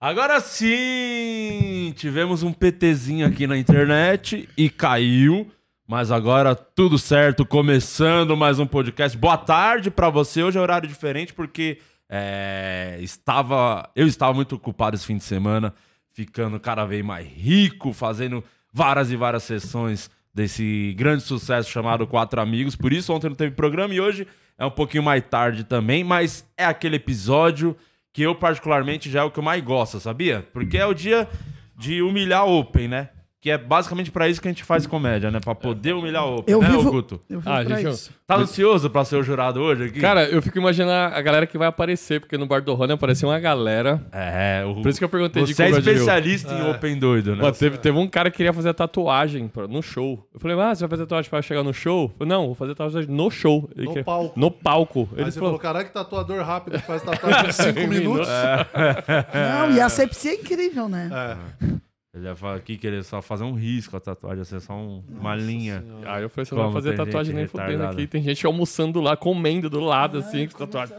[0.00, 1.92] Agora sim!
[1.96, 5.50] Tivemos um PTzinho aqui na internet e caiu.
[5.88, 9.18] Mas agora tudo certo, começando mais um podcast.
[9.18, 10.40] Boa tarde pra você.
[10.40, 15.74] Hoje é horário diferente porque é, estava, eu estava muito ocupado esse fim de semana,
[16.12, 22.40] ficando cada vez mais rico, fazendo várias e várias sessões desse grande sucesso chamado Quatro
[22.40, 22.76] Amigos.
[22.76, 26.48] Por isso ontem não teve programa e hoje é um pouquinho mais tarde também, mas
[26.56, 27.76] é aquele episódio
[28.18, 30.44] que eu particularmente já é o que eu mais gosto, sabia?
[30.52, 31.28] Porque é o dia
[31.76, 33.10] de humilhar Open, né?
[33.48, 35.40] Que é basicamente pra isso que a gente faz comédia, né?
[35.40, 37.18] Pra poder humilhar o Open, Eu né, vivo- ô Guto?
[37.30, 38.10] Eu Ah, ah, pra gente, isso.
[38.26, 40.00] Tá ansioso pra ser o jurado hoje aqui?
[40.00, 43.26] Cara, eu fico imaginando a galera que vai aparecer, porque no Bar do Rony apareceu
[43.30, 44.02] uma galera.
[44.12, 44.82] é, o...
[44.82, 45.98] Por isso que eu perguntei de Você é Cobra de Rio.
[46.00, 47.50] especialista em Open doido, né?
[47.52, 50.28] Teve, teve um cara que queria fazer tatuagem pra- no show.
[50.34, 52.02] Eu falei, ah, você vai fazer tatuagem pra chegar no show?
[52.12, 53.70] Eu falei, não, vou fazer tatuagem no show.
[53.74, 54.38] Ele No quer- palco.
[54.38, 55.08] No palco.
[55.12, 58.28] Aí Ele você falou, falou, caralho, que tatuador rápido que faz tatuagem em 5 minutos.
[59.34, 61.08] Não, e a sepsia é incrível, né?
[61.10, 61.87] É.
[62.18, 64.60] Ele ia falar aqui que ele ia só fazer um risco a tatuagem, ia ser
[64.60, 65.84] só um- uma linha.
[66.06, 68.06] Ah, eu falei, você não vai fazer tatuagem nem fudendo aqui.
[68.06, 70.96] Tem gente almoçando lá, comendo do lado, assim, com tatuagem.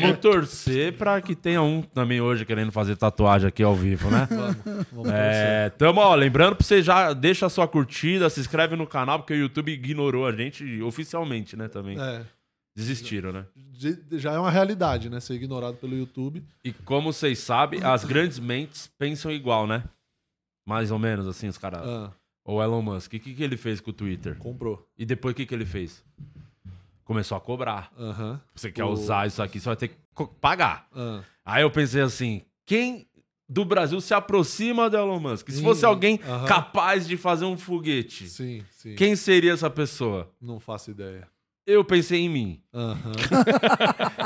[0.00, 4.28] Vamos torcer pra que tenha um também hoje querendo fazer tatuagem aqui ao vivo, né?
[4.92, 8.86] Vamos É, tamo, ó, lembrando pra você já deixa a sua curtida, se inscreve no
[8.86, 11.98] canal, porque o YouTube ignorou a gente oficialmente, né, também.
[12.00, 12.22] É.
[12.74, 13.44] Desistiram, né?
[14.12, 15.18] Já é uma realidade, né?
[15.18, 16.42] Ser ignorado pelo YouTube.
[16.62, 19.82] E como vocês sabem, as grandes mentes pensam igual, né?
[20.66, 21.80] Mais ou menos, assim, os caras.
[21.86, 22.12] Ah,
[22.44, 24.36] O Elon Musk, o que, que ele fez com o Twitter?
[24.36, 24.86] comprou.
[24.98, 26.04] E depois o que, que ele fez?
[27.04, 27.90] Começou a cobrar.
[28.54, 29.96] Você quer O- usar isso aqui, você vai ter que
[30.40, 30.88] pagar.
[30.92, 31.20] Ah.
[31.44, 33.06] Aí eu pensei assim, quem
[33.48, 35.48] do Brasil se aproxima do Elon Musk?
[35.50, 38.96] Se Sim, fosse alguém capaz de fazer um foguete, Sim, sim.
[38.96, 40.28] quem seria essa pessoa?
[40.40, 41.28] Não faço ideia.
[41.64, 42.60] Eu pensei em mim.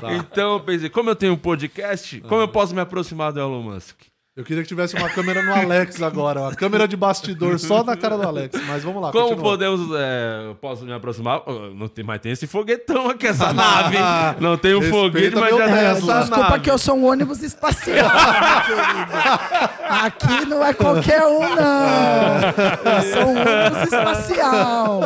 [0.00, 0.14] Tá.
[0.14, 3.62] Então eu pensei, como eu tenho um podcast, como eu posso me aproximar do Elon
[3.62, 4.00] Musk?
[4.36, 6.41] Eu queria que tivesse uma câmera no Alex agora.
[6.42, 8.59] Uma câmera de bastidor só na cara do Alex.
[8.64, 9.11] Mas vamos lá.
[9.11, 9.42] Como continua.
[9.50, 9.91] podemos.
[9.98, 11.43] É, eu posso me aproximar?
[11.75, 13.97] Não tem, mas tem esse foguetão aqui, essa nave.
[14.38, 16.60] Não tem um foguete, mas já tem essa Desculpa nave.
[16.60, 18.09] que eu sou um ônibus espacial.
[19.91, 22.93] Aqui não é qualquer um, não.
[22.93, 25.00] Eu sou um ônibus espacial.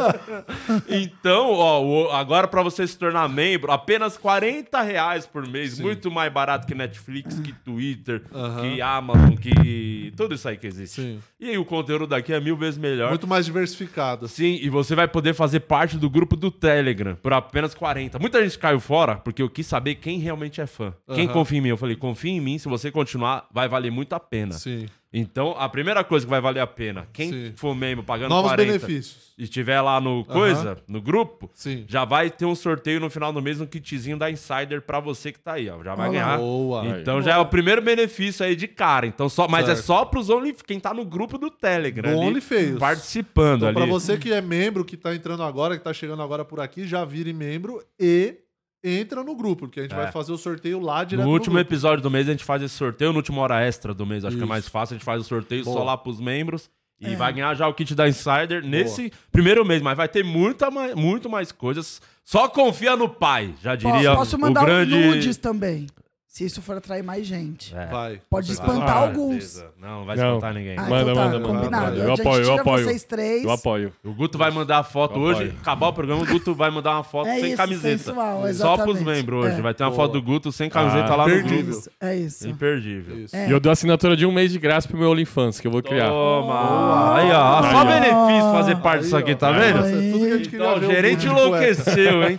[0.87, 5.81] Então, ó, agora pra você se tornar membro, apenas 40 reais por mês.
[5.81, 8.61] Muito mais barato que Netflix, que Twitter, Aham.
[8.61, 10.13] que Amazon, que.
[10.17, 11.01] Tudo isso aí que existe.
[11.01, 11.21] Sim.
[11.41, 13.09] E aí o conteúdo daqui é mil vezes melhor.
[13.09, 14.29] Muito mais diversificado.
[14.29, 18.19] Sim, e você vai poder fazer parte do grupo do Telegram por apenas 40.
[18.19, 20.95] Muita gente caiu fora porque eu quis saber quem realmente é fã.
[21.15, 21.33] Quem Aham.
[21.33, 21.69] confia em mim?
[21.69, 24.53] Eu falei, confia em mim, se você continuar, vai valer muito a pena.
[24.53, 24.87] Sim.
[25.17, 27.53] Então, a primeira coisa que vai valer a pena, quem Sim.
[27.55, 29.33] for membro pagando Novos 40 benefícios.
[29.39, 31.85] e estiver lá no coisa, no grupo, Sim.
[31.87, 35.31] já vai ter um sorteio no final do mês, um kitzinho da Insider pra você
[35.31, 35.83] que tá aí, ó.
[35.85, 36.13] Já vai lá.
[36.13, 36.39] ganhar.
[36.39, 36.99] Boa.
[37.01, 39.07] Então já é o primeiro benefício aí de cara.
[39.07, 39.87] Então só, mas é Certo.
[39.87, 42.41] só pros Only, quem tá no grupo do Telegram, Do ali,
[42.79, 43.77] participando Então, ali.
[43.77, 46.87] pra você que é membro, que tá entrando agora, que tá chegando agora por aqui,
[46.87, 48.37] já vire membro e
[48.85, 49.97] entra no grupo, porque a gente É.
[49.97, 51.69] vai fazer o sorteio lá direto No último grupo.
[51.69, 54.37] episódio do mês a gente faz esse sorteio, no último hora extra do mês, acho
[54.37, 54.49] que é Isso.
[54.49, 55.85] mais fácil, a gente faz o sorteio só Boa.
[55.85, 56.69] lá pros membros.
[57.01, 57.17] E É.
[57.17, 60.95] vai ganhar já o kit da Insider nesse primeiro mês, mas vai ter muita mais,
[60.95, 62.01] muito mais coisas.
[62.25, 64.95] Só confia no pai, já Posso, diria posso o mandar grande...
[64.95, 65.87] nudes também,
[66.35, 67.73] se isso for atrair mais gente.
[67.77, 67.87] É.
[67.87, 68.21] Vai.
[68.29, 68.89] Pode espantar.
[68.97, 69.65] Ah, alguns.
[69.81, 70.27] Não, não vai Não.
[70.31, 70.75] espantar ninguém.
[70.77, 71.85] Ah, Manda, então tá, manda, manda, combinado.
[71.87, 71.97] manda.
[72.03, 72.85] A Eu gente apoio, eu apoio.
[72.87, 73.45] vocês três.
[73.45, 73.93] Eu apoio.
[74.05, 75.55] O Guto vai mandar a foto Eu hoje, apoio.
[75.63, 77.99] acabar o programa, o Guto vai mandar uma foto É sem isso, camiseta.
[77.99, 79.05] sensual, Só pros exatamente.
[79.05, 79.59] membros hoje.
[79.59, 79.63] É.
[79.63, 80.03] Vai ter uma Boa.
[80.03, 81.65] foto do Guto sem camiseta Ah, lá no imperdível.
[81.67, 81.79] grupo.
[81.79, 82.49] Isso, é isso.
[82.49, 83.19] Imperdível.
[83.21, 83.37] Isso.
[83.37, 83.47] É.
[83.47, 85.85] E eu dou assinatura de um mês de graça pro meu OnlyFans, que eu vou
[85.85, 86.09] criar.
[86.09, 87.15] Toma!
[87.17, 87.61] Aí, ó.
[87.65, 89.79] Aí, Só benefício fazer parte disso aqui, tá vendo?
[89.79, 92.39] ó, Tudo que a gente queria Então, o gerente enlouqueceu, hein?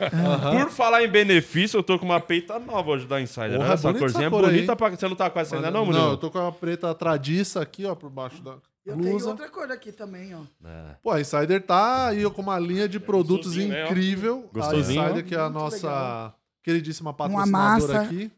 [0.52, 3.85] Por falar em benefício, eu tô com uma peita nova hoje da Insider.
[3.94, 4.00] Né?
[4.00, 4.78] Essa bonita corzinha é essa cor aí, bonita hein?
[4.78, 4.90] pra...
[4.90, 6.04] Você não tá com essa ainda não, Murilo?
[6.04, 8.52] Não, eu tô com uma preta tradiça aqui, ó, por baixo da
[8.86, 9.30] Eu tenho blusa.
[9.30, 10.42] outra cor aqui também, ó.
[11.02, 13.88] Pô, a Insider tá aí com uma linha de produtos gostosinho, né, ó?
[13.88, 14.50] incrível.
[14.54, 15.06] Gostosinho, a.
[15.06, 16.40] Insider, que é a Muito nossa legal.
[16.64, 18.02] queridíssima patrocinadora amassa.
[18.02, 18.32] aqui.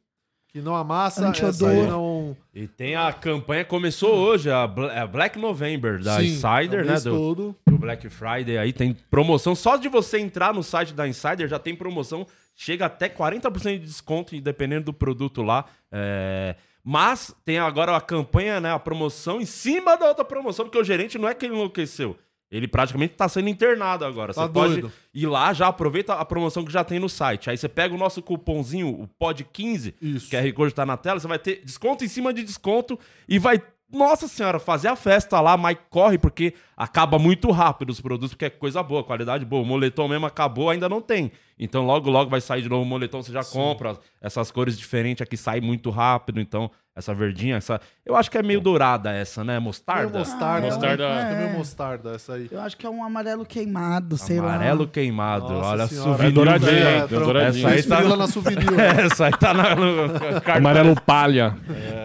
[0.49, 1.49] Que não amassa, Antiodor.
[1.49, 2.35] essa aí não...
[2.55, 6.83] E tem a campanha, começou hoje, a Bla- a Black November da Sim, Insider, é
[6.83, 6.91] o né?
[6.91, 7.55] mês Do, todo.
[7.67, 9.53] do Black Friday aí, tem promoção.
[9.53, 12.25] Só de você entrar no site da Insider já tem promoção.
[12.59, 15.65] Chega até 40% de desconto, dependendo do produto lá.
[15.91, 18.73] É, Mas tem agora a campanha, né?
[18.73, 22.17] A promoção em cima da outra promoção, porque o gerente não é que ele enlouqueceu.
[22.49, 24.33] Ele praticamente tá sendo internado agora.
[24.33, 24.93] Tá você pode doido.
[25.13, 27.49] ir lá, já aproveita a promoção que já tem no site.
[27.49, 30.29] Aí você pega o nosso cupomzinho, o POD15, Isso.
[30.29, 33.37] que QR Code tá na tela, você vai ter desconto em cima de desconto e
[33.37, 33.61] vai
[33.91, 38.45] nossa senhora, fazer a festa lá, mas corre, porque acaba muito rápido os produtos, porque
[38.45, 39.61] é coisa boa, qualidade boa.
[39.61, 41.31] O moletom mesmo acabou, ainda não tem.
[41.57, 43.97] Então logo, logo vai sair de novo o moletom, você já compra.
[44.21, 47.79] Essas cores diferentes aqui saem muito rápido, então essa verdinha, essa...
[48.05, 49.57] Eu acho que é meio dourada essa, né?
[49.57, 50.19] Mostarda?
[50.19, 50.67] Mostarda.
[50.67, 51.03] Ah, Mostarda.
[51.03, 51.45] É, é.
[51.45, 52.49] meio mostarda essa aí.
[52.51, 54.55] Eu acho que é um amarelo queimado, sei lá.
[54.55, 55.53] Amarelo queimado.
[55.53, 56.09] Nossa Olha, senhora.
[56.09, 57.67] souvenir É douradinho, é douradinho.
[57.67, 58.17] Essa aí Estrela tá...
[58.17, 58.79] na souvenir.
[58.99, 60.55] Essa aí tá na.
[60.55, 61.55] Amarelo palha.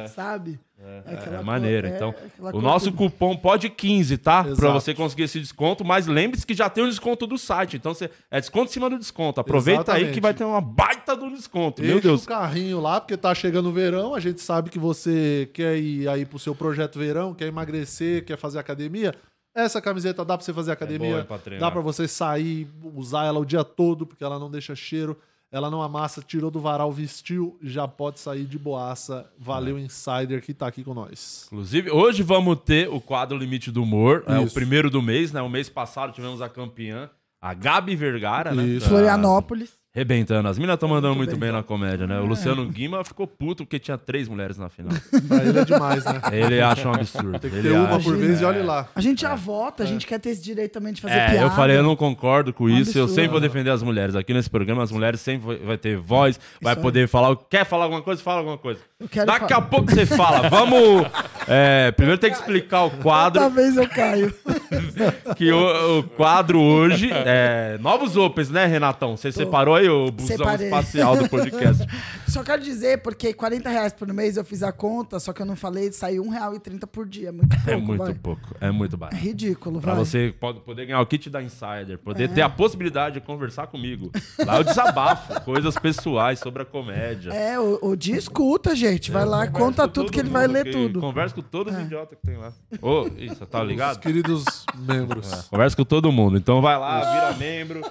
[0.09, 0.61] Sabe?
[1.07, 1.87] É, É maneiro.
[1.87, 4.43] é Então, o nosso do- cupom pode 15, tá?
[4.43, 4.73] Pra Exato.
[4.75, 7.77] você conseguir esse desconto, mas lembre-se que já tem o desconto do site.
[7.77, 9.41] Então, você, é desconto em cima do desconto.
[9.41, 10.15] Aproveita aí Exatamente.
[10.15, 11.83] que vai ter uma baita do desconto.
[11.83, 12.25] Enche Meu Deus.
[12.25, 14.15] o carrinho lá, porque tá chegando o verão.
[14.15, 18.37] A gente sabe que você quer ir aí pro seu projeto verão, quer emagrecer, quer
[18.37, 19.15] fazer academia.
[19.55, 21.11] Essa camiseta dá pra você fazer academia.
[21.11, 21.69] boa pra treinar.
[21.69, 25.19] dá pra você sair, usar ela o dia todo, porque ela não deixa cheiro.
[25.53, 29.31] Ela não amassa, tirou do varal, vestiu, já pode sair de boaça.
[29.39, 31.45] Valeu, Insider, que tá aqui com nós.
[31.47, 34.25] Inclusive, hoje vamos ter o quadro Limite do Humor.
[34.27, 34.55] É o Isso.
[34.55, 35.43] primeiro do mês, né?
[35.43, 38.65] O mês passado tivemos a campeã, a Gabi Vergara, né?
[38.65, 38.89] Isso.
[38.89, 39.82] Florianópolis.
[39.95, 40.49] Rebentando.
[40.49, 41.51] As minas estão mandando muito, Muito bem.
[41.51, 41.57] bem.
[41.59, 42.19] na comédia, né?
[42.19, 44.91] O Luciano Guima ficou puto porque tinha três mulheres na final.
[45.29, 46.21] Pra ele é demais, né?
[46.33, 47.39] Ele acha um absurdo.
[47.39, 48.89] Tem que Ele ter uma acha- por vez e olhe lá.
[48.95, 51.47] A gente já vota, a gente quer ter esse direito também de fazer É, piada.
[51.47, 52.97] eu falei, eu não concordo com Um isso.
[52.97, 53.09] Eu absurdo.
[53.15, 54.15] sempre vou defender as mulheres.
[54.17, 56.81] Aqui nesse programa, as mulheres sempre vai- vai ter voz, vai aí.
[56.81, 57.37] poder falar.
[57.51, 58.23] Quer falar alguma coisa?
[58.23, 58.81] Fala alguma coisa.
[58.99, 60.49] Eu Daqui a pouco você fala.
[60.49, 61.07] Vamos.
[61.47, 63.43] é, primeiro tem que explicar o quadro.
[63.43, 64.33] Toda vez eu caio.
[65.37, 69.17] Que o, o quadro hoje é novos Opens, né, Renatão?
[69.17, 70.67] Você separou aí o busão Separei.
[70.67, 71.87] espacial do podcast.
[72.29, 75.47] Só quero dizer, porque 40 reais por mês eu fiz a conta, só que eu
[75.47, 77.31] não falei, saiu R$1,30 por dia.
[77.67, 78.15] É muito pouco, É muito vai.
[78.15, 78.57] pouco.
[78.61, 79.17] É muito É barato.
[79.17, 80.05] ridículo, Pra vai.
[80.05, 84.11] você pode- poder ganhar o kit da Insider, poder ter a possibilidade de conversar comigo.
[84.47, 87.31] Lá eu desabafo coisas pessoais sobre a comédia.
[87.33, 89.11] É, o, o dia escuta, gente.
[89.11, 90.99] Vai lá, Converso conta tudo que ele vai ler tudo.
[90.99, 91.03] É.
[91.03, 92.53] Converso com todos os idiotas que tem lá.
[92.81, 94.01] Ô, isso, tá Os ligado?
[94.01, 94.45] queridos
[94.75, 95.31] membros.
[95.51, 96.39] Converso com todo mundo.
[96.39, 97.83] Então vai lá, vira membro.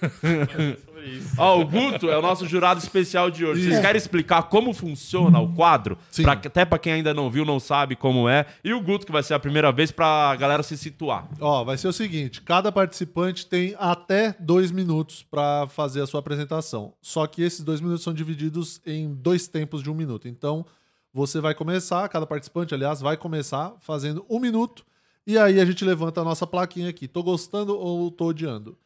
[1.36, 3.64] Ó, o Guto é o nosso jurado especial de hoje.
[3.64, 5.98] Vocês querem explicar como funciona o quadro?
[6.10, 6.22] Sim.
[6.22, 8.46] Pra- até pra quem ainda não viu, não sabe como é.
[8.64, 11.28] E o Guto, que vai ser a primeira vez pra galera se situar.
[11.40, 16.20] Ó, vai ser o seguinte: cada participante tem até dois minutos para fazer a sua
[16.20, 16.94] apresentação.
[17.02, 20.26] Só que esses dois minutos são divididos em dois tempos de um minuto.
[20.26, 20.64] Então,
[21.12, 24.84] você vai começar, cada participante, aliás, vai começar fazendo um minuto.
[25.26, 27.06] E aí a gente levanta a nossa plaquinha aqui.
[27.08, 28.76] Tô gostando ou tô odiando?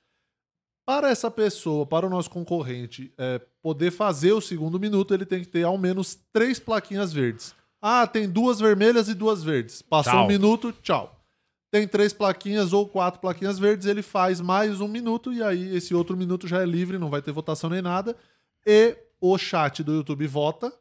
[0.88, 5.40] Para essa pessoa, para o nosso concorrente, é, poder fazer o segundo minuto, ele tem
[5.40, 7.54] que ter ao menos três plaquinhas verdes.
[7.78, 9.82] Ah, tem duas vermelhas e duas verdes.
[9.82, 10.24] Passou Tchau.
[10.24, 11.18] um minuto, tchau
[11.70, 15.94] tem três plaquinhas ou quatro plaquinhas verdes, ele faz mais um minuto e aí esse
[15.94, 18.16] outro minuto já é livre, não vai ter votação nem nada.
[18.66, 20.72] E o chat do YouTube vota.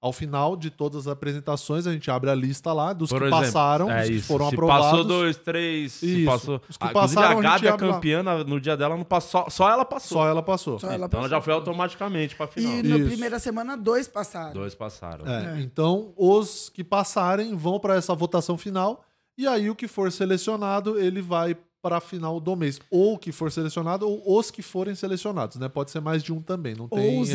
[0.00, 3.24] Ao final de todas as apresentações, a gente abre a lista lá dos Por que
[3.26, 4.26] exemplo, passaram, é dos que isso.
[4.28, 4.86] foram se aprovados.
[4.86, 6.26] passou dois, três, se Isso.
[6.30, 6.60] passou.
[6.68, 7.92] Os que Ah, passaram, a a Gabi, a abre lá.
[7.94, 10.18] campeã, na- no dia dela, não passou, só ela passou.
[10.18, 10.78] Só ela passou.
[10.78, 11.28] Só ela então ela passou.
[11.28, 12.72] já foi automaticamente pra final.
[12.74, 14.52] E na primeira semana, dois passaram.
[14.52, 15.26] Dois passaram.
[15.26, 19.02] É, Então, os que passarem vão para essa votação final
[19.36, 22.80] e aí o que for selecionado, ele vai para a final do mês.
[22.88, 25.68] Ou o que for selecionado, ou os que forem selecionados, né?
[25.68, 27.34] Pode ser mais de um também, não tem Ou regra.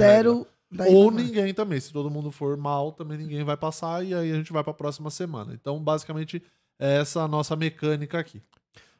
[0.73, 1.23] Daí Ou vai.
[1.23, 1.79] ninguém também.
[1.79, 4.71] Se todo mundo for mal, também ninguém vai passar e aí a gente vai para
[4.71, 5.53] a próxima semana.
[5.53, 6.41] Então, basicamente,
[6.79, 8.41] é essa a nossa mecânica aqui.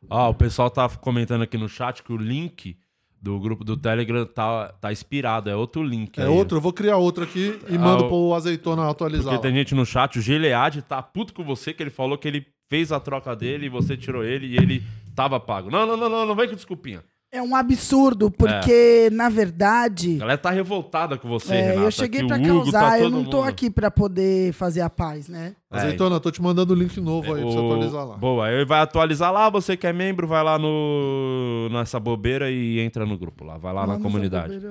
[0.09, 2.77] Ó, o pessoal tá comentando aqui no chat que o link
[3.21, 5.49] do grupo do Telegram tá, tá expirado.
[5.49, 6.19] É outro link.
[6.19, 6.27] É aí.
[6.27, 9.23] outro, eu vou criar outro aqui e Ah, mando pro azeitona atualizar.
[9.23, 9.41] Porque lá.
[9.41, 12.45] tem gente no chat, o Gilead tá puto com você, que ele falou que ele
[12.69, 14.83] fez a troca dele e você tirou ele e ele
[15.15, 15.69] tava pago.
[15.71, 17.01] Não, não, não, não, não vem com desculpinha.
[17.35, 21.81] É um absurdo, porque, na A verdade, galera tá revoltada com você, é, Renata.
[21.87, 25.27] eu cheguei Hugo causar, tá eu não tô mundo- aqui pra poder fazer a paz,
[25.27, 25.55] né?
[25.71, 28.17] É, Azeitona, tô te mandando o link novo aí pra você atualizar lá.
[28.17, 32.79] Boa, ele vai atualizar lá, você que é membro, vai lá no nessa bobeira e
[32.79, 34.61] entra no grupo lá, vai lá na Vamos comunidade.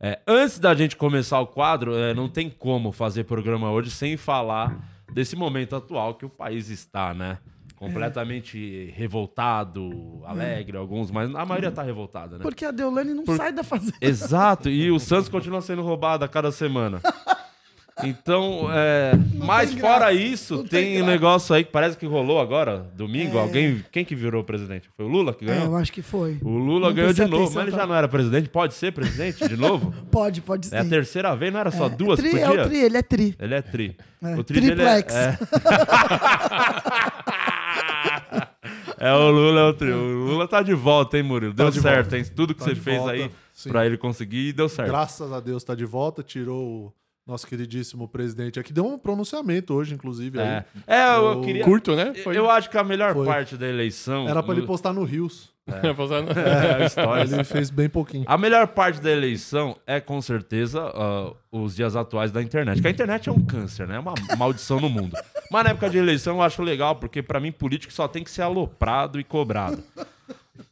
[0.00, 0.08] é.
[0.12, 4.16] É, antes da gente começar o quadro, é, não tem como fazer programa hoje sem
[4.16, 4.78] falar
[5.12, 7.36] desse momento atual que o país está, né?
[7.78, 12.42] Completamente revoltado, alegre, alguns, mas a maioria tá revoltada, né?
[12.42, 13.94] Porque a Deolane não Por- sai da fazenda.
[14.00, 17.00] Exato, e o Santos continua sendo roubado a cada semana.
[18.04, 22.38] Então, é, mas fora isso, não tem tem um negócio aí que parece que rolou
[22.40, 23.36] agora, domingo.
[23.36, 23.40] É.
[23.40, 24.88] Alguém, quem que virou presidente?
[24.96, 25.64] Foi o Lula que É, ganhou?
[25.64, 26.38] eu acho que foi.
[26.42, 28.48] O Lula Não ganhou de novo, mas ele pra- já não era presidente.
[28.48, 29.92] Pode ser presidente de novo?
[30.12, 30.76] Pode, pode ser.
[30.76, 32.62] É a terceira vez, não era só É, duas tri, por É dia?
[32.62, 33.34] o tri, ele é tri.
[33.36, 33.96] Ele é tri.
[34.22, 35.14] É, O tri dele é, triplex.
[38.98, 39.12] é...
[39.12, 39.90] O Lula é o tri.
[39.90, 41.52] O Lula tá de volta, hein, Murilo?
[41.52, 42.18] Deu Tá de certo, volta.
[42.18, 42.24] hein?
[42.34, 43.30] Tudo que Tá você fez volta, aí
[43.68, 44.88] pra ele conseguir, deu certo.
[44.88, 46.92] Graças a Deus tá de volta, tirou o
[47.28, 50.38] nosso queridíssimo presidente aqui, deu um pronunciamento hoje, inclusive.
[50.38, 50.82] É, Aí.
[50.86, 51.62] é eu, Eu- queria.
[51.64, 52.12] Curto, né?
[52.26, 53.26] Eu acho que a melhor Foi.
[53.26, 54.26] parte da eleição.
[54.28, 55.50] Era pra no- ele postar no Rios.
[55.96, 57.22] Posando- É, a história.
[57.34, 58.24] Ele fez bem pouquinho.
[58.26, 62.76] A melhor parte da eleição é, com certeza, ah, os dias atuais da internet.
[62.76, 63.96] Porque a internet é um câncer, né?
[63.96, 65.14] É uma maldição no mundo.
[65.52, 68.30] Mas na época de eleição eu acho legal, porque pra mim político só tem que
[68.30, 69.82] ser aloprado e cobrado.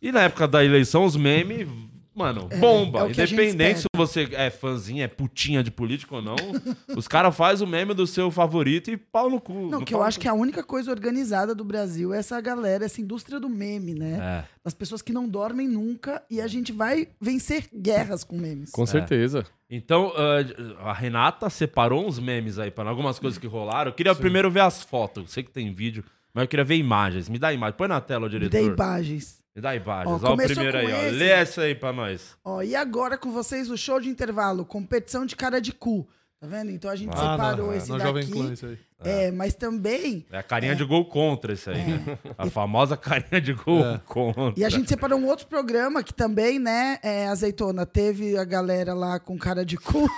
[0.01, 1.69] E na época da eleição, os memes,
[2.17, 3.01] mano, bomba.
[3.01, 6.23] é o que a gente Independente se você é fãzinha, é putinha de político ou
[6.23, 6.37] não,
[6.97, 9.53] os caras fazem o meme do seu favorito e pau no cu.
[9.53, 12.41] Não, no que eu acho no que a única coisa organizada do Brasil é essa
[12.41, 14.45] galera, essa indústria do meme, né?
[14.45, 14.57] É.
[14.65, 18.71] Das pessoas que não dormem nunca e a gente vai vencer guerras com memes.
[18.71, 19.45] Com certeza.
[19.69, 23.91] Então, ah, a Renata separou uns memes aí para algumas coisas que rolaram.
[23.91, 25.25] Eu queria primeiro ver as fotos.
[25.25, 27.29] Eu sei que tem vídeo, mas eu queria ver imagens.
[27.29, 27.77] Me dá imagem.
[27.77, 28.51] Põe na tela, o Me diretor.
[28.51, 29.45] dê imagens.
[29.57, 30.23] Me dá imagens.
[30.23, 30.97] Ó, Ó, o primeiro aí, ó.
[31.07, 31.17] esse.
[31.17, 32.37] Lê essa aí pra nós.
[32.45, 36.07] Ó, e agora com vocês o show de intervalo, competição de cara de cu.
[36.39, 36.71] Tá vendo?
[36.71, 38.07] Então a gente Ah, separou não, esse na daqui.
[38.09, 38.79] Jovem Clã, isso aí.
[39.03, 40.27] É, mas também.
[40.31, 42.19] É a carinha de gol contra esse aí, né?
[42.37, 43.99] A famosa carinha de gol É.
[44.05, 44.53] contra.
[44.55, 48.93] E a gente separou um outro programa que também, né, é, Azeitona, teve a galera
[48.93, 50.07] lá com cara de cu.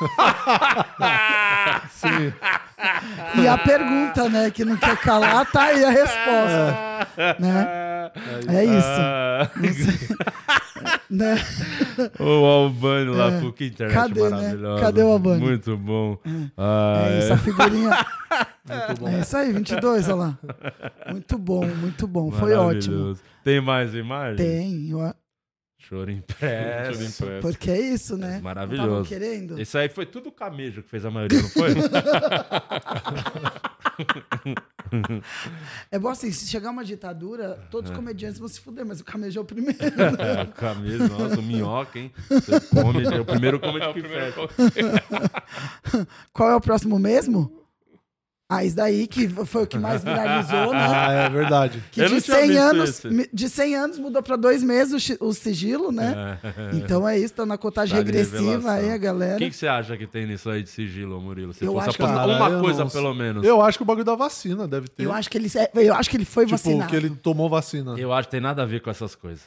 [1.91, 2.33] Sim.
[3.43, 6.89] E a pergunta, né, que não quer calar, tá aí a resposta.
[7.39, 8.11] Né?
[8.49, 10.19] É isso.
[11.11, 11.37] Né?
[12.21, 13.53] o Albani lá, É.
[13.53, 14.31] que internet Cadê, né?
[14.31, 14.81] maravilhosa.
[14.83, 15.41] Cadê o Albani?
[15.41, 16.19] Muito bom.
[16.57, 17.35] Ah, É isso, é.
[17.35, 17.91] a figurinha.
[18.69, 19.09] Muito bom.
[19.09, 20.39] É isso aí, 22, olha lá.
[21.11, 22.31] Muito bom, muito bom.
[22.31, 23.17] Foi ótimo.
[23.43, 24.37] Tem mais imagens?
[24.37, 24.93] Tem,
[25.91, 27.23] eu a- Choro Choro impresso.
[27.23, 27.41] impresso.
[27.43, 28.41] porque é isso, né?
[28.43, 28.89] Maravilhoso.
[28.89, 29.61] Não tavam querendo?
[29.61, 31.69] Isso aí foi tudo o Camejo que fez a maioria, não foi?
[35.91, 39.05] É bom assim, se chegar uma ditadura, todos os comediantes vão se fuder, mas o
[39.05, 39.79] Camejo é o primeiro.
[40.19, 42.13] é, o Camejo, nossa, o minhoca, hein?
[42.29, 46.07] Você come, é o primeiro comedy É o que primeiro fecha.
[46.33, 47.68] Qual é o próximo mesmo?
[48.51, 50.79] Ah, isso daí que foi o que mais viralizou, né?
[50.89, 51.85] Ah, é verdade.
[51.93, 53.31] Que Eu de não tinha 100 visto anos, esse.
[53.31, 56.39] de 100 anos mudou para dois meses o, sigilo, né?
[56.73, 59.35] Então é isso, tá na contagem Tá regressiva aí, a galera.
[59.37, 61.53] O que, que você acha que tem nisso aí de sigilo, Murilo?
[61.53, 63.45] Se Eu fosse apostar Cara, uma coisa, não pelo menos.
[63.45, 65.05] Eu acho que o bagulho da vacina deve ter.
[65.05, 66.89] Eu acho que ele, eu acho que ele foi tipo, vacinado.
[66.89, 67.99] que ele tomou vacina.
[67.99, 69.45] Eu acho que tem nada a ver com essas coisas.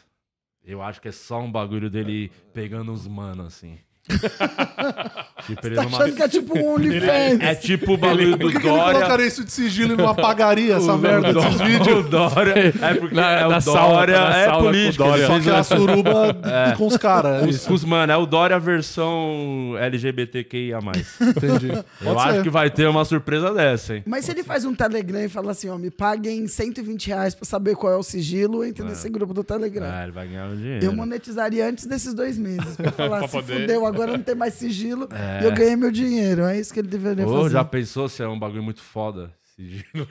[0.64, 3.80] Eu acho que é só um bagulho dele pegando uns manos, assim.
[5.48, 5.98] tipo, ele Tá numa...
[5.98, 7.40] achando que é tipo um OnlyFans.
[7.42, 8.94] É tipo o bagulho do Por que, ele Dória.
[9.00, 12.00] colocaria isso de sigilo e não apagaria essa merda o desses Dória, vídeos?
[12.06, 12.74] O Dória.
[12.82, 14.16] É porque Na- é o na Dória.
[14.16, 15.04] é o político.
[15.04, 15.28] Dória.
[15.28, 16.76] Só que é a suruba É.
[16.76, 17.44] com os caras.
[17.68, 20.80] é Os, mano, é o Dória versão LGBTQIA.
[21.22, 21.70] Entendi.
[21.72, 22.44] Eu Pode acho ser.
[22.44, 24.04] que vai ter uma surpresa dessa, hein?
[24.06, 27.46] Mas se ele faz um Telegram e fala assim, ó, me paguem 120 reais pra
[27.46, 29.88] saber qual é o sigilo, entra nesse grupo do Telegram.
[29.92, 30.84] Ah, ele vai ganhar um dinheiro.
[30.86, 32.76] Eu monetizaria antes desses dois meses.
[32.76, 35.42] Pra falar, Pra se poder- fudeu, agora não tem mais sigilo É.
[35.44, 36.44] e eu ganhei meu dinheiro.
[36.44, 37.54] É isso que ele deveria Ô, fazer.
[37.54, 39.32] já pensou se é um bagulho muito foda?
[39.56, 40.08] Sigilo.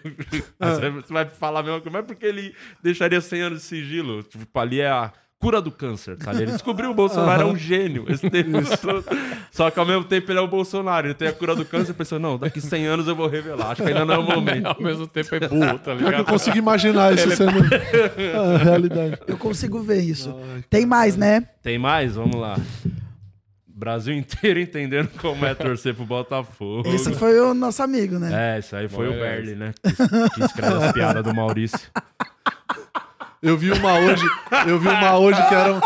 [0.61, 0.77] Ah.
[0.77, 3.65] Aí Você vai falar a mesma coisa, mas por que ele deixaria 100 anos de
[3.65, 4.23] sigilo?
[4.23, 6.35] Tipo, ali é a cura do câncer, tá?
[6.35, 8.05] Ele descobriu o Bolsonaro é um gênio.
[8.11, 9.03] Esse tempo todo.
[9.51, 11.07] Só que ao mesmo tempo ele é o Bolsonaro.
[11.07, 13.71] Ele tem a cura do câncer e pensou, não, daqui 100 anos eu vou revelar.
[13.71, 14.67] Acho que ainda não é o momento.
[14.67, 16.27] Ao mesmo tempo é burro, tá que eu ligado?
[16.27, 17.53] consigo imaginar isso sendo
[18.55, 19.19] a realidade.
[19.27, 20.31] Eu consigo ver isso.
[20.69, 21.49] Tem mais, né?
[21.63, 22.17] Tem mais?
[22.17, 22.59] Vamos lá.
[23.81, 26.87] Brasil inteiro entendendo como é torcer pro Botafogo.
[26.95, 28.57] Esse foi o nosso amigo, né?
[28.57, 29.73] É, isso aí foi o Olha Berli, né?
[29.83, 31.81] Que, que escreve as piadas do Maurício.
[33.43, 34.25] Eu vi uma hoje,
[34.69, 35.81] eu vi uma hoje que era, um-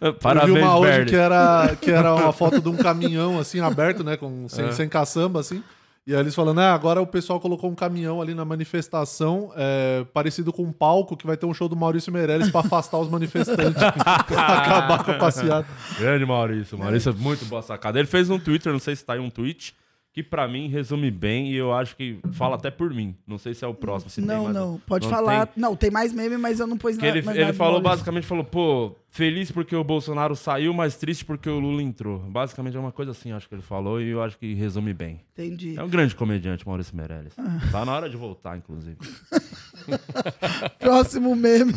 [0.00, 1.10] eu vi Parabéns, uma hoje Berli.
[1.10, 4.48] que era que era uma foto de um caminhão assim aberto, né, com É.
[4.48, 5.60] sem, sem caçamba assim.
[6.06, 10.06] E aí eles falando, ah, agora o pessoal colocou um caminhão ali na manifestação, é,
[10.14, 13.10] parecido com um palco que vai ter um show do Maurício Meirelles pra afastar os
[13.10, 15.68] manifestantes, acabar com a passeata.
[15.98, 16.78] Grande Maurício.
[16.78, 17.98] Maurício é muito boa sacada.
[17.98, 19.74] Ele fez um Twitter, não sei se tá aí um tweet,
[20.16, 23.14] que pra mim resume bem e eu acho que fala até por mim.
[23.26, 24.08] Não sei se é o próximo.
[24.08, 24.80] Se Não, não.
[24.86, 25.48] Pode não falar.
[25.48, 25.60] tem.
[25.60, 27.82] Não, tem mais meme, mas eu não pus Que na, ele, mais ele nada falou
[27.82, 32.18] basicamente, falou, pô, feliz porque o Bolsonaro saiu, mas triste porque o Lula entrou.
[32.18, 35.20] Basicamente é uma coisa assim, acho que ele falou, e eu acho que resume bem.
[35.34, 35.78] Entendi.
[35.78, 37.34] É um grande comediante, Maurício Meirelles.
[37.36, 37.58] Ah.
[37.70, 38.96] Tá na hora de voltar, inclusive.
[40.78, 41.72] Próximo meme,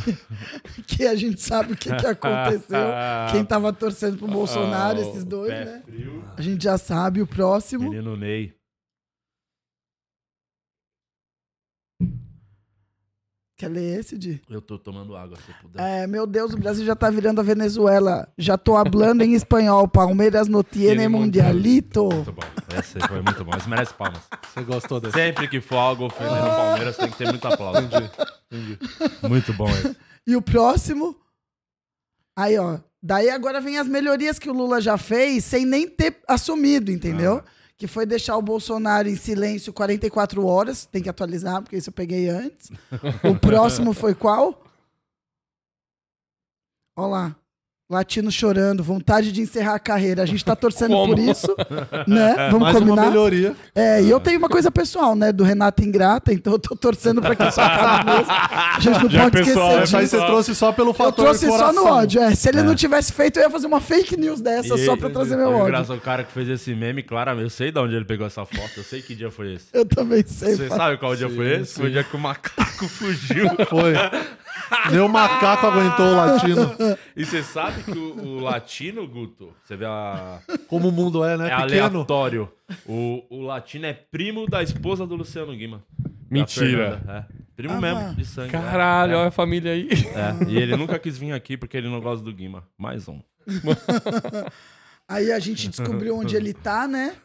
[0.87, 2.87] que a gente sabe o que, que aconteceu.
[3.31, 5.81] Quem tava torcendo pro Bolsonaro, Ah, esses dois, né?
[6.37, 7.89] A gente já sabe o próximo.
[7.89, 8.58] Menino Ney.
[13.59, 14.41] Quer ler esse, Di?
[14.49, 15.83] Eu tô tomando água, se puder.
[15.83, 18.25] É, meu Deus, o Brasil já tá virando a Venezuela.
[18.37, 19.85] Já tô hablando em espanhol.
[19.85, 22.05] Palmeiras no tiene mundialito.
[22.05, 22.41] Muito bom.
[22.79, 23.51] Esse foi muito bom.
[23.57, 24.21] Esse merece palmas.
[24.47, 25.13] Você gostou desse?
[25.13, 27.81] Sempre que for algo ofendendo o Palmeiras, tem que ter muito aplauso.
[27.81, 28.09] Entendi,
[28.49, 28.79] entendi.
[29.27, 29.93] Muito bom esse.
[30.25, 31.17] E o próximo.
[32.37, 32.79] Aí, ó.
[33.03, 37.43] Daí agora vem as melhorias que o Lula já fez sem nem ter assumido, entendeu?
[37.79, 40.85] Que foi deixar o Bolsonaro em silêncio 44 horas.
[40.85, 42.69] Tem que atualizar, porque isso eu peguei antes.
[43.23, 44.61] O próximo foi qual?
[46.97, 47.38] Olha lá.
[47.93, 50.21] Latino chorando, vontade de encerrar a carreira.
[50.21, 51.15] A gente tá torcendo Como?
[51.15, 51.47] por isso,
[52.05, 52.35] né?
[52.51, 53.07] Vamos Mais uma combinar.
[53.09, 53.55] melhoria.
[53.73, 55.31] É, e eu tenho uma coisa pessoal, né?
[55.31, 58.25] Do Renato Ingrata, então eu tô torcendo pra que isso acabe mesmo.
[58.29, 60.17] A gente não Já pode pessoal, esquecer Mas aí disso.
[60.19, 62.35] você trouxe só pelo Eu fator trouxe só no ódio, é.
[62.35, 65.09] Se ele não tivesse feito, eu ia fazer uma fake news dessa E- só pra
[65.09, 65.63] trazer meu ódio.
[65.69, 68.45] engraçado, o cara que fez esse meme, claramente, eu sei de onde ele pegou essa
[68.45, 69.65] foto, eu sei que dia foi esse.
[69.73, 70.55] Eu também sei.
[70.55, 71.73] Você sabe qual dia foi esse?
[71.73, 73.47] Foi o dia que o macaco fugiu.
[73.67, 73.93] Foi.
[74.91, 76.75] Nem o macaco aguentou o latino.
[77.15, 80.39] E você sabe que o, o latino, Guto, você vê a.
[80.67, 81.47] Como o mundo é, né?
[81.49, 81.85] É Pequeno.
[81.99, 82.51] aleatório.
[82.85, 85.83] O, o latino é primo da esposa do Luciano Guima.
[85.97, 86.99] Da Mentira.
[86.99, 87.39] Fernanda, É.
[87.55, 88.51] Primo Ah, mesmo, de sangue.
[88.51, 89.17] Caralho, é.
[89.17, 89.89] olha a família aí.
[89.91, 90.49] É.
[90.49, 92.63] E ele nunca quis vir aqui porque ele não gosta do Guima.
[92.77, 93.19] Mais um.
[95.07, 97.15] Aí a gente descobriu onde ele tá, né?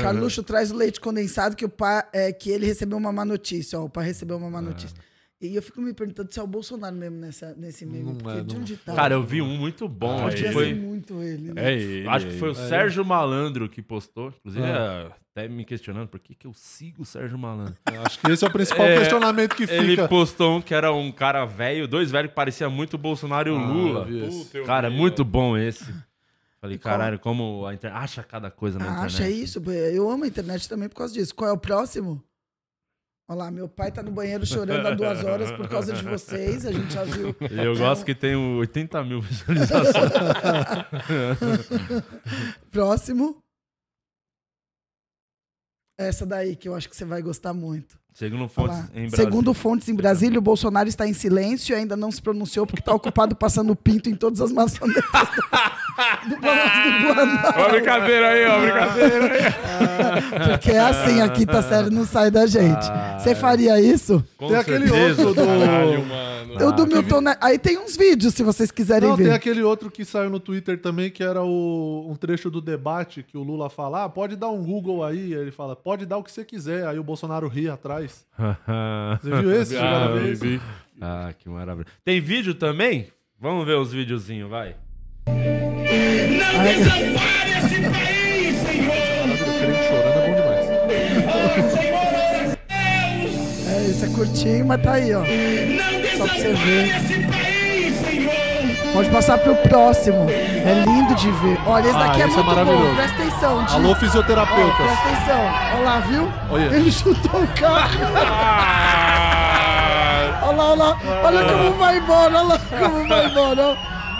[0.00, 3.78] Carluxo traz o leite condensado que o pai, é, que ele recebeu uma má notícia,
[3.80, 3.86] ó.
[3.86, 4.96] O pai recebeu uma má notícia.
[5.40, 8.06] E eu fico me perguntando se é o Bolsonaro mesmo nessa, nesse meme.
[8.06, 8.60] Não porque é, de não.
[8.60, 8.92] onde tá?
[8.92, 10.18] Cara, eu vi um muito bom.
[10.18, 11.64] Ah, acho, que foi, muito ele, né?
[11.64, 12.08] É ele.
[12.08, 12.68] acho que foi o é ele.
[12.68, 14.34] Sérgio Malandro que postou.
[14.40, 15.12] Inclusive, Ah.
[15.36, 17.76] é, até me questionando por que, que eu sigo o Sérgio Malandro.
[18.04, 20.08] Acho que esse é o principal É, questionamento que Ele fica.
[20.08, 23.52] postou um que era um cara velho, dois velhos que parecia muito o Bolsonaro e
[23.52, 24.08] o Ah, Lula.
[24.10, 24.28] eu.
[24.28, 25.84] Puta, eu Cara, é vi, muito bom esse.
[26.60, 26.92] Falei, E qual?
[26.98, 29.14] caralho, como a internet acha cada coisa na Ah, internet.
[29.22, 29.62] acha isso?
[29.70, 31.32] Eu amo a internet também por causa disso.
[31.32, 32.20] Qual é o próximo?
[33.30, 36.64] Olha lá, meu pai tá no banheiro chorando há duas horas por causa de vocês.
[36.64, 37.36] A gente já viu.
[37.50, 39.92] Eu gosto que tem 80 mil visualizações.
[42.72, 43.36] Próximo.
[45.98, 48.00] Essa daí que eu acho que você vai gostar muito.
[48.18, 49.16] Segundo fontes em Brasília.
[49.16, 52.80] Segundo fontes em Brasília, o Bolsonaro está em silêncio e ainda não se pronunciou porque
[52.80, 57.60] está ocupado passando pinto em todas as maçanetas do, do Palácio do Planalto.
[57.60, 60.48] Ó, brincadeira aí, ó, brincadeira aí.
[60.58, 62.86] Porque é assim, a quinta série não sai da gente.
[62.90, 64.24] Ah, Você faria isso?
[64.36, 65.26] Com Tem aquele certeza.
[65.26, 65.46] outro do.
[65.48, 66.38] Caralho, mano.
[66.60, 69.24] Eu do Milton Ne- Aí tem uns vídeos, se vocês quiserem Não, ver.
[69.24, 73.22] tem aquele outro que saiu no Twitter também, que era o, um trecho do debate
[73.22, 75.04] que o Lula fala: ah, pode dar um Google.
[75.04, 76.86] Aí ele fala, pode dar o que você quiser.
[76.86, 78.07] Aí o Bolsonaro ri atrás.
[79.22, 79.76] Você viu esse?
[79.76, 80.08] Ah,
[80.40, 80.60] vi,
[81.00, 81.86] ah, que maravilha.
[82.04, 83.08] Tem vídeo também?
[83.40, 84.74] Vamos ver os videozinhos, vai.
[85.26, 86.70] Desampare
[87.58, 89.24] esse país, Senhor!
[89.24, 89.26] O
[89.58, 90.66] crente chorando é bom demais.
[91.72, 92.58] Senhor, Deus!
[93.68, 95.20] É, isso é curtinho, mas tá aí, ó.
[95.20, 95.26] Não
[96.16, 96.84] Só pra você desampare ver.
[96.96, 97.47] esse país!
[98.98, 100.26] Pode passar pro próximo.
[100.28, 101.58] É lindo de ver.
[101.66, 102.54] Olha, esse Ah, daqui é esse é muito bom.
[102.64, 102.94] maravilhoso.
[102.96, 103.74] Presta atenção, Di.
[103.74, 104.76] Alô, fisioterapeutas.
[104.76, 105.40] presta atenção.
[105.76, 106.28] Olha lá, viu?
[106.50, 106.64] Olha.
[106.64, 107.98] Ele chutou o carro.
[108.16, 109.44] Ah,
[110.48, 110.96] Olha lá, olha lá.
[111.24, 112.38] Olha como vai embora.
[112.38, 113.76] Olha lá como vai embora.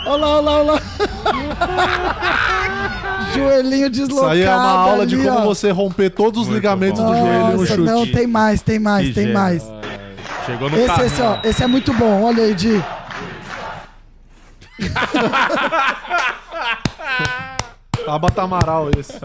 [0.07, 0.79] Olha lá, olha lá, olha lá.
[3.35, 4.31] Joelhinho Isso deslocado.
[4.33, 5.45] aí é uma aula de ali, como ó.
[5.45, 7.11] você romper todos os Muito ligamentos bom.
[7.11, 7.81] do joelho Nossa, chute.
[7.81, 9.39] não, tem mais, tem mais, Que tem gênio.
[9.39, 9.63] mais.
[10.45, 11.03] Chegou no Esse, carro.
[11.05, 12.23] esse, ó, esse é muito bom.
[12.23, 12.83] Olha aí, Di.
[18.05, 19.19] Tabata Amaral esse.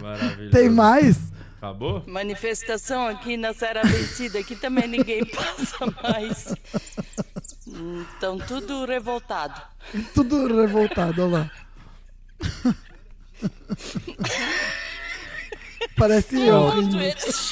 [0.00, 0.50] Maravilhoso.
[0.50, 1.18] Tem mais?
[1.58, 2.02] Acabou?
[2.06, 6.54] Manifestação aqui na Serra Vencida, aqui também ninguém passa mais.
[8.12, 9.60] Estão tudo revoltado.
[10.14, 11.50] Tudo revoltado, olha lá.
[15.96, 16.68] Parece eu.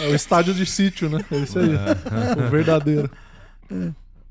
[0.00, 1.24] É o estádio de sítio, né?
[1.30, 1.70] É isso aí.
[2.36, 3.10] o verdadeiro.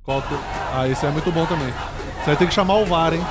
[0.10, 0.40] Qual te-
[0.74, 1.72] Ah, esse é muito bom também.
[2.18, 3.24] Você vai ter que chamar o VAR, hein?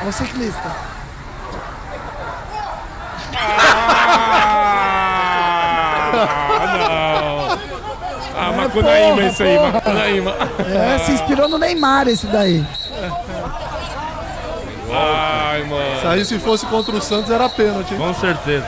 [0.00, 0.72] Olha o ciclista.
[6.18, 7.58] Ah,
[8.34, 8.46] não.
[8.48, 9.72] Ah, Macunaíma, porra, isso aí, porra.
[9.72, 10.34] Macunaíma.
[10.94, 12.64] É, se inspirou no Neymar esse daí.
[14.92, 15.96] Ai, mano.
[15.98, 17.92] Isso aí, se fosse contra o Santos, era pênalti.
[17.94, 17.98] hein?
[17.98, 18.66] Com certeza.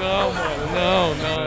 [0.00, 1.41] Não, mano,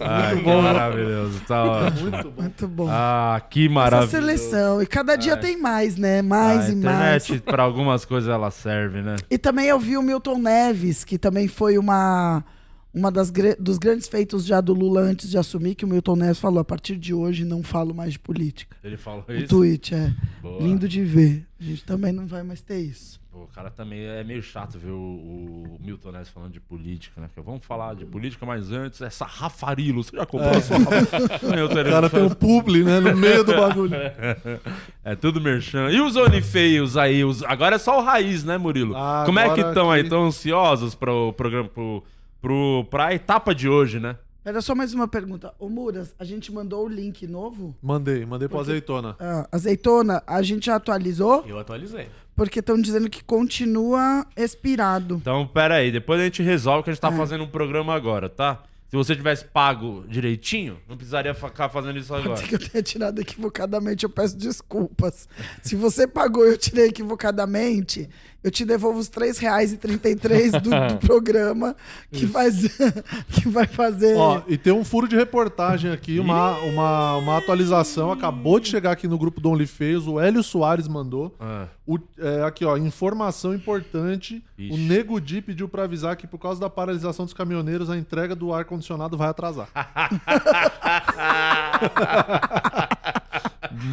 [0.00, 1.40] Ai, que maravilhoso.
[1.46, 2.10] Tá ótimo.
[2.38, 2.86] Muito bom.
[2.90, 4.10] Ah, que Essa maravilhoso.
[4.10, 4.82] seleção.
[4.82, 6.22] E cada dia tem mais, né?
[6.22, 7.20] Mais e mais.
[7.20, 9.16] internet, pra algumas coisas, ela serve, né?
[9.30, 12.44] E também eu vi o Milton Neves, que também foi uma,
[12.92, 16.38] uma das dos grandes feitos já do Lula antes de assumir, que o Milton Neves
[16.38, 18.76] falou: a partir de hoje não falo mais de política.
[18.82, 19.48] Ele falou O isso.
[19.48, 20.62] tweet é Boa.
[20.62, 21.46] lindo de ver.
[21.60, 23.20] A gente também não vai mais ter isso.
[23.34, 27.20] Pô, o cara também é meio chato ver o, o Milton Neves falando de política,
[27.20, 27.26] né?
[27.26, 31.64] Porque vamos falar de política, mas antes, essa Rafarilo, você já comprou a sua Rafarilo?
[31.74, 33.00] O cara tem um publi, né?
[33.00, 33.92] No meio do bagulho.
[35.02, 35.90] É tudo merchan.
[35.90, 37.24] E os Onifeios aí?
[37.24, 37.42] Os...
[37.42, 38.96] Agora é só o raiz, né, Murilo?
[38.96, 40.00] Ah, Como é que estão aí?
[40.02, 42.04] que- Estão ansiosos pro programa, pro,
[42.40, 44.16] pro, pra etapa de hoje, né?
[44.44, 45.54] Era só mais uma pergunta.
[45.58, 47.74] Ô, Muras, a gente mandou o link novo?
[47.82, 49.16] Mandei, mandei pro azeitona.
[49.18, 51.44] Ah, azeitona, a gente já atualizou?
[51.46, 52.08] Eu atualizei.
[52.36, 55.14] Porque estão dizendo que continua expirado.
[55.16, 57.16] Então, pera aí, depois a gente resolve que a gente tá É.
[57.16, 58.62] fazendo um programa agora, tá?
[58.90, 62.36] Se você tivesse pago direitinho, não precisaria ficar fazendo isso agora.
[62.36, 65.26] Pode que eu tenha tirado equivocadamente, eu peço desculpas.
[65.62, 68.08] Se você pagou e eu tirei equivocadamente,
[68.44, 71.74] eu te devolvo os R$ 3,33 do, do programa
[72.12, 72.62] que, faz,
[73.32, 74.16] que vai fazer.
[74.16, 78.12] Ó, e tem um furo de reportagem aqui, uma, uma, uma atualização.
[78.12, 81.34] Acabou de chegar aqui no grupo do OnlyFans, o Hélio Soares mandou.
[81.40, 84.42] Ah, O- é, aqui, ó, informação importante.
[84.58, 84.72] Ixi.
[84.72, 88.34] O Nego Di pediu pra avisar que por causa da paralisação dos caminhoneiros, a entrega
[88.36, 89.68] do ar-condicionado vai atrasar.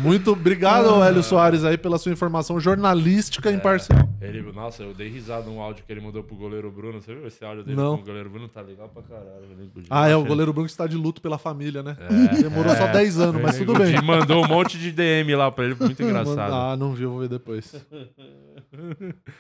[0.02, 4.00] Muito obrigado, Hélio Soares, aí, pela sua informação jornalística imparcial.
[4.22, 7.02] ele, nossa, eu dei risada num áudio que ele mandou pro goleiro Bruno.
[7.02, 7.96] Você viu esse áudio dele Não.
[7.98, 8.48] com o goleiro Bruno?
[8.48, 9.42] Tá legal pra caralho.
[9.58, 9.68] né?
[9.90, 11.98] Ah, é, o goleiro Bruno que está de luto pela família, né?
[12.42, 14.00] Demorou só 10 anos, mas tudo o bem.
[14.04, 16.54] Mandou um monte de DM lá pra ele, muito engraçado.
[16.54, 17.74] Ah, não vi, vou ver depois.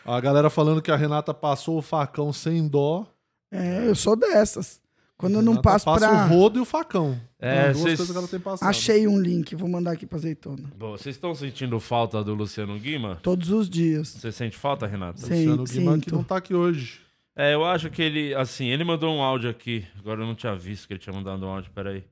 [0.06, 3.06] A galera falando que a Renata passou o facão sem dó.
[3.51, 4.80] É, eu sou dessas.
[5.21, 6.25] Quando eu não Renata passo passa pra.
[6.25, 7.17] o rodo e o facão.
[7.39, 8.69] É, São duas vocês- coisas que ela tem passado.
[8.69, 10.69] Achei um link, vou mandar aqui pra azeitona.
[10.77, 13.17] Bom, vocês estão sentindo falta do Luciano Guima?
[13.23, 14.10] Todos os dias.
[14.10, 15.19] Você sente falta, Renata?
[15.21, 16.15] Sim, Luciano que sinto.
[16.15, 16.99] não tá aqui hoje.
[17.36, 19.86] É, eu acho que ele, assim, ele mandou um áudio aqui.
[19.97, 22.03] Agora eu não tinha visto que ele tinha mandado um áudio, peraí.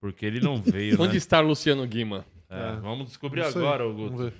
[0.00, 1.16] Porque ele não veio, Onde né?
[1.18, 2.24] está Luciano Guima?
[2.48, 2.76] É, É.
[2.80, 4.24] Vamos descobrir agora, Vamos Augusto.
[4.24, 4.32] ver.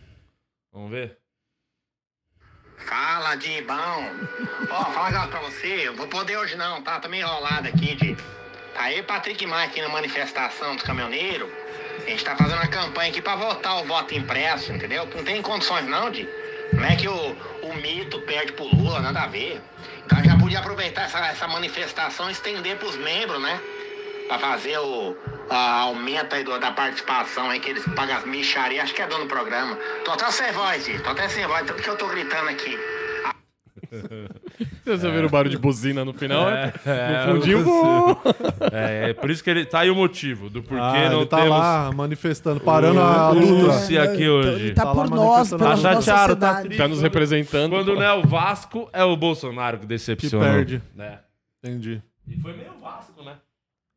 [0.73, 1.19] Vamos ver?
[2.79, 4.11] Fala, Dibão.
[4.71, 5.89] Ó, falar um negócio pra você.
[5.89, 7.01] Eu vou poder hoje não, tá?
[7.01, 8.17] Tô meio enrolado aqui de.
[8.75, 11.49] Tá e Patrick Maia aqui na manifestação dos caminhoneiros.
[12.05, 15.09] A gente tá fazendo uma campanha aqui pra votar o voto impresso, entendeu?
[15.15, 16.29] Não tem condições não, de.
[16.73, 19.61] Não é que o, o mito perde pro Lula, nada a ver.
[20.05, 23.61] Então já podia aproveitar essa, essa manifestação e estender pros membros, né?
[24.29, 25.17] Pra fazer o
[25.51, 29.07] a aumento aí do- da participação aí, que eles pagam as micharias, acho que é
[29.07, 29.77] dono do programa.
[30.05, 32.77] Tô até sem voz, tô até sem voz, tanto que eu tô gritando aqui.
[34.85, 36.49] Vocês ouviram o barulho de buzina no final?
[36.49, 37.65] É, É, no fundinho.
[38.73, 39.65] É, é por isso que ele.
[39.67, 41.51] Tá aí o motivo do porquê ah, não ele tá temos.
[41.59, 43.67] lá manifestando, parando a o luta.
[43.75, 44.49] Lúcio aqui então hoje.
[44.67, 46.79] Ele tá, Tá por nós, pela Tá nossa chateado, tá triste.
[46.79, 47.71] Tá nos representando.
[47.71, 50.45] Quando não é o Vasco, é o Bolsonaro que decepciona.
[50.47, 50.83] Que perde.
[50.99, 51.19] É.
[51.63, 52.03] Entendi.
[52.29, 53.35] E foi meio Vasco, né?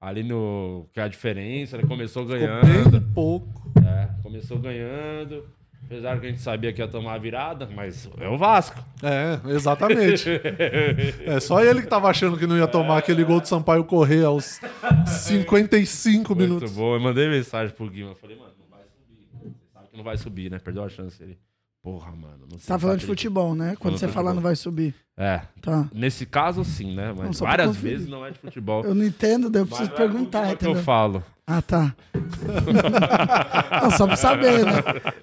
[0.01, 0.87] Ali no.
[0.93, 1.83] Que é a diferença, né?
[1.87, 2.91] Começou ganhando.
[2.91, 3.69] bem pouco.
[3.85, 5.45] É, começou ganhando.
[5.85, 8.79] Apesar que a gente sabia que ia tomar a virada, mas é o Vasco.
[9.01, 10.29] É, exatamente.
[11.25, 14.23] É só ele que tava achando que não ia tomar aquele gol do Sampaio correr
[14.23, 14.59] aos
[15.05, 16.71] 55 Muito minutos.
[16.73, 16.93] bom.
[16.95, 18.13] Eu mandei mensagem pro Guima.
[18.15, 19.17] Falei, mano, não vai subir.
[19.41, 20.59] Você sabe que não vai subir, né?
[20.59, 21.21] Perdeu a chance.
[21.23, 21.37] Ele,
[21.81, 22.45] porra, mano.
[22.51, 23.75] Não Você tá falando de futebol, né?
[23.79, 24.93] Quando você falar não vai subir.
[25.17, 25.41] É.
[25.61, 25.87] Tá.
[25.93, 27.09] Nesse caso, sim, né?
[27.15, 27.91] Mas Não, só pra várias conferir.
[27.97, 28.83] vezes não é de futebol.
[28.85, 30.83] Eu não entendo, daí eu preciso Mas é perguntar, futebol que eu entendeu?
[30.83, 31.23] falo.
[31.45, 31.95] Ah, tá.
[33.83, 34.71] não, só pra saber, né?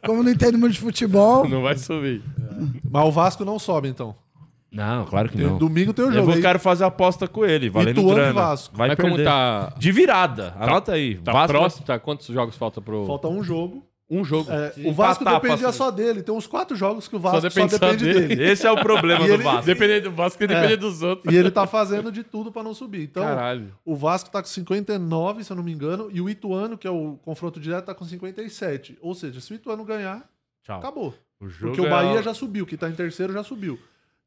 [0.04, 2.22] Como eu não entendo muito de futebol, Não vai subir.
[2.90, 4.14] Mas o Vasco não sobe, então.
[4.72, 5.56] Não, claro que Tem- não.
[5.56, 6.26] Domingo tem o Eu jogo.
[6.26, 6.42] vou, aí.
[6.42, 8.32] quero fazer aposta com ele, valendo Ituano e grana.
[8.32, 8.76] Vasco.
[8.76, 9.10] Vai Mas perder.
[9.12, 9.72] como tá.
[9.78, 10.54] De virada.
[10.58, 11.14] Anota aí.
[11.18, 11.86] Tá Vasco- próximo?
[11.86, 13.06] Tá, quantos jogos falta pro.
[13.06, 13.82] Falta um jogo.
[14.08, 14.50] Um jogo.
[14.50, 16.22] É, o Vasco empatar, dependia passa- só dele.
[16.22, 18.28] Tem uns quatro jogos que o Vasco só depende depende, só dele.
[18.36, 18.50] dele.
[18.50, 19.66] Esse é o problema do ele- Vasco.
[19.66, 21.34] Depender do Vasco e depender dos outros.
[21.34, 23.02] E ele tá fazendo de tudo pra não subir.
[23.02, 23.72] Então, Caralho.
[23.84, 26.90] o Vasco tá com 59, se eu não me engano, e o Ituano, que é
[26.90, 28.96] o confronto direto, tá com 57.
[29.00, 30.24] Ou seja, se o Ituano ganhar,
[30.64, 30.78] Tchau.
[30.78, 31.14] acabou.
[31.40, 33.78] O jogo Porque o é Bahia o- já subiu, que tá em terceiro já subiu.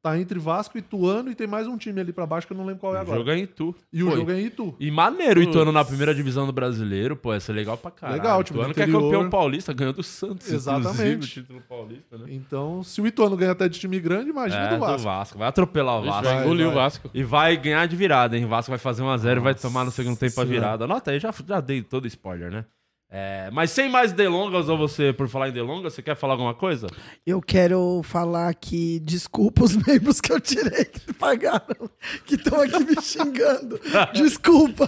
[0.02, 2.66] Tá entre Vasco, Ituano e tem mais um time ali pra baixo que eu não
[2.66, 3.18] lembro qual é O agora.
[3.18, 3.76] jogo é em Tu.
[3.92, 4.74] E o Pô, jogo é em Itu.
[4.80, 8.22] E maneiro o Ituano na primeira divisão do brasileiro, pô, ia ser legal pra caralho.
[8.22, 9.02] Legal, time do Ituano que é interior.
[9.12, 10.50] campeão paulista, ganhou do Santos.
[10.50, 11.26] Exatamente.
[11.26, 12.28] o título paulista, né?
[12.30, 15.38] Então, se o Ituano ganha até de time grande, imagina É, do Vasco.
[15.38, 16.24] Vai atropelar o Vasco.
[16.24, 16.74] vai vai, engolir vai.
[16.74, 17.10] o Vasco.
[17.14, 18.46] E vai ganhar de virada, hein?
[18.46, 20.50] O Vasco vai fazer 1x0 e vai tomar no segundo tempo a Senhora.
[20.50, 20.86] virada.
[20.86, 22.64] Anota aí, já, já dei todo spoiler, né?
[23.12, 26.54] É, mas sem mais delongas, ou você, por falar em delongas, você quer falar alguma
[26.54, 26.86] coisa?
[27.26, 31.90] eu quero falar que desculpa os membros que eu tirei que pagaram,
[32.26, 33.80] que estão aqui me xingando.
[34.14, 34.88] Desculpa.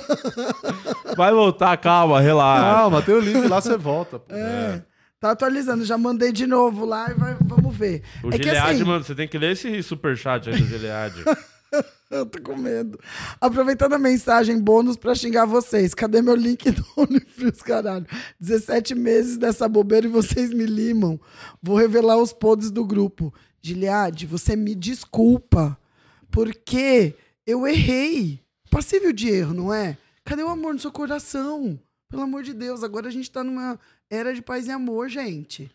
[1.18, 2.76] Vai voltar, calma, relaxa.
[2.76, 4.20] Calma, tem o link lá, você volta.
[4.20, 4.34] pô.
[4.34, 4.84] É.
[5.20, 8.02] Tá atualizando, já mandei de novo lá e vai- vamos ver.
[8.24, 11.14] O é que Gilead, assim, mano, você tem que ler esse superchat aí do Gilead.
[12.10, 13.00] Eu tô com medo.
[13.40, 15.94] Aproveitando a mensagem bônus pra xingar vocês.
[15.94, 18.06] Cadê meu link do OnlyFrios, caralho?
[18.40, 21.20] 17 meses dessa bobeira e vocês me limam.
[21.62, 23.34] Vou revelar os podres do grupo.
[23.62, 25.78] Gilead, você me desculpa.
[26.30, 28.42] Porque eu errei.
[28.70, 29.98] Passível de erro, não é?
[30.24, 31.80] Cadê o amor no seu coração?
[32.10, 33.80] Pelo amor de Deus, agora a gente tá numa
[34.10, 35.72] era de paz e amor, gente.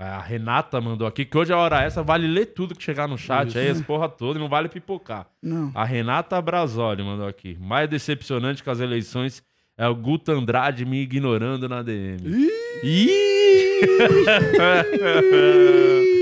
[0.00, 3.18] A Renata mandou aqui que hoje a hora essa vale ler tudo que chegar no
[3.18, 5.26] chat aí, as porra toda, e não vale pipocar.
[5.42, 5.72] Não.
[5.74, 7.56] A Renata Brasoli mandou aqui.
[7.60, 9.42] Mais decepcionante que as eleições
[9.76, 12.48] é o Guto Andrade me ignorando na DM.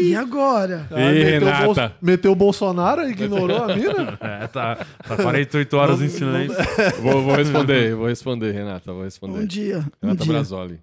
[0.02, 0.86] E agora?
[0.90, 1.88] Ah, Ih, meteu, o Renata.
[1.88, 4.16] Bol- meteu o Bolsonaro e ignorou a mina?
[4.42, 6.56] É, tá, tá 48 horas em silêncio.
[7.02, 9.38] Vou, vou responder, vou responder, Renata, vou responder.
[9.38, 9.78] Um dia.
[10.02, 10.32] Um Renata dia.
[10.32, 10.80] Brasoli.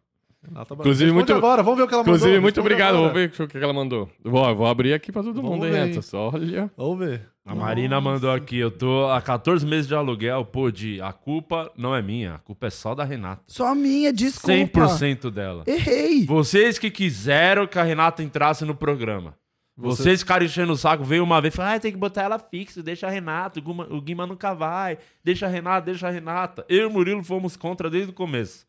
[0.47, 2.15] Renata Inclusive, Responde muito- agora, vamos ver o que ela mandou.
[2.15, 2.95] Inclusive, muito Responde obrigado.
[2.95, 3.13] agora.
[3.13, 4.09] Vou ver o que ela mandou.
[4.23, 6.01] Vou, vou abrir aqui pra todo Vamos mundo, hein.
[6.01, 6.71] Só olha.
[6.77, 7.29] Vamos ver.
[7.45, 11.69] A Marina mandou aqui, eu tô há 14 meses de aluguel, pô, de, a culpa
[11.77, 13.41] não é minha, a culpa é só da Renata.
[13.47, 14.53] Só minha, desculpa.
[14.53, 15.63] 100% dela.
[15.67, 16.25] Errei.
[16.25, 19.35] Vocês que quiseram que a Renata entrasse no programa.
[19.75, 22.21] Você- Vocês ficaram enchendo o saco, veio uma vez e falaram, ah, tem que botar
[22.21, 26.07] ela fixa, deixa a Renata, o Guima, o Guima nunca vai, deixa a Renata, deixa
[26.07, 26.63] a Renata.
[26.69, 28.65] Eu e o Murilo fomos contra desde o começo.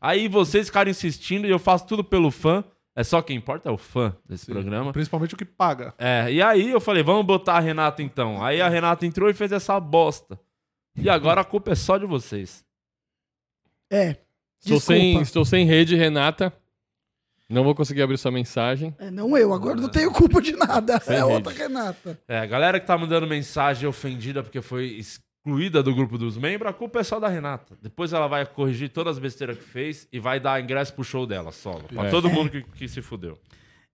[0.00, 2.64] Aí vocês ficaram insistindo e eu faço tudo pelo fã.
[2.94, 4.92] É só quem importa é o fã desse programa.
[4.92, 5.94] Principalmente o que paga.
[5.98, 8.44] É, e aí eu falei, vamos botar a Renata então.
[8.44, 10.38] Aí a Renata entrou e fez essa bosta.
[10.96, 12.64] E agora a culpa é só de vocês.
[13.90, 14.16] É.
[14.60, 15.00] Estou Desculpa.
[15.00, 16.52] sem, estou sem rede, Renata.
[17.48, 18.94] Não vou conseguir abrir sua mensagem.
[18.98, 21.00] É, não eu, agora não tenho culpa de nada.
[21.00, 21.32] Sem é rede.
[21.32, 22.20] outra Renata.
[22.28, 24.98] É, a galera que tá mandando mensagem ofendida porque foi
[25.48, 27.76] excluída do grupo dos membros, a culpa é só da Renata.
[27.80, 31.26] Depois ela vai corrigir todas as besteiras que fez e vai dar ingresso pro show
[31.26, 31.84] dela, solo.
[31.84, 32.10] Pra É.
[32.10, 33.38] todo mundo que, que se fudeu.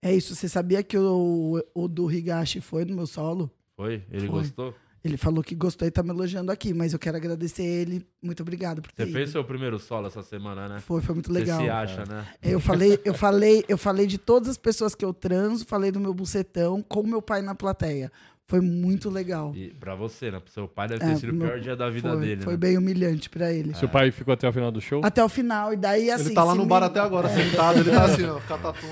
[0.02, 3.50] É isso, você sabia que o, o do Higashi foi no meu solo?
[3.76, 4.02] Foi?
[4.10, 4.40] Ele Foi.
[4.40, 4.74] gostou?
[5.02, 8.06] Ele falou que gostou e tá me elogiando aqui, mas eu quero agradecer ele.
[8.22, 9.32] Muito obrigado por ter Você fez ido.
[9.32, 10.80] seu primeiro solo essa semana, né?
[10.80, 11.58] Foi, foi muito legal.
[11.58, 12.26] Você se acha, né?
[12.42, 16.00] Eu falei, eu falei, eu falei de todas as pessoas que eu transo, falei do
[16.00, 18.10] meu bucetão com meu pai na plateia.
[18.46, 19.54] Foi muito legal.
[19.56, 20.38] E pra você, né?
[20.38, 22.42] Pro seu pai deve É, ter sido o meu- pior dia da vida foi, dele,
[22.42, 22.58] foi né?
[22.58, 23.74] bem humilhante pra ele.
[23.74, 25.00] Seu pai ficou até o final do show?
[25.02, 26.26] Até o final, e daí assim.
[26.26, 27.80] ele tá lá no bar me- até agora, sentado.
[27.80, 28.84] Ele tá assim, ó, catatu.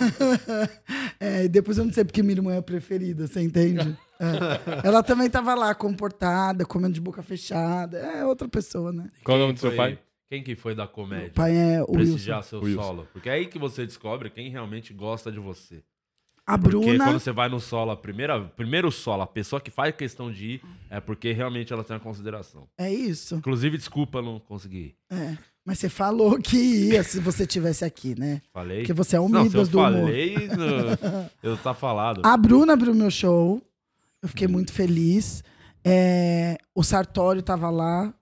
[1.21, 3.97] É, e depois eu não sei porque minha irmã é a preferida, você entende?
[4.19, 4.87] É.
[4.87, 7.99] Ela também tava lá, comportada, comendo de boca fechada.
[7.99, 9.09] É outra pessoa, né?
[9.25, 9.99] Qual o nome do seu pai?
[10.31, 11.33] Quem que foi da O comédia?
[11.35, 11.93] pai é o Wilson.
[11.93, 12.83] Prestigiar seu Wilson.
[12.83, 13.09] solo.
[13.13, 15.83] Porque é aí que você descobre quem realmente gosta de você.
[16.55, 17.05] A Porque Bruna.
[17.05, 20.45] quando você vai no solo, a primeira, primeiro solo, a pessoa que faz questão de
[20.55, 22.69] ir é porque realmente ela tem a consideração.
[22.77, 23.37] É isso.
[23.37, 24.95] Inclusive, desculpa eu não conseguir.
[25.11, 25.37] É.
[25.65, 28.43] Mas você falou que ia se você tivesse aqui, né?
[28.53, 28.79] Falei.
[28.79, 29.93] Porque você é o não, Midas do humor.
[29.93, 32.21] falei, no- eu tá falado.
[32.25, 33.63] A Bruna abriu meu show.
[34.21, 35.43] Eu fiquei muito feliz.
[35.85, 38.13] É, o Sartório tava lá.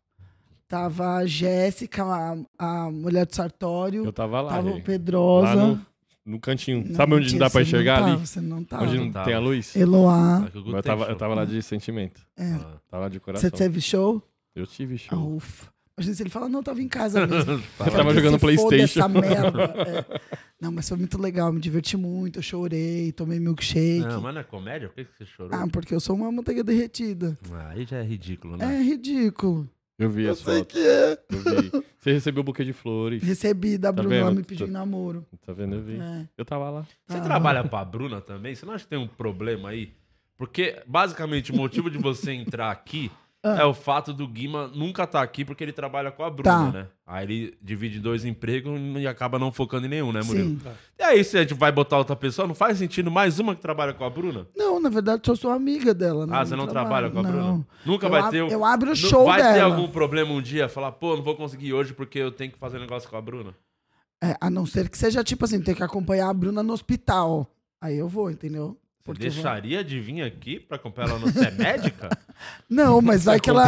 [0.69, 4.05] Tava a Jéssica, a, a mulher do Sartório.
[4.05, 4.51] Eu tava lá.
[4.53, 4.81] tava o.
[4.83, 5.55] Pedrosa.
[5.55, 5.87] Lá no,
[6.31, 6.85] no cantinho.
[6.87, 8.27] Não, Sabe onde não dá pra enxergar não ali?
[8.27, 8.85] Você não tava.
[8.85, 9.75] Onde não tem a luz?
[9.77, 10.49] Eloá.
[10.55, 12.21] Eu tava, eu tava lá de sentimento.
[12.37, 12.53] É.
[12.53, 12.77] Ah.
[12.90, 13.49] Tava de coração.
[13.51, 14.23] Você teve show?
[14.55, 15.37] Eu tive Ah, show.
[15.37, 15.71] ufa.
[15.99, 17.53] Imagina se ele fala, não, eu tava em casa mesmo.
[17.79, 19.01] Eu tava jogando PlayStation.
[19.21, 20.21] É.
[20.59, 24.01] Não, mas foi muito legal, me diverti muito, eu chorei, tomei milkshake.
[24.07, 24.88] Não, mas não é comédia?
[24.88, 25.51] Por que você chorou?
[25.53, 27.37] Ah, porque eu sou uma manteiga derretida.
[27.53, 28.83] Ah, aí já é ridículo, É né?
[28.83, 29.69] ridículo.
[30.01, 31.19] Eu vi Eu as sei que é.
[31.31, 31.71] Eu vi.
[32.01, 33.23] Você recebeu o buquê de flores.
[33.23, 34.21] Recebi da Tá Bruna, vendo?
[34.23, 35.27] ela me pediu Tá- namoro.
[35.45, 35.77] Tá vendo?
[35.77, 36.01] Eu vi.
[36.01, 36.27] É.
[36.39, 36.87] Eu tava lá.
[37.07, 37.21] Você Ah.
[37.21, 38.55] trabalha pra Bruna também?
[38.55, 39.93] Você não acha que tem um problema aí?
[40.39, 43.11] Porque, basicamente, o motivo de você entrar aqui
[43.42, 46.66] é o fato do Guima nunca tá aqui porque ele trabalha com a Bruna, Ah.
[46.66, 46.79] Tá.
[46.79, 46.87] né?
[47.07, 50.50] Aí ele divide dois empregos e acaba não focando em nenhum, né, Murilo?
[50.50, 50.61] Sim.
[50.98, 53.61] E aí, se a gente vai botar outra pessoa, não faz sentido mais uma que
[53.62, 54.46] trabalha com a Bruna?
[54.57, 56.26] Não, na verdade, eu sou amiga dela.
[56.31, 57.31] Ah, você não trabalha com a não.
[57.33, 57.66] Bruna?
[57.85, 58.53] Nunca Eu vai ab- ter.
[58.53, 59.74] eu abro o Não- show Vai ter dela.
[59.74, 60.68] algum problema um dia?
[60.68, 63.20] Falar, pô, não vou conseguir hoje porque eu tenho que fazer um negócio com a
[63.22, 63.55] Bruna?
[64.22, 67.50] É, a não ser que seja tipo assim, ter que acompanhar a Bruna no hospital.
[67.81, 68.76] Aí eu vou, entendeu?
[69.05, 72.09] Você deixaria de vir aqui pra acompanhar ela no Você é médica?
[72.69, 73.67] Não, mas vai que ela.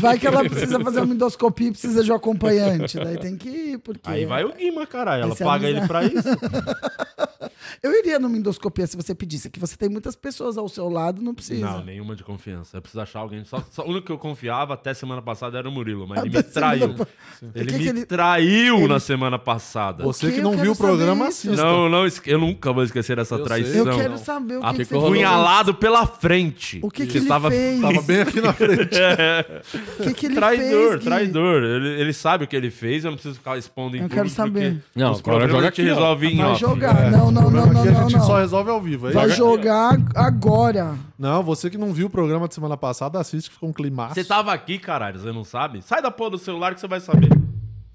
[0.00, 2.98] Vai que ela precisa fazer uma endoscopia e precisa de um acompanhante.
[2.98, 4.08] Daí tem que ir, porque.
[4.10, 5.20] Aí vai o Guima, caralho.
[5.22, 6.28] Ela Vai ser paga ele pra isso.
[7.82, 11.20] Eu iria numa endoscopia se você pedisse, que você tem muitas pessoas ao seu lado,
[11.20, 11.64] não precisa.
[11.66, 12.76] Não, nenhuma de confiança.
[12.76, 13.44] Eu preciso achar alguém.
[13.44, 16.30] Só, só- o único que eu confiava até semana passada era o Murilo, mas ele
[16.30, 16.94] me Até semana traiu.
[16.94, 17.06] pa-
[17.54, 20.04] Ele que me que ele- traiu ele- na semana passada.
[20.04, 21.48] Você que que não viu o programa, isso?
[21.48, 21.64] assista.
[21.64, 23.86] Não, não, eu nunca vou esquecer essa Eu traição.
[23.86, 24.18] Eu quero não.
[24.18, 25.06] saber o Ah, que, que, você.
[25.06, 26.78] Punhalado pela frente.
[26.82, 27.80] O que que ele estava fez?
[27.80, 28.98] Tava bem aqui na frente.
[29.98, 30.98] O que, que ele traidor, fez?
[30.98, 31.04] Gui?
[31.04, 31.62] traidor.
[31.62, 34.28] Ele, ele sabe o que ele fez, eu não preciso ficar expondo em Eu quero
[34.28, 34.82] saber.
[34.94, 37.10] Não, agora joga aqui, resolve em Vai jogar.
[37.10, 38.40] Não, não, não, não, Aqui a não, gente só não.
[38.40, 39.06] resolve ao vivo.
[39.08, 40.94] Aí Vai joga- jogar agora.
[41.18, 44.14] Não, você que não viu o programa de semana passada, assiste que ficou um climaço.
[44.14, 45.82] Você tava aqui, caralho, você não sabe?
[45.82, 47.30] Sai da porra do celular que você vai saber.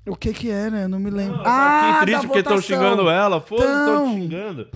[0.07, 0.81] O que que era?
[0.83, 1.35] Eu não me lembro.
[1.35, 3.41] Ela tá aqui triste da porque estão xingando ela.
[3.41, 4.15] Foda-se, estão Tão.
[4.15, 4.67] te xingando.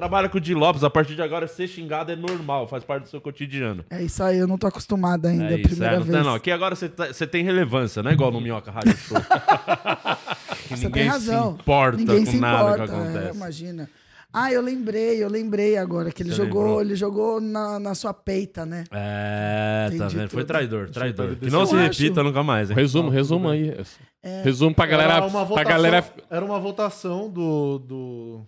[0.00, 3.02] Trabalha com o Di Lopes, a partir de agora ser xingado é normal, faz parte
[3.02, 3.84] do seu cotidiano.
[3.90, 5.52] É isso aí, eu não tô acostumada ainda.
[5.52, 6.16] É isso, primeira é, não, vez.
[6.16, 6.34] tem, não.
[6.34, 9.18] Aqui agora você, tá- você tem relevância, não é igual no Minhoca Rádio Show.
[10.70, 11.54] Você ninguém tem razão.
[11.56, 12.86] se importa Ninguém com se nada importa.
[12.86, 13.36] que é, acontece.
[13.36, 13.90] imagina.
[14.32, 16.80] Ah, eu lembrei, eu lembrei agora que ele Você jogou, lembrou?
[16.80, 18.84] ele jogou na, na sua peita, né?
[18.92, 20.30] É, tá Entendi vendo?
[20.30, 20.46] Foi tudo.
[20.48, 21.26] traidor, traidor.
[21.26, 22.28] ele Que não se Eu repita acho.
[22.28, 22.76] nunca mais, hein?
[22.76, 23.76] Resumo, resumo aí.
[24.44, 25.14] Resumo pra galera.
[25.14, 26.04] era uma Pra votação, galera.
[26.30, 28.46] era uma votação do, do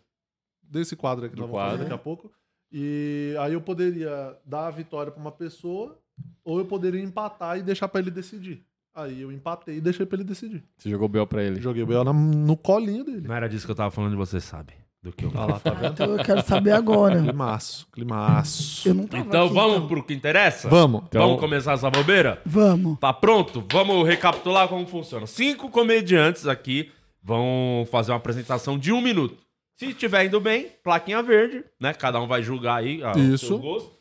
[0.72, 1.88] desse quadro aqui que Do nós vamos fazer quadro.
[1.90, 2.30] daqui a pouco.
[2.72, 5.98] E aí eu poderia dar a vitória pra uma pessoa
[6.44, 8.64] ou eu poderia empatar e deixar pra ele decidir.
[8.94, 10.62] Aí eu empatei e deixei pra ele decidir.
[10.76, 11.26] Você jogou B.O.
[11.26, 11.61] pra ele.
[11.61, 12.04] Joguei o B.O.
[12.04, 13.26] na- no colinho dele.
[13.28, 14.72] Não era disso que eu tava falando de você, sabe?
[15.02, 15.92] Do que eu Ah lá, tá vendo?
[15.94, 17.20] Então eu quero saber agora.
[17.20, 18.87] Climaço, climaço.
[18.88, 19.88] Eu não tava Então aqui, vamos então.
[19.88, 20.68] pro que interessa?
[20.68, 21.02] Vamos.
[21.08, 22.40] Então- Vamos começar essa bobeira?
[22.46, 22.98] Vamos.
[23.00, 23.64] Tá pronto?
[23.72, 25.26] Vamos recapitular como funciona.
[25.26, 26.90] Cinco comediantes aqui
[27.22, 29.37] vão fazer uma apresentação de um minuto.
[29.76, 31.92] Se estiver indo bem, plaquinha verde, né?
[31.92, 33.46] Cada um vai julgar aí ah, o Isso.
[33.46, 33.92] seu gosto.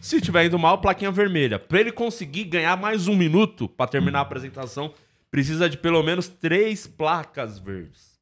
[0.00, 1.58] Se estiver indo mal, plaquinha vermelha.
[1.58, 4.92] Pra ele conseguir ganhar mais um minuto pra terminar a apresentação,
[5.30, 8.18] precisa de pelo menos três placas verdes.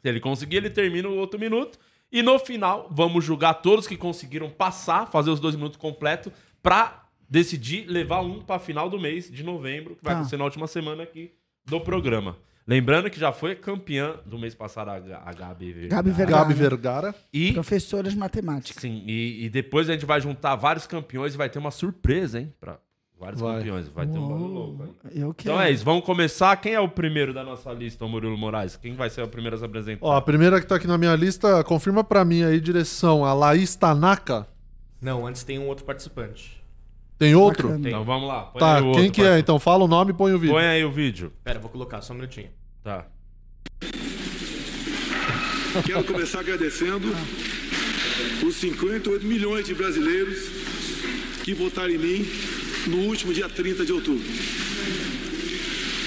[0.00, 1.78] Se ele conseguir, ele termina o outro minuto.
[2.10, 7.04] E no final, vamos julgar todos que conseguiram passar, fazer os dois minutos completos, pra
[7.28, 10.20] decidir levar um pra final do mês de novembro, que vai Tá.
[10.20, 11.32] acontecer na última semana aqui
[11.66, 12.36] do programa.
[12.68, 15.88] Lembrando que já foi campeã do mês passado a, a Gabi.
[15.88, 16.42] Gabi Vergara.
[16.42, 17.14] Gabi Vergara.
[17.32, 18.78] E, Professora de matemática.
[18.78, 22.38] sim, e, e depois a gente vai juntar vários campeões e vai ter uma surpresa,
[22.38, 22.52] hein?
[22.60, 22.78] Pra
[23.18, 23.56] vários Vai.
[23.56, 23.88] campeões.
[23.88, 25.18] Vai ter um bagulho louco aí.
[25.18, 25.54] Eu quero.
[25.54, 26.54] Então é isso, vamos começar.
[26.58, 28.76] Quem é o primeiro da nossa lista, o Murilo Moraes?
[28.76, 30.04] Quem vai ser o primeiro a se apresentar?
[30.04, 33.32] Ó, a primeira que tá aqui na minha lista, confirma pra mim aí, direção, a
[33.32, 34.46] Laís Tanaka.
[35.00, 36.62] Não, antes tem um outro participante.
[37.18, 37.68] Tem outro?
[37.68, 37.88] Bacana.
[37.88, 38.42] Então vamos lá.
[38.42, 39.38] põe Tá, aí o quem outro, que é?
[39.38, 40.54] Então fala o nome e põe o vídeo.
[40.54, 41.32] Põe aí o vídeo.
[41.42, 42.50] Pera, vou colocar, só um minutinho.
[42.88, 43.06] Tá.
[45.84, 47.06] Quero começar agradecendo
[48.42, 50.38] os 58 milhões de brasileiros
[51.44, 52.26] que votaram em mim
[52.86, 54.24] no último dia 30 de outubro.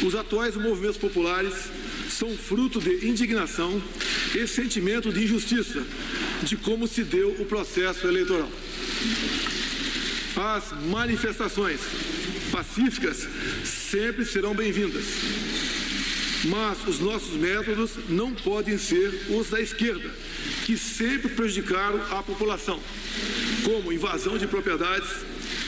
[0.03, 1.53] Os atuais movimentos populares
[2.09, 3.79] são fruto de indignação
[4.33, 5.85] e sentimento de injustiça
[6.41, 8.49] de como se deu o processo eleitoral.
[10.35, 11.79] As manifestações
[12.51, 13.27] pacíficas
[13.63, 15.05] sempre serão bem-vindas.
[16.45, 20.09] Mas os nossos métodos não podem ser os da esquerda,
[20.65, 22.79] que sempre prejudicaram a população,
[23.63, 25.09] como invasão de propriedades,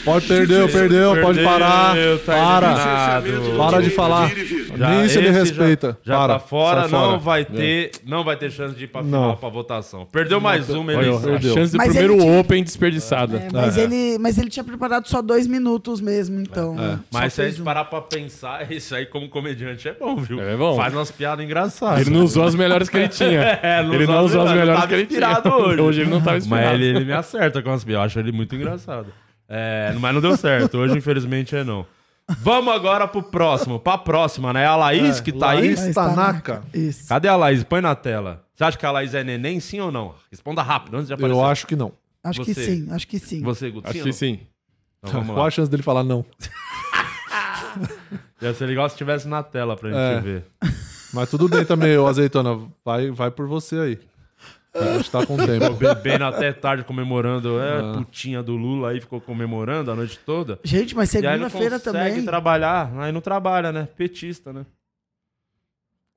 [0.05, 1.95] Pode perder, perdeu, pode Perdeu, parar.
[2.25, 3.21] tá Para.
[3.27, 3.57] eliminado.
[3.57, 4.27] Para de falar.
[4.29, 4.73] vir.
[4.77, 5.97] Nem isso ele respeita.
[6.03, 6.33] Já, já Para.
[6.33, 7.17] tá fora, Sai não fora.
[7.17, 9.09] vai ter, não vai ter chance de ir pra Não.
[9.09, 10.05] final pra votação.
[10.12, 11.17] Perdeu mais uma, eleição.
[11.19, 11.53] a Perdeu.
[11.53, 13.38] chance do Mas primeiro tinha- Open desperdiçada.
[13.38, 16.75] É, mas, Ele, mas ele tinha preparado só dois minutos mesmo, então.
[16.77, 17.65] Só Mas se a gente um.
[17.65, 20.41] parar pra pensar, isso aí como comediante é bom, viu?
[20.41, 20.75] É bom.
[20.75, 22.01] Faz umas piadas engraçadas.
[22.01, 23.43] Ele não usou as melhores que ele tinha.
[23.63, 25.41] É, não ele não usou as melhores que ele tinha.
[25.55, 25.81] hoje.
[25.81, 26.65] Hoje ele não tava inspirado.
[26.65, 27.93] Mas ele, ele me acerta com as piadas.
[28.01, 29.07] Eu acho ele muito engraçado.
[29.47, 30.77] É, mas não deu certo.
[30.77, 31.86] Hoje, infelizmente, é não.
[32.39, 33.79] Vamos agora pro próximo.
[33.79, 34.65] Pra próxima, né?
[34.65, 35.60] A Laís que tá aí.
[35.75, 36.63] Laís Laís Tanaka.
[36.73, 37.08] Isso.
[37.10, 37.63] Cadê a Laís?
[37.63, 38.43] Põe na tela.
[38.56, 40.15] Você acha que a Laís é neném, sim ou não?
[40.32, 41.36] Responda rápido, antes de aparecer.
[41.36, 41.91] Eu acho que não.
[42.23, 42.65] Acho que Você.
[42.65, 43.41] sim, acho que sim.
[43.41, 44.13] Você, Guto, Acho ou que não?
[44.17, 44.39] sim.
[44.99, 45.47] Então vamos Qual lá.
[45.47, 46.23] a chance dele falar não?
[48.39, 50.19] Deve ser legal se estivesse na tela pra gente É.
[50.21, 50.45] ver.
[51.13, 52.60] Mas tudo bem também, ô Azeitona.
[52.84, 53.99] Vai, vai por você aí.
[54.75, 55.73] A gente tá com tempo.
[55.75, 57.59] Bebendo até tarde comemorando.
[57.59, 57.93] É, Ah.
[57.97, 60.59] putinha do Lula aí ficou comemorando a noite toda.
[60.63, 62.25] Gente, mas segunda-feira consegue também.
[62.25, 62.91] trabalhar.
[62.97, 63.88] Aí não trabalha, né?
[63.95, 64.65] Petista, né?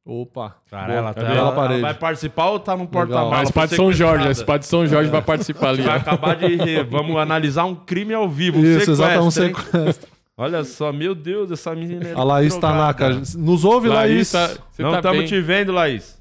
[0.08, 0.56] Opa.
[0.70, 3.48] Cara, ela, tá, Cadê ela, ela vai participar ou tá no porta-malas?
[3.48, 4.30] Espada de São Jorge, a?
[4.30, 5.82] Espada de São Jorge vai participar ali.
[5.82, 6.84] Vai acabar de rir.
[6.84, 8.58] Vamos analisar um crime ao vivo.
[8.60, 10.08] Um Isso, exato, é um sequestro.
[10.38, 12.94] Olha só, meu Deus, essa menina é A Laís drogada.
[12.94, 13.22] Tanaka.
[13.36, 14.32] Nos ouve, Laís.
[14.32, 15.26] Laís, tá- você Não tá estamos bem?
[15.26, 16.15] te vendo, Laís.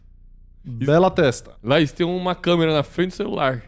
[0.66, 1.52] Bela testa.
[1.64, 3.64] Laís, tem uma câmera na frente do celular.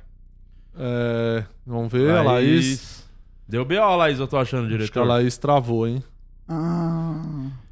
[0.78, 3.06] É, vamos ver, a Laís.
[3.48, 5.04] Deu B.O., Laís, eu tô achando, Acho que a.
[5.04, 6.04] Laís travou, hein?
[6.50, 7.22] Ah,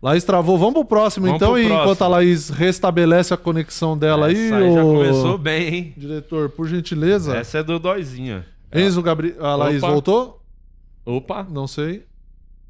[0.02, 0.58] Laís travou.
[0.58, 1.84] Vamos pro próximo, Vamos então, pro e próximo.
[1.84, 5.94] enquanto a Laís restabelece a conexão dela aí, Essa aí já ô- começou bem, hein?
[5.98, 7.36] Diretor, por gentileza.
[7.38, 8.46] Essa é do Dóizinha.
[8.74, 9.46] Enzo Gabriel.
[9.46, 9.92] A Laís Opa.
[9.92, 10.42] voltou?
[11.06, 11.46] Opa.
[11.50, 12.06] Não sei.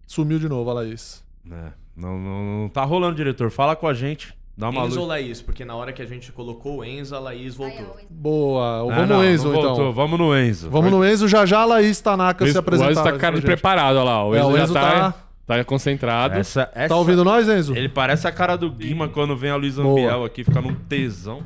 [0.05, 1.23] Sumiu de novo a Laís.
[1.51, 3.49] É, não, não, não tá rolando, diretor.
[3.49, 4.34] Fala com a gente.
[4.57, 5.09] Dá uma Enzo ou luz.
[5.09, 5.41] Laís?
[5.41, 7.97] Porque na hora que a gente colocou o Enzo, a Laís voltou.
[8.09, 8.79] Boa.
[8.79, 9.75] Ah, Vamos não, no Enzo, não então.
[9.75, 9.93] voltou.
[9.93, 10.69] Vamos no Enzo.
[10.69, 11.27] Vamos no Enzo.
[11.27, 12.87] Já já a Laís Tanaka O se apresentar.
[12.87, 14.25] o Enzo tá pra cara de preparado, olha lá.
[14.25, 15.13] O É, Enzo, o já Enzo tá, tá-
[15.57, 16.35] tá concentrado.
[16.35, 16.87] Essa, essa...
[16.87, 17.75] Tá ouvindo nós, Enzo?
[17.75, 19.77] Ele parece a cara do Guima quando vem a Luiz.
[19.77, 21.43] Ambiel aqui, fica num tesão.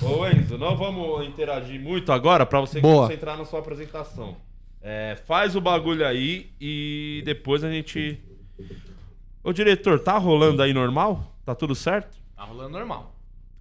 [0.00, 3.06] Ô Enzo, não vamos interagir muito agora pra você Boa.
[3.08, 4.36] concentrar na sua apresentação.
[4.80, 8.20] É, faz o bagulho aí e depois a gente.
[9.42, 11.34] Ô diretor, tá rolando aí normal?
[11.44, 12.21] Tá tudo certo?
[12.42, 13.14] Tá rolando normal.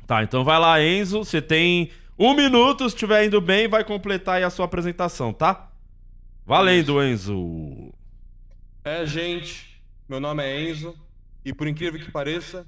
[0.07, 1.19] Tá, então vai lá, Enzo.
[1.19, 5.71] Você tem um minuto, se estiver indo bem, vai completar aí a sua apresentação, tá?
[6.43, 7.93] Valendo, Enzo.
[8.83, 9.79] É, gente,
[10.09, 10.95] meu nome é Enzo
[11.45, 12.65] e por incrível que pareça,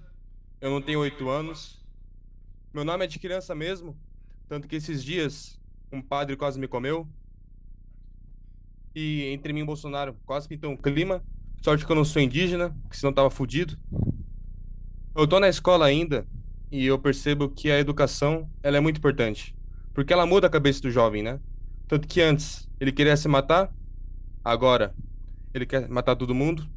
[0.61, 1.83] eu não tenho oito anos.
[2.71, 3.97] Meu nome é de criança mesmo,
[4.47, 5.59] tanto que esses dias
[5.91, 7.07] um padre quase me comeu.
[8.93, 11.23] E entre mim e Bolsonaro quase pintou um clima.
[11.63, 13.75] Sorte que eu não sou indígena, que senão tava fudido.
[15.15, 16.25] Eu tô na escola ainda
[16.71, 19.55] e eu percebo que a educação ela é muito importante.
[19.93, 21.39] Porque ela muda a cabeça do jovem, né?
[21.87, 23.71] Tanto que antes ele queria se matar,
[24.43, 24.95] agora
[25.53, 26.67] ele quer matar todo mundo.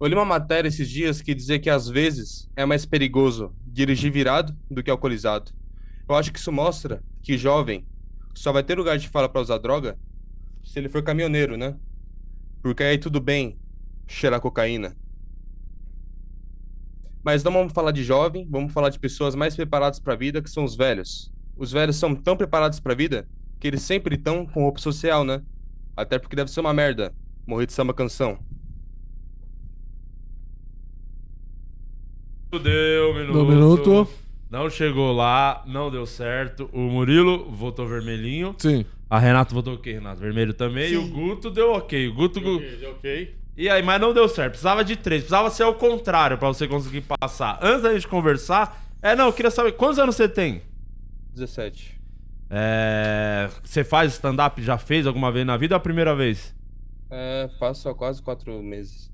[0.00, 4.10] Eu li uma matéria esses dias que dizia que às vezes é mais perigoso dirigir
[4.10, 5.52] virado do que alcoolizado.
[6.08, 7.86] Eu acho que isso mostra que jovem
[8.34, 9.98] só vai ter lugar de fala para usar droga
[10.64, 11.76] se ele for caminhoneiro, né?
[12.62, 13.58] Porque aí tudo bem
[14.06, 14.96] cheirar cocaína.
[17.26, 20.40] Mas não vamos falar de jovem, vamos falar de pessoas mais preparadas para a vida,
[20.40, 21.28] que são os velhos.
[21.56, 23.26] Os velhos são tão preparados para a vida
[23.58, 25.42] que eles sempre estão com roupa social, né?
[25.96, 27.12] Até porque deve ser uma merda
[27.44, 28.38] morrer de samba canção.
[32.52, 33.32] Deu um minuto.
[33.32, 34.08] Deu um minuto.
[34.48, 36.70] Não chegou lá, não deu certo.
[36.72, 38.54] O Murilo votou vermelhinho.
[38.56, 38.84] Sim.
[39.10, 40.20] A Renato votou o quê, Renato?
[40.20, 40.92] Vermelho também.
[40.92, 42.06] E o Guto deu ok.
[42.06, 42.38] O Guto.
[42.38, 43.34] Ok.
[43.56, 44.50] E aí, mas não deu certo.
[44.50, 45.22] Precisava de três.
[45.22, 47.58] Precisava ser ao contrário pra você conseguir passar.
[47.62, 48.84] Antes da gente conversar.
[49.00, 49.72] É, não, eu queria saber.
[49.72, 50.62] Quantos anos você tem?
[51.32, 51.98] 17.
[52.50, 53.48] É.
[53.64, 54.62] Você faz stand-up?
[54.62, 56.54] Já fez alguma vez na vida ou é a primeira vez?
[57.10, 59.10] É, faço há quase quatro meses.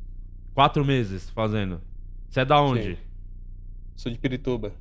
[0.54, 1.80] Quatro meses fazendo.
[2.28, 2.96] Você é da onde?
[2.96, 2.98] Sim.
[3.94, 4.72] Sou de Pirituba.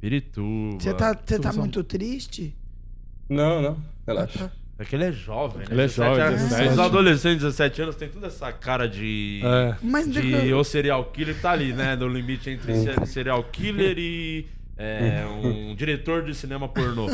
[0.00, 0.80] Pirituba.
[0.80, 2.56] Você tá, você tá muito triste?
[3.28, 3.76] Não, não.
[4.06, 4.50] Relaxa.
[4.80, 5.66] É que ele é jovem, né?
[5.70, 6.40] Ele é jovem, anos.
[6.42, 6.68] 17.
[6.72, 9.42] Os adolescentes, 17 anos, tem toda essa cara de.
[9.44, 9.74] É.
[9.82, 11.94] Mas de depois- o serial killer tá ali, né?
[11.96, 14.46] No limite entre ser- serial killer e.
[14.82, 17.10] é, um diretor de cinema pornô.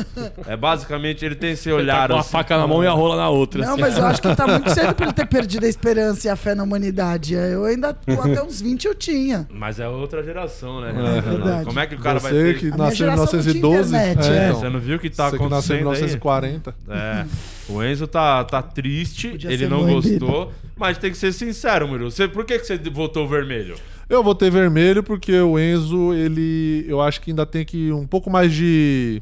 [0.47, 2.03] É basicamente, ele tem esse Ele olhar.
[2.03, 2.29] tá com a assim.
[2.31, 3.61] faca na mão e a rola na outra.
[3.65, 3.81] Não, assim.
[3.81, 6.37] mas eu acho que tá muito cedo pra ele ter perdido a esperança e a
[6.37, 7.33] fé na humanidade.
[7.33, 8.07] Eu ainda, até
[8.41, 9.45] uns 20 eu tinha.
[9.51, 10.93] Mas é outra geração, né?
[11.17, 11.65] É verdade.
[11.65, 12.59] Como é que o cara vai Você ter.
[12.59, 13.89] que nasceu em geração não tinha 1912.
[13.97, 14.51] internet, é.
[14.53, 16.51] Você não viu o que tá Você que nasceu em acontecendo aí?
[16.61, 16.75] 1940.
[16.89, 17.25] É.
[17.69, 22.09] O Enzo tá, tá triste, Podia ele não gostou, mas tem que ser sincero, Murilo.
[22.09, 23.75] Você, por que, que você votou vermelho?
[24.09, 26.85] Eu vou ter vermelho porque o Enzo, ele.
[26.87, 29.21] Eu acho que ainda tem que um pouco mais de.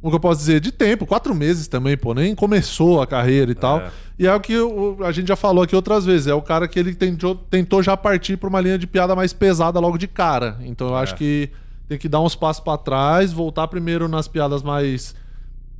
[0.00, 0.60] Como que eu posso dizer?
[0.60, 2.12] De tempo, quatro meses também, pô.
[2.14, 3.78] Nem começou a carreira e tal.
[3.80, 3.90] É.
[4.18, 6.26] E é o que o- a gente já falou aqui outras vezes.
[6.26, 9.32] É o cara que ele tentou, tentou já partir pra uma linha de piada mais
[9.32, 10.58] pesada logo de cara.
[10.64, 11.02] Então eu É.
[11.02, 11.50] acho que
[11.88, 15.14] tem que dar uns passos pra trás, voltar primeiro nas piadas mais.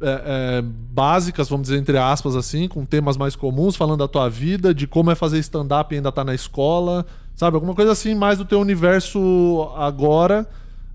[0.03, 0.22] É,
[0.59, 4.74] é, básicas, vamos dizer, entre aspas, assim, com temas mais comuns, falando da tua vida,
[4.74, 7.55] de como é fazer stand-up e ainda tá na escola, sabe?
[7.55, 10.46] Alguma coisa assim, mais do teu universo agora,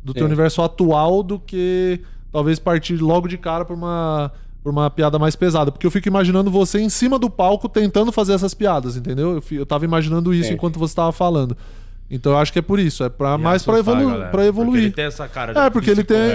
[0.04, 0.28] do teu Sim.
[0.28, 2.02] universo atual, do que
[2.32, 4.32] talvez partir logo de cara pra uma,
[4.62, 5.72] pra uma piada mais pesada.
[5.72, 9.36] Porque eu fico imaginando você em cima do palco tentando fazer essas piadas, entendeu?
[9.36, 10.56] Eu, eu tava imaginando isso Sim.
[10.56, 11.56] enquanto você tava falando.
[12.10, 14.16] Então eu acho que é por isso, é pra, E mais pra, assustar a evolu
[14.18, 14.84] pra Porque evoluir.
[14.84, 16.34] ele tem essa cara de É, porque ele tem-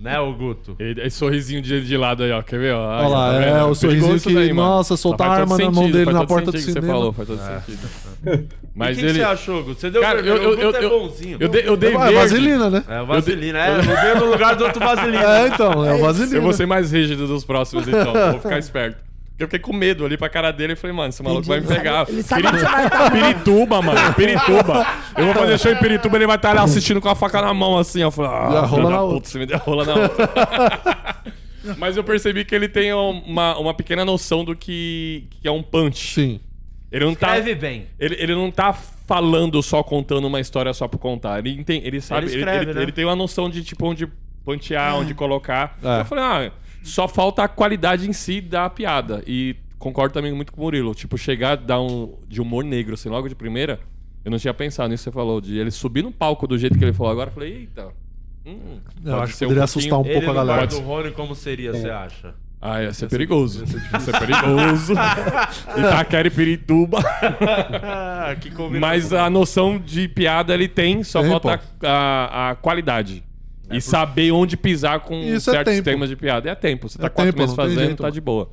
[0.00, 0.74] né, o Guto?
[0.78, 2.42] Ele, esse sorrisinho de, de lado aí, ó.
[2.42, 2.74] Quer ver?
[2.74, 5.64] Ó, Olha lá, tá é, o sorrisinho que, daí, nossa, soltar Mas a arma todo
[5.66, 6.86] na mão sentido, dele na porta do sentido que cinema.
[6.86, 8.48] Você falou, faz todo sentido.
[8.74, 9.18] Mas e o que, ele.
[9.18, 9.80] você achou, Guto?
[9.80, 11.36] Você deu Cara, vermelho, eu- eu- o Guto eu- é eu- bonzinho.
[11.40, 12.14] Eu dei, eu dei É verde.
[12.14, 12.84] vaselina, né?
[12.88, 13.70] É, o vaselina, é.
[13.78, 15.22] Eu dei no lugar do outro vaselina.
[15.38, 16.36] É, então, é o vaselina.
[16.36, 18.12] Eu vou ser mais rígido dos próximos, então.
[18.32, 19.09] vou ficar esperto.
[19.42, 21.66] Eu fiquei com medo ali pra cara dele e falei, mano, esse maluco vai me
[21.66, 22.06] pegar.
[22.08, 24.14] Ele sabe que você vai estar Pirituba, mano.
[24.14, 24.86] Pirituba.
[25.16, 27.54] Eu vou fazer show em Pirituba, ele vai estar lá assistindo com a faca na
[27.54, 28.02] mão, assim.
[28.02, 29.16] Eu falei, ah, rola na da outra.
[29.18, 31.16] puta, você me deu rola na outra.
[31.78, 35.62] Mas eu percebi que ele tem uma, uma pequena noção do que, que é um
[35.62, 36.14] punch.
[36.14, 36.40] Sim.
[36.90, 37.38] Ele não tá.
[37.38, 37.86] Escreve bem.
[37.98, 41.38] Ele, ele não tá falando só contando uma história só por contar.
[41.38, 42.26] Ele, entende, ele sabe.
[42.26, 42.82] Ele Ele, escreve, ele- né?
[42.82, 44.08] ele tem uma noção de tipo onde
[44.44, 45.78] pontear, onde colocar.
[45.82, 46.00] É.
[46.00, 49.22] Eu falei, ah, só falta a qualidade em si da piada.
[49.26, 50.94] E concordo também muito com o Murilo.
[50.94, 53.78] Tipo, chegar dar um de humor negro, assim, logo de primeira.
[54.24, 55.40] Eu não tinha pensado nisso que você falou.
[55.40, 57.30] De ele subir no palco do jeito que ele falou agora.
[57.30, 57.88] Eu falei, eita.
[58.44, 60.66] hum, Eu acho que ser poderia pouquinho- assustar um Ele pouco a no lugar galera.
[60.66, 62.34] do Rony, como seria, você acha?
[62.62, 63.64] Ah, ia ser perigoso.
[63.90, 64.92] Ia ser perigoso.
[65.78, 66.98] Itaquera e Pirituba.
[67.82, 68.36] Ah.
[68.78, 73.24] Mas a noção de piada ele tem, só falta a, a qualidade.
[73.70, 75.84] E saber onde pisar com Isso é certos tempo.
[75.84, 76.48] temas de piada.
[76.50, 76.88] É tempo.
[76.88, 78.12] Você tá É quatro tempo, meses fazendo, jeito, tá mano.
[78.14, 78.50] de boa.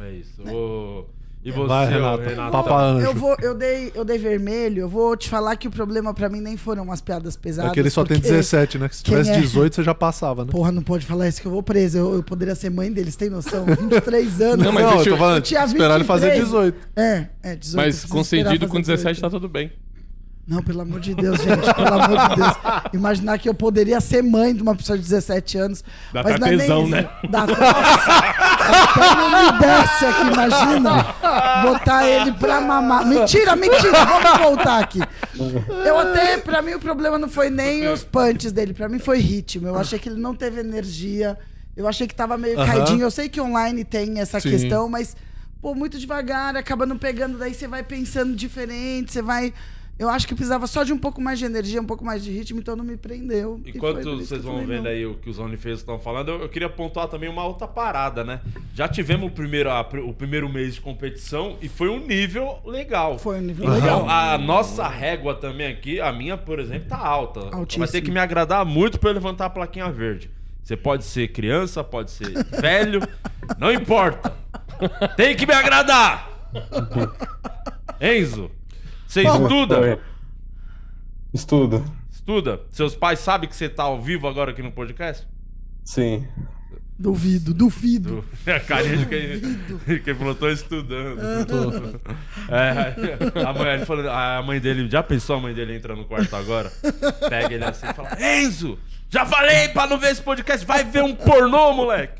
[0.00, 0.42] É isso.
[0.48, 1.04] Ô,
[1.42, 2.22] E você, Vai, Renato.
[2.22, 2.52] Renato?
[2.52, 3.06] Papa anjo.
[3.06, 6.28] Eu, vou, eu, dei, eu dei vermelho, eu vou te falar que o problema pra
[6.28, 7.70] mim nem foram as piadas pesadas.
[7.70, 8.88] É que ele só tem porque- 17, né?
[8.90, 9.40] Que se tivesse é?
[9.40, 10.50] 18, você já passava, né?
[10.52, 11.96] Porra, não pode falar isso que eu vou preso.
[11.96, 13.64] Eu, eu poderia ser mãe deles, tem noção?
[13.64, 14.64] 23 anos.
[14.66, 16.44] Não, mas não, eu eu- tô falando, eu tinha esperar ele fazer 23.
[16.44, 16.88] 18.
[16.96, 17.76] É, é, 18.
[17.76, 19.20] Mas eu concedido com fazer 17 18.
[19.22, 19.72] tá tudo bem.
[20.46, 22.52] Não, pelo amor de Deus, gente, pelo amor de Deus.
[22.92, 25.84] Imaginar que eu poderia ser mãe de uma pessoa de 17 anos.
[26.12, 26.90] Dá mas até não é nem tesão, isso.
[26.90, 27.08] né?
[27.30, 31.06] Dá, até não me desce aqui, imagina.
[31.62, 33.06] Botar ele pra mamar.
[33.06, 35.00] Mentira, mentira, vamos voltar aqui.
[35.86, 39.18] Eu até, pra mim, o problema não foi nem os punches dele, pra mim foi
[39.18, 39.68] ritmo.
[39.68, 41.38] Eu achei que ele não teve energia.
[41.76, 42.66] Eu achei que tava meio Aham.
[42.66, 43.02] caidinho.
[43.02, 44.50] Eu sei que online tem essa Sim.
[44.50, 45.16] questão, mas,
[45.62, 49.54] pô, muito devagar, acaba não pegando, daí você vai pensando diferente, você vai.
[50.00, 52.30] Eu acho que precisava só de um pouco mais de energia, um pouco mais de
[52.32, 53.60] ritmo, então não me prendeu.
[53.66, 54.90] Enquanto vocês vão falei vendo não.
[54.90, 58.24] aí o que os OnlyFans estão falando, eu, eu queria pontuar também uma outra parada,
[58.24, 58.40] né?
[58.74, 63.18] Já tivemos o primeiro, a o primeiro mês de competição e foi um nível legal.
[63.18, 64.08] Foi um nível Então, legal.
[64.08, 67.40] a nossa régua também aqui, a minha, por exemplo, tá alta.
[67.40, 67.86] Vai Altíssimo.
[67.86, 70.30] ter que me agradar muito pra eu levantar a plaquinha verde.
[70.62, 73.02] Você pode ser criança, pode ser velho,
[73.58, 74.34] não importa.
[75.14, 76.48] Tem que me agradar!
[78.00, 78.50] Enzo,
[79.10, 79.80] você estuda?
[79.80, 79.98] Oi.
[81.34, 81.84] Estudo.
[82.12, 82.60] Estuda?
[82.70, 85.26] Seus pais sabem que você tá ao vivo agora aqui no podcast?
[85.84, 86.28] Sim.
[86.96, 88.24] Duvido, duvido.
[88.46, 91.18] A carinha de quem, quem falou, tô estudando.
[92.48, 96.04] É, a, mãe, ele falou, a mãe dele, já pensou a mãe dele entra no
[96.04, 96.70] quarto agora?
[97.28, 98.76] Pega ele assim e fala: Enzo,
[99.08, 102.14] já falei pra não ver esse podcast, vai ver um pornô, moleque.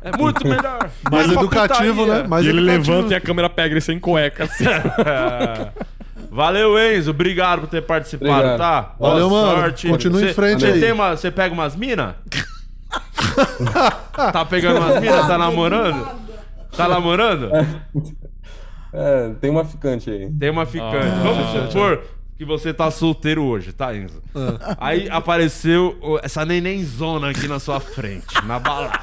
[0.00, 0.90] É muito melhor.
[1.10, 2.22] Mais pra educativo, né?
[2.22, 2.92] Mais e ele educativo.
[2.92, 4.44] levanta e a câmera pega ele sem cueca.
[4.44, 4.64] Assim.
[6.34, 6.36] É.
[6.36, 7.10] Valeu, Enzo.
[7.10, 8.58] Obrigado por ter participado, Obrigado.
[8.58, 8.94] tá?
[8.98, 9.60] Valeu, Boa mano.
[9.60, 9.88] sorte.
[9.88, 10.80] Continua em frente aí.
[10.80, 12.14] Tem uma, você pega umas minas?
[14.14, 15.26] tá pegando umas minas?
[15.26, 16.08] Tá namorando?
[16.76, 17.50] Tá namorando?
[18.92, 20.30] É, tem uma ficante aí.
[20.38, 20.96] Tem uma ficante.
[20.96, 21.22] Ah.
[21.22, 22.02] Vamos supor
[22.36, 24.22] que você tá solteiro hoje, tá, Enzo?
[24.78, 29.00] Aí apareceu essa nenenzona aqui na sua frente, na balada.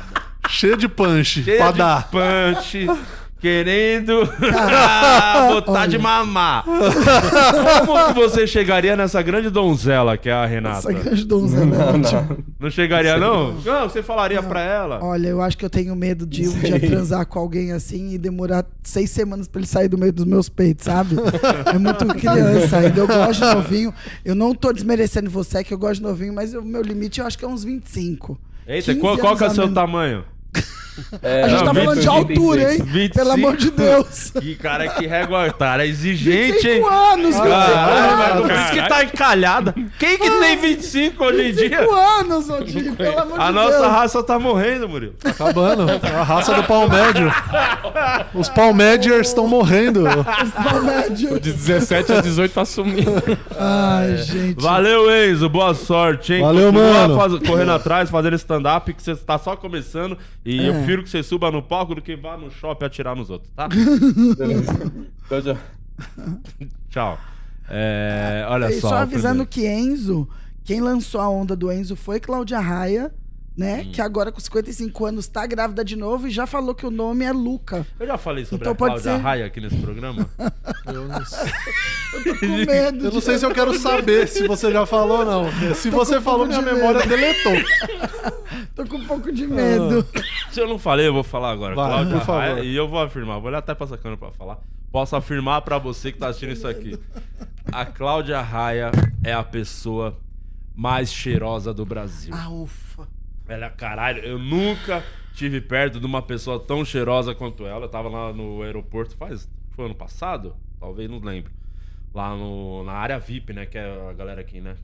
[0.49, 2.09] Cheio de punch Cheia pra de dar.
[2.09, 2.87] punch,
[3.41, 4.21] querendo
[5.49, 6.63] botar de mamar.
[6.63, 10.77] Como que você chegaria nessa grande donzela que é a Renata?
[10.77, 12.37] Essa grande donzela é ótima.
[12.59, 13.53] Não chegaria, não?
[13.53, 15.03] Não, você falaria pra ela.
[15.03, 18.17] Olha, eu acho que eu tenho medo de um dia transar com alguém assim e
[18.19, 21.15] demorar seis semanas pra ele sair do meio dos meus peitos, sabe?
[21.73, 22.99] É muito criança ainda.
[22.99, 23.93] Eu gosto de novinho.
[24.23, 27.25] Eu não tô desmerecendo você, que eu gosto de novinho, mas o meu limite eu
[27.25, 28.39] acho que é uns 25.
[28.67, 29.73] Eita, 15 qual, qual que é o seu menos.
[29.75, 30.23] tamanho?
[31.21, 32.81] É, A gente Não, tá falando de 25, altura, hein?
[32.83, 33.15] 25.
[33.15, 34.31] Pelo amor de Deus.
[34.31, 36.81] Que cara que régua, cara, exigente, hein?
[36.81, 38.41] 25 anos, 25 Caralho, mas anos.
[38.41, 39.75] por isso que tá encalhada.
[39.99, 41.69] Quem que tem 25 hoje em dia?
[41.79, 43.91] 25 anos, Odinho, pelo amor A de nossa Deus.
[43.91, 45.13] raça tá morrendo, Murilo.
[45.23, 45.85] Acabando.
[46.03, 47.31] A raça do pau médio.
[48.33, 50.01] Os pau médiers estão morrendo.
[50.03, 51.39] Não, médio.
[51.39, 53.11] De 17 a 18 tá sumindo.
[53.59, 54.61] Ai, gente.
[54.61, 55.49] Valeu, Enzo.
[55.49, 56.41] Boa sorte, hein?
[56.41, 57.17] Valeu, Continua mano.
[57.17, 60.17] faz- correndo atrás, fazendo stand-up, que você tá só começando.
[60.45, 60.69] E É.
[60.69, 63.51] eu prefiro que você suba no palco do que vá no shopping atirar nos outros,
[63.55, 63.67] tá?
[64.37, 64.73] beleza.
[65.29, 65.57] Tchau, tchau.
[66.89, 67.19] Tchau.
[67.69, 68.89] É, olha E só.
[68.89, 70.27] só avisando que Enzo,
[70.63, 73.13] quem lançou a onda do Enzo foi Cláudia Raia,
[73.55, 73.83] né?
[73.85, 73.91] Hum.
[73.91, 77.25] Que agora com 55 anos tá grávida de novo e já falou que o nome
[77.25, 77.85] é Luca.
[77.99, 79.21] Eu já falei sobre Então a Cláudia ser.
[79.21, 80.27] Raia aqui nesse programa.
[80.87, 81.19] Eu não,
[82.23, 83.05] Tô com medo.
[83.05, 85.75] eu não de- sei se eu quero saber se você já falou ou não.
[85.75, 87.09] Se você com falou, minha de memória medo.
[87.09, 87.53] deletou.
[88.75, 90.05] Tô com um pouco de medo.
[90.51, 91.75] Se eu não falei, eu vou falar agora.
[91.75, 92.39] Vai, Cláudia por favor.
[92.41, 93.35] Raia, e eu vou afirmar.
[93.39, 94.57] Vou olhar até pra essa câmera pra falar.
[94.91, 96.99] Posso afirmar pra você que tá assistindo isso aqui.
[97.71, 98.91] A Cláudia Raia
[99.23, 100.17] é a pessoa
[100.75, 102.33] mais cheirosa do Brasil.
[102.35, 103.07] Ah, ufa.
[103.51, 107.85] Ela, caralho, eu nunca tive perto de uma pessoa tão cheirosa quanto ela.
[107.85, 109.49] Eu tava lá no aeroporto faz.
[109.71, 110.55] Foi ano passado?
[110.79, 111.51] Talvez, não lembro.
[112.13, 113.65] Lá no, na área VIP, né?
[113.65, 114.75] Que é a galera aqui, né?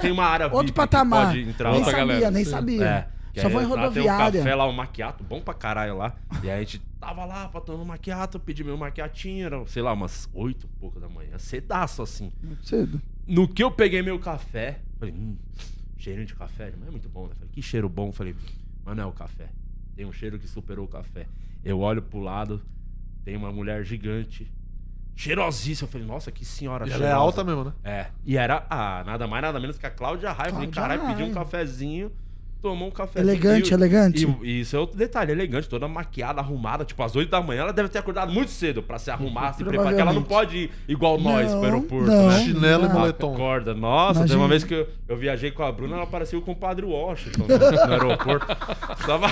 [0.00, 1.30] Tem uma área Outro VIP patamar.
[1.32, 2.30] que pode entrar nem outra sabia, galera.
[2.32, 2.84] nem sabia.
[2.84, 3.08] É.
[3.32, 4.40] que Só aí vou em lá Tem um rodoviária.
[4.40, 6.14] café lá, um maquiato, bom pra caralho lá.
[6.42, 9.82] E aí a gente tava lá pra tomar um maquiato, pedi meu maquiatinho, era, sei
[9.82, 11.38] lá, umas oito e pouco da manhã.
[11.38, 12.32] Cedaço assim.
[12.62, 13.00] Cedo.
[13.26, 15.36] No que eu peguei meu café, falei, hum,
[16.00, 17.34] cheirinho de café, mas é muito bom, né?
[17.34, 18.12] Falei, que cheiro bom.
[18.12, 18.34] Falei,
[18.84, 19.48] mas não é o café.
[19.94, 21.26] Tem um cheiro que superou o café.
[21.64, 22.62] Eu olho pro lado,
[23.24, 24.50] tem uma mulher gigante,
[25.14, 25.86] cheirosíssima.
[25.86, 27.72] Eu falei, nossa, que senhora E ela é alta mesmo, né?
[27.84, 28.06] É.
[28.24, 30.48] E era ah, nada mais, nada menos que a Cláudia Raia.
[30.48, 32.10] Eu falei, caralho, pedi um cafezinho,
[32.60, 33.30] tomou um cafezinho.
[33.30, 34.26] Elegante, E- elegante.
[34.42, 36.84] E, e isso é outro detalhe, elegante, toda maquiada, arrumada.
[36.84, 39.64] Tipo, às 8 da manhã, ela deve ter acordado muito cedo pra se arrumar, se
[39.64, 39.86] preparar.
[39.88, 42.44] Porque ela não pode ir igual nós pro Não, aeroporto, não, né?
[42.44, 42.94] Chinelo e não.
[42.94, 43.34] moletom.
[43.34, 43.74] Acorda.
[43.74, 44.38] Nossa, teve Imagina.
[44.42, 47.86] uma vez que eu, eu viajei com a Bruna, ela parecia o compadre Washington no,
[47.86, 48.46] no aeroporto.
[49.06, 49.26] Tava,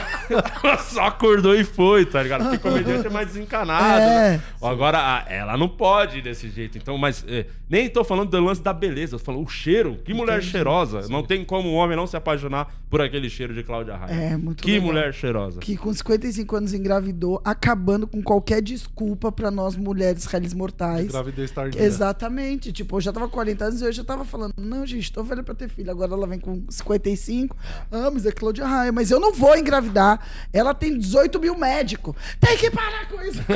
[0.62, 2.42] ela só acordou e foi, tá ligado?
[2.44, 3.84] Porque comediante é mais desencanado.
[4.02, 4.30] É.
[4.36, 4.42] né?
[4.62, 6.78] Agora, a- ela não pode ir desse jeito.
[6.78, 9.98] Então, mas é, nem tô falando do lance da beleza, eu tô falando o cheiro.
[10.04, 11.06] Que mulher cheirosa.
[11.08, 14.12] Não tem como um homem não se apaixonar por aquele cheiro de Cláudia Raia.
[14.12, 14.86] É, muito Que legal.
[14.86, 15.60] mulher cheirosa.
[15.60, 21.08] Que com 55 anos engravidou, acabando com qualquer desculpa pra nós mulheres réis mortais.
[21.08, 21.82] Gravidez tardia.
[21.82, 22.70] Exatamente.
[22.72, 25.22] Tipo, eu já tava com 40 anos e eu já tava falando, não, gente, tô
[25.24, 25.90] velha pra ter filho.
[25.90, 27.56] Agora ela vem com 55.
[27.90, 28.92] Ah, mas é Cláudia Raia.
[28.92, 30.20] Mas eu não vou engravidar.
[30.52, 32.14] Ela tem 18 mil médicos.
[32.38, 33.40] Tem que parar com isso.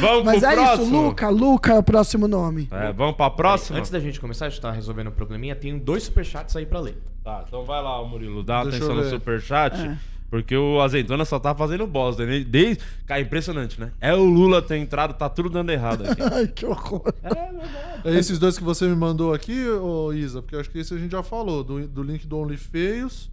[0.00, 0.82] Vamos Mas pro é próximo?
[0.84, 1.28] isso, Luca.
[1.28, 2.68] Luca é o próximo nome.
[2.70, 3.78] É, vamos pra próxima?
[3.78, 5.54] Antes da gente começar, a gente tá resolvendo um probleminha.
[5.54, 6.98] Tem dois superchats aí pra ler.
[7.30, 8.42] Tá, então vai lá, Murilo.
[8.42, 9.80] Dá Deixa atenção no superchat.
[9.80, 9.96] É.
[10.28, 12.26] Porque o Azeitona só tá fazendo bosta.
[12.26, 12.40] Né?
[12.40, 12.82] Desde...
[13.06, 13.92] Cara, é impressionante, né?
[14.00, 16.22] É o Lula ter entrado, tá tudo dando errado aqui.
[16.32, 17.12] Ai, que horror.
[18.04, 20.42] É esses dois que você me mandou aqui, ô Isa?
[20.42, 23.30] Porque eu acho que esse a gente já falou, do, do link do OnlyFeios.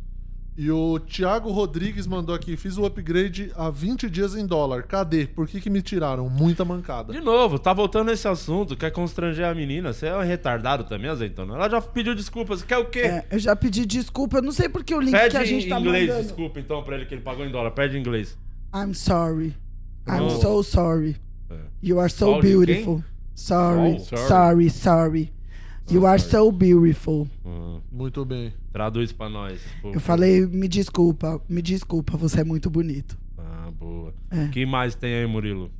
[0.59, 4.81] E o Thiago Rodrigues mandou aqui, fiz o upgrade há 20 dias em dólar.
[4.83, 5.27] Cadê?
[5.27, 6.27] Por que, que me tiraram?
[6.29, 7.13] Muita mancada.
[7.13, 9.93] De novo, tá voltando nesse assunto, quer constranger a menina.
[9.93, 11.53] Você é um retardado também, Azeitona.
[11.53, 12.63] Ela já pediu desculpas.
[12.63, 13.01] Quer o quê?
[13.01, 14.37] É, eu já pedi desculpa.
[14.39, 16.23] Eu não sei porque o link Pede que a gente em tá inglês mandando.
[16.23, 17.69] desculpa, então, pra ele que ele pagou em dólar.
[17.71, 18.35] Pede em inglês.
[18.75, 19.55] I'm sorry.
[20.07, 20.29] I'm Oh.
[20.41, 21.17] so sorry.
[21.83, 23.03] You are so Sol beautiful.
[23.35, 24.17] Sorry, Sol?
[24.27, 25.31] sorry, sorry.
[25.89, 27.27] You are so beautiful.
[27.45, 28.53] Hum, Muito bem.
[28.73, 29.61] traduz pra nós.
[29.81, 33.17] por Eu falei, me desculpa, me desculpa, você é muito bonito.
[33.37, 34.13] Ah, boa.
[34.29, 34.47] É.
[34.49, 35.71] Quem mais tem aí, Murilo?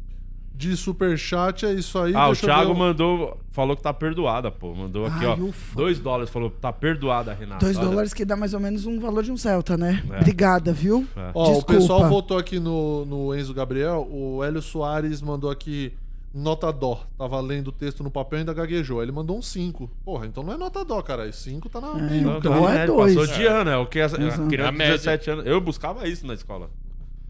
[0.55, 2.15] De superchat é isso aí.
[2.15, 4.73] Ah, o deixa eu Thiago mandou, falou que tá perdoada, pô.
[4.73, 5.35] Mandou aqui, Ai, ó.
[5.35, 5.75] ufa.
[5.75, 7.63] Dois dólares, falou, tá perdoada, Renata.
[7.63, 7.87] Dois Olha.
[7.89, 10.03] dólares que dá mais ou menos um valor de um Celta, né?
[10.09, 10.17] É.
[10.17, 11.05] Obrigada, viu?
[11.15, 11.31] É.
[11.35, 11.73] Ó, o Desculpa.
[11.73, 14.07] pessoal votou aqui no, no Enzo Gabriel.
[14.09, 15.93] O Hélio Soares mandou aqui
[16.37, 17.05] nota dó.
[17.17, 18.99] Tava lendo o texto no papel e ainda gaguejou.
[18.99, 19.89] Aí Ele mandou um 5.
[20.05, 21.31] Porra, então não é nota dó, cara.
[21.31, 22.21] 5 tá na É, meio.
[22.23, 22.85] Não, Dó tá, é né?
[22.87, 23.15] dois.
[23.15, 24.97] Passou de ano, é o que a, a criança de média.
[24.97, 25.45] 17 anos.
[25.45, 26.69] Eu buscava isso na escola.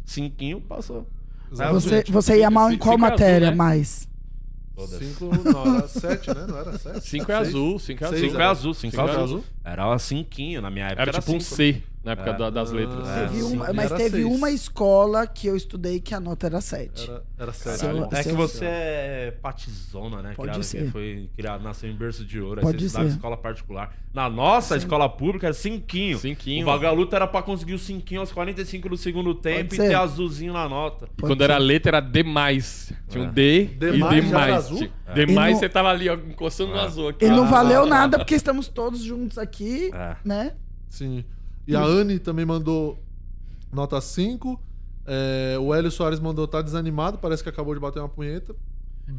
[0.06, 1.08] Cinquinho passou.
[1.52, 1.84] Exatamente.
[1.84, 3.56] Você, você ia mal em Cinco qual é azul, matéria né?
[3.56, 4.08] mais?
[4.76, 5.00] Todas.
[5.00, 6.46] 5 não era 7, né?
[6.48, 7.02] Não era 7?
[7.02, 8.30] Cinco é azul, cinco é Seis, azul.
[8.30, 9.44] Cinco é azul, cinco, Cinco é é azul.
[9.64, 11.02] Era um cinquinho na minha época.
[11.02, 11.56] Era tipo um cinco.
[11.56, 12.38] C na época É.
[12.38, 13.08] da- das letras.
[13.08, 13.54] Ah, Teve sim.
[13.56, 14.26] uma- mas era teve seis.
[14.26, 17.04] uma escola que eu estudei que a nota era 7.
[17.10, 17.78] Era, era 7.
[17.80, 20.34] Seu- É que seu- você é patizona, né?
[20.36, 20.90] Pode Criada- ser.
[20.92, 22.62] Foi criado, nasceu em berço de ouro.
[22.62, 23.06] Pode aí você ser.
[23.08, 23.94] escola particular.
[24.14, 26.18] Na nossa escola pública era cinquinho.
[26.18, 26.64] Cinquinho.
[26.64, 29.90] O vagaluto era pra conseguir o cinquinho aos 45 do segundo tempo e ser.
[29.90, 31.08] ter azulzinho na nota.
[31.18, 32.92] E quando era letra era demais.
[33.10, 34.54] Tinha um D Demais e demais.
[34.56, 34.78] azul?
[34.78, 37.26] Tinha- Demais E não- você tava ali ó, encostando no azul aqui.
[37.26, 37.48] E não Ah.
[37.48, 40.16] valeu nada porque estamos todos juntos aqui, É.
[40.24, 40.54] né?
[40.90, 41.24] Sim.
[41.68, 42.98] E a Anne também mandou
[43.72, 44.60] nota 5.
[45.06, 48.56] É, o Hélio Soares mandou tá desanimado, parece que acabou de bater uma punheta.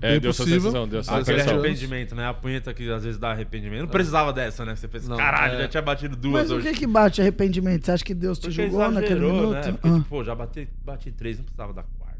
[0.03, 0.61] É, Bem deu essa possível.
[0.61, 1.55] sensação, deu essa Ah, Aquele sensação.
[1.55, 1.65] anos.
[1.65, 2.27] arrependimento, né?
[2.29, 3.81] A punheta que às vezes dá arrependimento.
[3.81, 4.77] Não precisava dessa, né?
[4.77, 5.63] Você pensa, Não, caralho, é.
[5.63, 6.69] já tinha batido duas Mas o hoje.
[6.71, 7.87] que que bate arrependimento?
[7.87, 9.53] Você acha que Deus te Porque julgou naquele exagerou, minuto?
[9.55, 9.73] né?
[9.73, 9.93] Porque, Ah.
[9.97, 12.19] tipo, pô, já bati, bati três, não precisava dar quarto.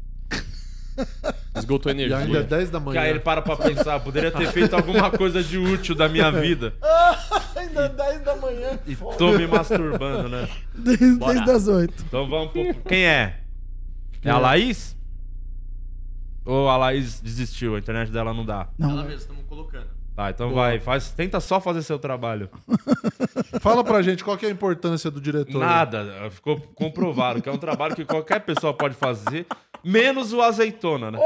[1.55, 2.43] Esgotou E ainda é energia.
[2.43, 3.01] 10 da Que manhã.
[3.01, 6.73] aí ele para pra pensar, poderia ter feito alguma coisa de útil da minha vida.
[7.55, 8.79] Ainda 10 da manhã.
[8.87, 10.47] E tô me masturbando, né?
[10.73, 11.33] Desde, Bora.
[11.33, 11.93] desde as 8.
[12.07, 12.73] Então vamos pro...
[12.87, 13.39] Quem é?
[14.23, 14.95] É a Laís?
[16.45, 17.75] Ou a Laís desistiu?
[17.75, 18.69] A internet dela não dá.
[18.77, 19.87] Não, Ela mesmo, estamos colocando.
[20.19, 20.63] Tá, então Boa.
[20.63, 20.79] vai.
[20.81, 22.49] Faz, tenta só fazer seu trabalho.
[23.61, 25.59] Fala pra gente qual que é a importância do diretor.
[25.59, 26.29] Nada.
[26.29, 29.45] Ficou comprovado que é um trabalho que qualquer pessoa pode fazer,
[29.81, 31.19] menos o azeitona, né?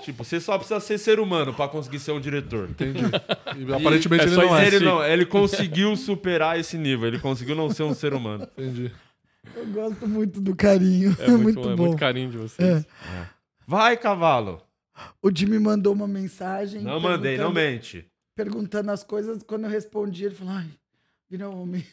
[0.00, 2.70] Tipo, você só precisa ser ser humano pra conseguir ser um diretor.
[2.70, 3.02] Entendi.
[3.58, 4.66] E aparentemente é ele não é.
[4.66, 8.46] Ele não, ele conseguiu superar esse nível, ele conseguiu não ser um ser humano.
[8.56, 8.90] Entendi.
[9.54, 11.16] eu gosto muito do carinho.
[11.18, 11.82] É muito, muito é bom.
[11.84, 12.84] muito carinho de vocês.
[12.84, 13.26] É.
[13.66, 14.65] Vai, cavalo.
[15.22, 16.82] O Jimmy mandou uma mensagem.
[16.82, 18.06] Não mandei, não mente.
[18.34, 19.42] Perguntando as coisas.
[19.42, 20.66] Quando eu respondi, ele falou: ai,
[21.30, 21.84] virou homem.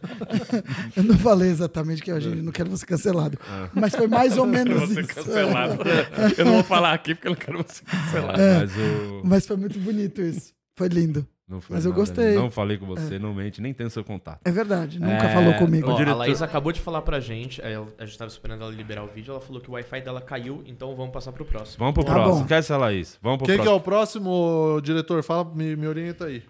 [0.96, 3.38] eu não falei exatamente que a gente não quero você cancelado.
[3.74, 5.14] Mas foi mais ou menos Você isso.
[5.14, 5.78] cancelado.
[6.36, 8.40] Eu não vou falar aqui porque eu não quero você cancelado.
[8.40, 8.58] É.
[8.60, 9.22] Mas o.
[9.24, 10.52] Mas foi muito bonito isso.
[10.76, 11.26] Foi lindo.
[11.50, 12.34] Não foi Mas eu nada, gostei.
[12.36, 14.38] Não falei com você, não mente, nem tem seu contato.
[14.44, 15.90] É verdade, nunca É, falou comigo.
[15.90, 18.70] Ó, diretor- A Laís acabou de falar pra gente, é, a gente tava esperando ela
[18.70, 21.78] liberar o vídeo, ela falou que o Wi-Fi dela caiu, então vamos passar pro próximo.
[21.80, 22.42] Vamos pro Tá próximo.
[22.42, 22.46] bom.
[22.46, 23.18] Quer ser a Laís?
[23.20, 23.80] Vamos pro Quem que é próximo.
[23.80, 25.22] o próximo diretor?
[25.24, 26.40] Fala, me, me orienta aí.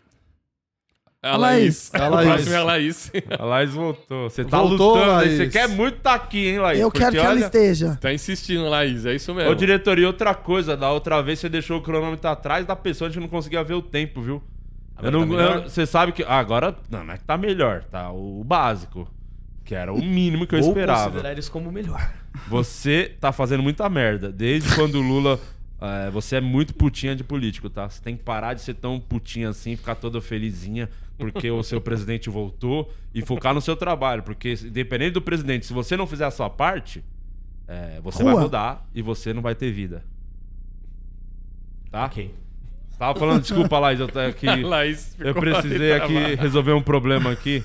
[1.22, 1.90] A Laís.
[1.94, 2.28] A O Laís.
[2.28, 3.12] próximo é a Laís.
[3.38, 4.30] A Laís voltou.
[4.30, 5.16] Você tá Voltou, lutando, aí.
[5.28, 5.36] Laís.
[5.36, 6.80] Você quer muito estar aqui, hein, Laís?
[6.80, 7.98] eu quero Porque que ela olha- esteja.
[8.00, 9.04] Tá insistindo, Laís.
[9.04, 9.50] É isso mesmo.
[9.50, 13.08] Ô, diretor, e outra coisa, da outra vez você deixou o cronômetro atrás da pessoa,
[13.08, 14.42] a gente não conseguia ver o tempo, viu?
[15.02, 16.22] Eu não, tá eu- você sabe que.
[16.22, 16.76] ah, agora.
[16.90, 18.10] Não, não é que tá melhor, tá?
[18.12, 19.08] O, básico.
[19.64, 21.04] Que era o mínimo que eu Vou esperava.
[21.10, 22.12] considerar isso como o melhor.
[22.48, 24.32] Você tá fazendo muita merda.
[24.32, 25.38] Desde quando o Lula.
[25.80, 27.88] é, você é muito putinha de político, tá?
[27.88, 30.88] Você tem que parar de ser tão putinha assim, ficar toda felizinha,
[31.18, 34.22] porque o seu presidente voltou e focar no seu trabalho.
[34.22, 37.04] Porque, independente do presidente, se você não fizer a sua parte,
[37.68, 38.34] é, você Rua.
[38.34, 40.02] vai mudar e você não vai ter vida.
[41.90, 42.06] Tá?
[42.06, 42.34] Ok.
[43.00, 44.44] Tava falando, desculpa, Laís, eu tô aqui.
[44.62, 47.64] Laís Eu precisei aqui resolver um problema aqui.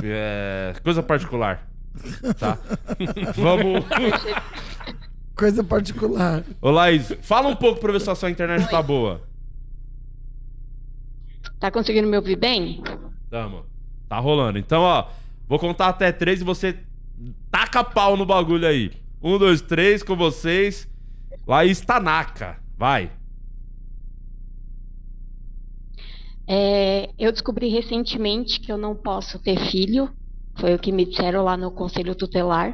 [0.00, 1.68] É, coisa particular.
[2.38, 2.56] Tá?
[3.34, 3.84] Vamos.
[5.34, 6.44] Coisa particular.
[6.62, 9.20] Ô, Laís, fala um pouco pra ver se a sua internet tá boa.
[11.58, 12.80] Tá conseguindo me ouvir bem?
[13.28, 13.66] Tamo.
[14.08, 14.56] Tá rolando.
[14.56, 15.08] Então, ó,
[15.48, 16.78] vou contar até três e você
[17.50, 18.92] taca pau no bagulho aí.
[19.20, 20.88] Um, dois, três com vocês.
[21.44, 22.56] Laís Tanaka.
[22.78, 23.10] Vai.
[26.52, 30.10] É, eu descobri recentemente que eu não posso ter filho.
[30.58, 32.72] Foi o que me disseram lá no conselho tutelar.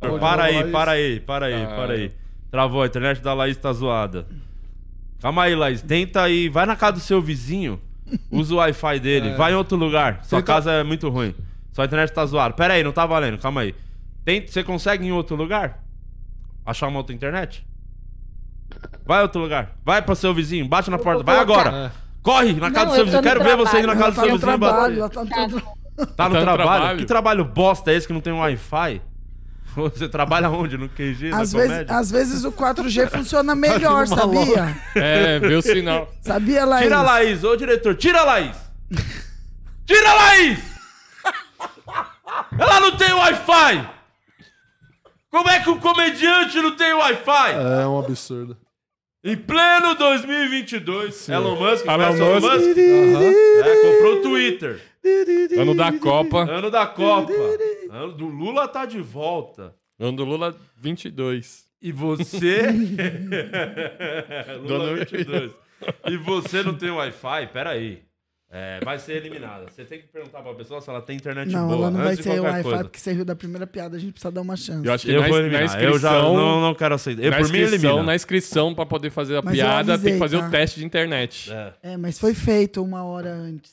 [0.00, 1.66] Para aí, para aí, para aí, Ah.
[1.76, 2.10] para aí.
[2.50, 4.26] Travou, a internet da Laís tá zoada.
[5.20, 5.80] Calma aí, Laís.
[5.82, 7.80] Tenta aí, vai na casa do seu vizinho,
[8.30, 9.36] usa o Wi-Fi dele, É.
[9.36, 10.24] vai em outro lugar.
[10.24, 11.34] Sua casa é muito ruim.
[11.72, 12.52] Sua internet tá zoada.
[12.54, 13.74] Pera aí, não tá valendo, calma aí.
[14.24, 15.80] Tenta, você consegue em outro lugar?
[16.64, 17.66] Achar uma outra internet?
[19.04, 19.72] Vai em outro lugar.
[19.84, 21.22] Vai pro seu vizinho, bate na porta.
[21.22, 21.92] Vai colocar- agora.
[22.22, 23.22] Corre na casa Não, do seu eu tô vizinho.
[23.22, 23.96] Quero ver você indo na trabalho.
[23.96, 24.38] casa Ela do tá seu vizinho.
[24.40, 24.98] trabalho, bater.
[24.98, 25.60] ela tá no trabalho.
[25.96, 26.56] Tá no Tá no trabalho?
[26.56, 26.98] trabalho.
[26.98, 29.02] Que trabalho bosta é esse que não tem Wi-Fi?
[29.74, 30.78] Você trabalha onde?
[30.78, 31.32] No QG?
[31.32, 34.76] Às vezes, às vezes o 4G funciona melhor, sabia?
[34.94, 36.08] É, vê o sinal.
[36.22, 36.84] Sabia, Laís?
[36.84, 38.56] Tira a Laís, ô diretor, tira a Laís!
[39.84, 40.58] Tira a Laís!
[42.58, 43.88] Ela não tem Wi-Fi!
[45.32, 47.52] Como é que o comediante não tem Wi-Fi?
[47.82, 48.54] É um absurdo.
[49.24, 52.50] Em pleno 2022, Elon Musk, Elon Elon Musk.
[52.50, 52.78] Musk?
[52.78, 53.22] Aham.
[53.64, 54.82] É, comprou o Twitter.
[55.58, 56.42] Ano da Copa.
[56.42, 57.32] Ano da Copa.
[57.90, 59.74] Ano do Lula tá de volta.
[59.98, 61.64] Ano do Lula 22.
[61.80, 62.66] E você.
[64.60, 65.52] Lula Dona- 22.
[66.10, 67.46] E você não tem Wi-Fi?
[67.52, 68.02] Peraí.
[68.54, 69.64] É, vai ser eliminada.
[69.70, 71.78] Você tem que perguntar pra pessoa se ela tem internet Não, boa.
[71.78, 72.84] ela não vai qualquer Wi-Fi, coisa.
[72.84, 74.86] porque você riu da primeira piada, a gente precisa dar uma chance.
[74.86, 75.64] Eu acho que Eu na, vou na eliminar.
[75.64, 75.90] inscrição...
[75.92, 77.22] Eu já não, não quero aceitar.
[77.22, 78.02] Eu, na por mim, inscrição, elimina.
[78.06, 80.46] na inscrição, pra poder fazer a Mas piada, tem avisei, que fazer tá?
[80.46, 81.50] o teste de internet.
[81.50, 81.72] É.
[81.82, 83.72] É, mas foi feito uma hora antes.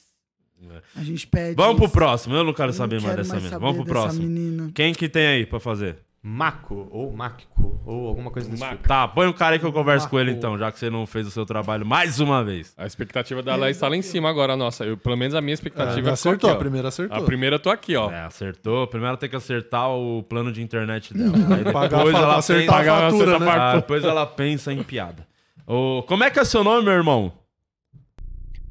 [0.95, 1.55] A gente pede.
[1.55, 1.93] Vamos pro isso.
[1.93, 2.36] próximo.
[2.36, 3.59] Eu não quero Eu saber não mais quero dessa mais menina.
[3.59, 4.27] saber Vamos pro dessa próximo.
[4.27, 4.71] menina.
[4.73, 5.97] Quem que tem aí pra fazer?
[6.22, 8.86] Maco, ou Máquico, ou alguma coisa desse tipo.
[8.86, 11.05] Tá, põe um cara aí que eu converso com ele então, já que você não
[11.05, 12.74] fez o seu trabalho mais uma vez.
[12.78, 14.84] A expectativa da Laís tá lá em cima agora, nossa.
[14.84, 17.17] Eu, pelo menos a minha expectativa É, acertou, aqui, a primeira acertou.
[17.17, 18.11] A primeira eu tô aqui, ó.
[18.11, 18.86] É, acertou.
[18.88, 21.38] Primeiro ela tem que acertar o plano de internet dela.
[21.55, 23.63] Aí depois ela acertar pensa, a fatura, acertar né?
[23.63, 25.26] Ah, depois ela pensa em piada.
[25.65, 27.32] Ô, como é que é seu nome, meu irmão?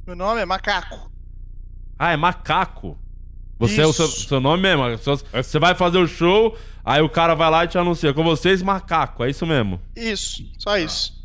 [0.06, 1.10] Meu nome é Macaco.
[1.98, 2.98] Ah, é Macaco.
[3.58, 4.28] Você é o seu, Isso.
[4.28, 4.84] seu nome mesmo.
[5.32, 6.56] Você vai fazer o show,
[6.92, 8.12] aí o cara vai lá e te anuncia.
[8.14, 9.24] Com vocês, Macaco.
[9.24, 9.80] É isso mesmo.
[9.96, 11.16] Isso, só isso.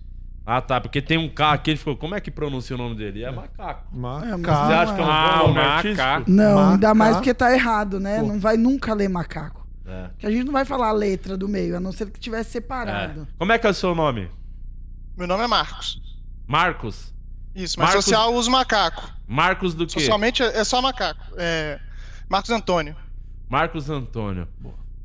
[0.45, 0.81] Ah, tá.
[0.81, 1.95] Porque tem um K aqui, ele ficou.
[1.95, 3.23] Como é que pronuncia o nome dele?
[3.23, 3.87] É Macaco.
[3.93, 4.37] É, Maca.
[4.37, 5.69] mas Você acha que é um Ah, nome Maca.
[5.71, 6.23] artístico?
[6.31, 8.19] Não, Maca- ainda mais porque tá errado, né?
[8.19, 8.27] Pô.
[8.27, 9.65] Não vai nunca ler macaco.
[9.85, 10.09] É.
[10.17, 12.51] Que a gente não vai falar a letra do meio, a não ser que tivesse
[12.51, 13.21] separado.
[13.21, 13.25] É.
[13.37, 14.29] Como é que é o seu nome?
[15.17, 16.01] Meu nome é Marcos.
[16.47, 17.13] Marcos?
[17.55, 19.09] Isso, mas Marcos- social uso macaco.
[19.27, 19.93] Marcos do quê?
[19.99, 21.21] Socialmente é só macaco.
[21.37, 21.79] É.
[22.29, 22.95] Marcos Antônio.
[23.49, 24.47] Marcos Antônio.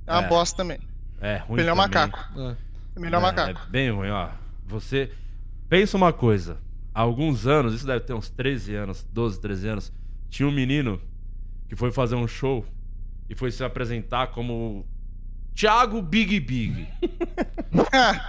[0.08, 0.28] É uma É.
[0.28, 0.78] bosta também.
[1.20, 1.88] É, ruim Melhor também.
[1.88, 2.40] macaco.
[2.40, 3.00] É.
[3.00, 3.60] Melhor é, macaco.
[3.66, 4.28] É bem ruim, ó.
[4.66, 5.10] Você.
[5.68, 6.58] Pensa uma coisa.
[6.94, 9.92] Há alguns anos, isso deve ter uns 13 anos, 12, 13 anos,
[10.28, 11.00] tinha um menino
[11.68, 12.64] que foi fazer um show
[13.28, 14.84] e foi se apresentar como
[15.54, 16.88] Thiago Big Big.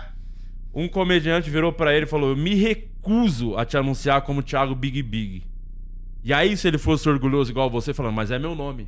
[0.71, 4.75] Um comediante virou pra ele e falou: Eu me recuso a te anunciar como Thiago
[4.75, 5.43] Big Big.
[6.23, 8.88] E aí, se ele fosse orgulhoso igual você, falando, mas é meu nome.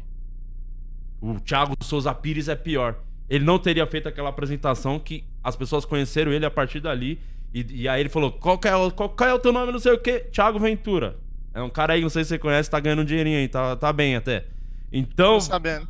[1.22, 2.96] O Thiago Souza Pires é pior.
[3.30, 7.22] Ele não teria feito aquela apresentação que as pessoas conheceram ele a partir dali.
[7.54, 9.72] E, e aí ele falou: qual, que é o, qual, qual é o teu nome?
[9.72, 10.26] Não sei o quê.
[10.32, 11.18] Thiago Ventura.
[11.54, 13.76] É um cara aí, não sei se você conhece, tá ganhando um dinheirinho aí, tá,
[13.76, 14.46] tá bem até.
[14.92, 15.88] Então, Tô sabendo.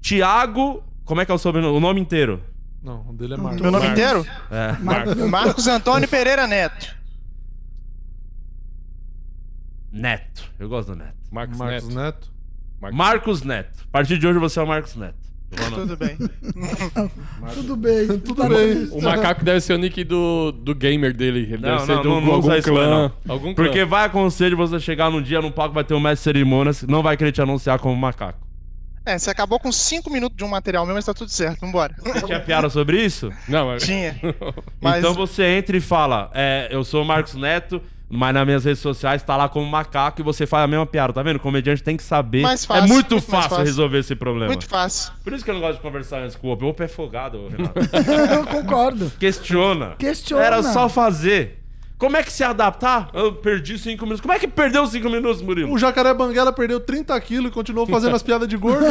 [0.00, 0.84] Thiago.
[1.04, 1.76] Como é que é o sobrenome?
[1.76, 2.42] O nome inteiro?
[2.82, 3.60] Não, o dele é Marcos.
[3.60, 4.26] Meu nome inteiro?
[4.50, 4.72] É.
[4.80, 5.16] Marcos.
[5.16, 6.96] Marcos Antônio Pereira Neto.
[9.90, 10.50] Neto.
[10.58, 11.16] Eu gosto do Neto.
[11.30, 11.96] Marcos, Marcos Neto.
[11.96, 12.37] Neto.
[12.80, 13.84] Marcos Neto.
[13.88, 15.28] A partir de hoje você é o Marcos Neto.
[15.74, 16.16] Tudo bem.
[17.54, 18.06] Tudo bem.
[18.06, 18.88] Tudo tá bem.
[18.92, 21.40] O macaco deve ser o nick do, do gamer dele.
[21.40, 22.90] Ele Não, deve ser não, do não, não algum clã.
[22.90, 23.12] não.
[23.26, 23.64] Algum clã.
[23.64, 26.38] Porque vai acontecer de você chegar num dia num palco, vai ter um mestre de
[26.38, 28.46] cerimônias, não vai querer te anunciar como macaco.
[29.06, 31.60] É, você acabou com 5 minutos de um material meu, mas tá tudo certo.
[31.60, 31.94] Vambora.
[32.26, 33.32] Tinha piada sobre isso?
[33.48, 33.82] Não, mas...
[33.82, 34.14] Tinha.
[34.82, 37.80] Mas Então você entra e fala, é, eu sou o Marcos Neto,
[38.10, 41.12] mas nas minhas redes sociais tá lá como macaco e você faz a mesma piada,
[41.12, 41.36] tá vendo?
[41.36, 42.42] O comediante tem que saber.
[42.42, 43.64] Mais fácil, é muito, muito mais fácil, fácil.
[43.64, 44.46] resolver esse problema.
[44.46, 45.12] muito fácil.
[45.22, 46.64] Por isso que eu não gosto de conversar antes com o Ope.
[46.64, 47.78] O Ope é folgado, Renato.
[48.32, 49.12] Eu concordo.
[49.18, 49.94] Questiona.
[49.98, 50.44] Questiona.
[50.44, 51.57] Era só fazer.
[51.98, 53.08] Como é que se adaptar?
[53.12, 54.20] Eu perdi cinco minutos.
[54.20, 55.72] Como é que perdeu cinco minutos, Murilo?
[55.72, 58.84] O Jacaré Banguela perdeu 30 quilos e continuou fazendo as piadas de gordo.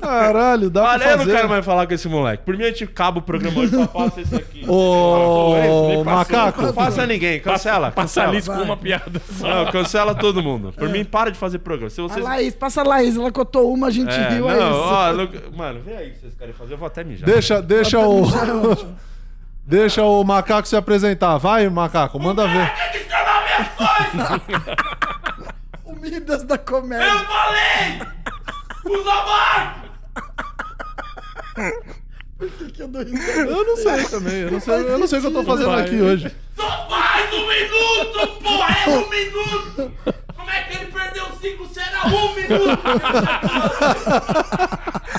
[0.00, 1.36] Caralho, dá Valeu, pra eu não fazer.
[1.36, 2.44] quero mais falar com esse moleque.
[2.44, 4.64] Por mim, a gente acaba o programa hoje só passa esse aqui.
[4.68, 6.62] Ô, macaco.
[6.62, 7.90] Não passa ninguém, cancela.
[7.90, 8.28] Passa cancela.
[8.36, 9.48] ali com uma piada só.
[9.48, 10.72] Não, cancela todo mundo.
[10.76, 11.90] Por mim, para de fazer programa.
[11.90, 12.24] Se A vocês.
[12.24, 14.80] Laís, passa a Laís, ela cotou uma, a gente É, riu, é não, isso.
[14.80, 16.74] ó, não- mano, vê aí o que vocês querem fazer.
[16.74, 17.28] Eu vou até mijar.
[17.28, 18.22] Deixa, deixa o.
[19.66, 21.38] deixa o macaco se apresentar.
[21.38, 22.72] Vai, macaco, manda ver.
[26.00, 27.06] Vidas da comédia.
[27.06, 28.00] Eu falei!
[28.84, 29.84] Usa marca!
[32.36, 33.40] Por que, que eu dou risada?
[33.40, 34.40] Eu não sei também.
[34.40, 36.34] Eu não sei, eu não sei o que eu tô fazendo aqui hoje.
[36.56, 38.76] Só faz um minuto, porra!
[38.84, 39.92] É um minuto!
[40.36, 42.78] Como é que ele perdeu cinco se era um minuto?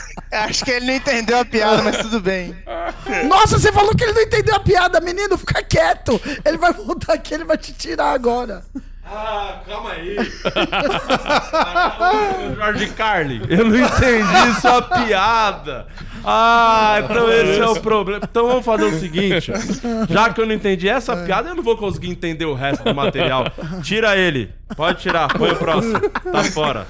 [0.36, 2.54] Acho que ele não entendeu a piada, mas tudo bem.
[3.28, 5.38] Nossa, você falou que ele não entendeu a piada, menino.
[5.38, 6.20] Fica quieto.
[6.44, 8.64] Ele vai voltar aqui, ele vai te tirar agora.
[9.08, 10.16] Ah, calma aí.
[12.58, 15.86] Jorge Carli, eu não entendi sua piada.
[16.24, 18.22] Ah, então esse é o problema.
[18.24, 19.52] Então vamos fazer o seguinte:
[20.10, 22.96] já que eu não entendi essa piada, eu não vou conseguir entender o resto do
[22.96, 23.46] material.
[23.84, 24.52] Tira ele.
[24.76, 26.00] Pode tirar, põe o próximo.
[26.00, 26.88] Tá fora.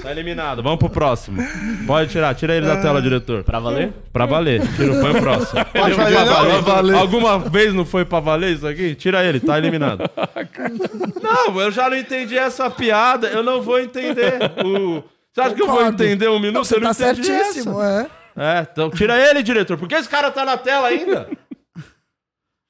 [0.00, 0.62] Tá eliminado.
[0.62, 1.42] Vamos pro próximo.
[1.86, 3.44] Pode tirar, tira ele da tela, diretor.
[3.44, 3.92] Pra valer?
[4.12, 4.62] Pra valer.
[4.74, 5.64] Tira, põe o próximo.
[5.72, 6.32] Pode valer, Pra não?
[6.34, 6.62] valer.
[6.62, 6.96] Pra valer.
[6.96, 8.94] Alguma vez não foi pra valer isso aqui?
[8.94, 10.04] Tira ele, tá eliminado.
[11.22, 13.28] Não, eu já não entendi essa piada.
[13.28, 14.34] Eu não vou entender.
[14.64, 15.02] O...
[15.32, 16.54] Você acha que eu vou entender um minuto?
[16.56, 18.10] Não, você eu não tá certíssimo, essa.
[18.36, 18.58] é.
[18.58, 19.76] É, então tira ele, diretor.
[19.78, 21.28] Por que esse cara tá na tela ainda?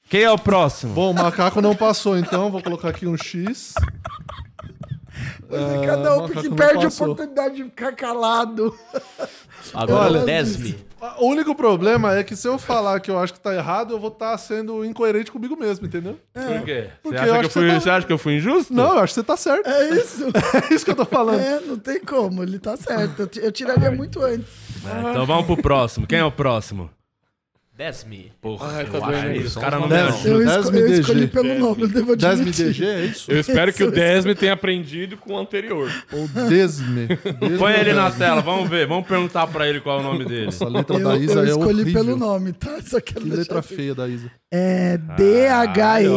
[0.09, 0.93] Quem é o próximo?
[0.93, 3.75] Bom, o macaco não passou, então vou colocar aqui um X.
[5.53, 8.77] É, cada um não perde a oportunidade de ficar calado.
[9.75, 10.77] Agora, Olha, Desme.
[11.19, 13.99] O único problema é que se eu falar que eu acho que tá errado, eu
[13.99, 16.17] vou estar sendo incoerente comigo mesmo, entendeu?
[16.33, 16.91] Por quê?
[17.03, 18.73] Porque Você, acha que eu que fui, você tá- acha que eu fui injusto?
[18.73, 19.67] Não, eu acho que você tá certo.
[19.69, 20.27] É isso.
[20.71, 21.41] É isso que eu tô falando.
[21.41, 22.43] É, não tem como.
[22.45, 23.23] Ele tá certo.
[23.23, 24.47] Eu, eu tiraria muito antes.
[24.87, 26.07] É, então vamos pro próximo.
[26.07, 26.89] Quem é o próximo?
[27.83, 28.31] Desme.
[28.41, 29.47] Porra, Ai, tá eu acho que isso.
[29.49, 30.31] os caras não me Desme.
[30.31, 31.01] Eu, Desme esco- eu DG.
[31.01, 32.67] escolhi pelo nome, eu devo Desme admitir.
[32.67, 33.31] DG, é isso?
[33.33, 33.95] Eu espero que o Isso.
[33.95, 35.91] Desme tenha aprendido com o anterior.
[36.13, 37.07] Ou Desme.
[37.09, 38.87] Desme Põe ou ele na tela, vamos ver.
[38.87, 40.49] Vamos perguntar pra ele qual é o nome dele.
[40.49, 42.05] Essa letra Eu, da Isa eu é escolhi horrível.
[42.05, 42.79] pelo nome, tá?
[42.87, 43.75] Só Que letra assim.
[43.75, 44.31] feia da Isa.
[44.53, 46.09] É Ó, D-H-E-S.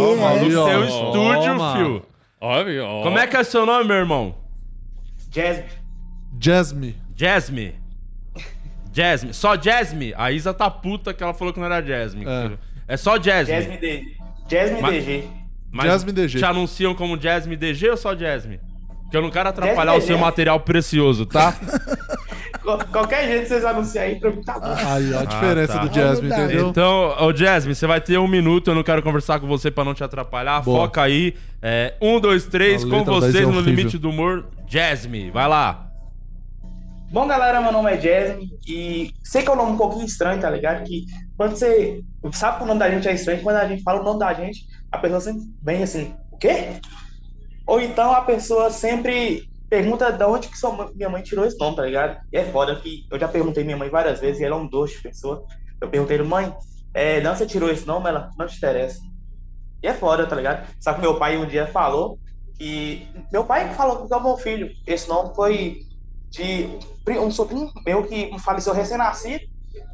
[0.45, 0.67] Aí, ó.
[0.69, 2.01] seu estúdio, fio.
[2.41, 3.01] Olha, ó.
[3.03, 4.35] Como é que é seu nome, meu irmão?
[5.31, 5.63] Jazz,
[6.39, 6.95] Jasmine.
[7.15, 7.75] Jasmine.
[8.95, 9.33] Jasmine.
[9.33, 10.13] Só Jasmine?
[10.17, 12.25] A Isa tá puta que ela falou que não era Jasmine.
[12.29, 12.51] É.
[12.87, 13.59] É, só Jasmine.
[13.61, 14.03] Jasmine, D,
[14.49, 15.23] Jasmine Mas- DG.
[15.71, 16.37] Mas Jasmine DG.
[16.39, 18.61] Te anunciam como Jasmine DG ou só Jasmine?
[19.03, 20.23] Porque eu não quero atrapalhar Jasmine o seu DG.
[20.25, 21.53] material precioso, tá?
[22.63, 24.65] Qual- Qualquer jeito vocês anunciarem aí, pra mim tá bom.
[24.73, 25.85] Aí, ó, a diferença tá.
[25.85, 26.69] do Jasmine, Ah, entendeu?
[26.69, 29.83] Então, ô Jasmine, você vai ter um minuto, eu não quero conversar com você pra
[29.83, 30.61] não te atrapalhar.
[30.61, 30.85] Boa.
[30.85, 31.35] Foca aí.
[31.61, 34.45] É, um, dois, três, A com da vocês é no limite do humor.
[34.67, 35.84] Jasmine, vai lá.
[37.11, 40.41] Bom, galera, meu nome é Jasmine e sei que é um nome um pouquinho estranho,
[40.41, 40.83] tá ligado?
[40.83, 41.05] Que
[41.37, 42.03] quando você
[42.33, 44.33] sabe que o nome da gente é estranho, quando a gente fala o nome da
[44.33, 46.79] gente, a pessoa sempre vem assim, o quê?
[47.67, 51.75] Ou então a pessoa sempre pergunta de onde que sua minha mãe tirou esse nome,
[51.75, 52.19] tá ligado?
[52.33, 54.67] E é foda que eu já perguntei minha mãe várias vezes e ela é um
[54.67, 55.45] doce pessoa.
[55.79, 56.53] Eu perguntei, mãe,
[56.93, 58.09] é, onde você tirou esse nome?
[58.09, 58.99] Ela, não te interessa.
[59.81, 60.67] E é foda, tá ligado?
[60.79, 62.17] Só que meu pai um dia falou
[62.57, 63.07] que.
[63.31, 64.71] Meu pai falou que é o meu filho.
[64.87, 65.84] Esse nome foi
[66.35, 66.69] de
[67.19, 69.45] um sobrinho meu que faleceu recém-nascido.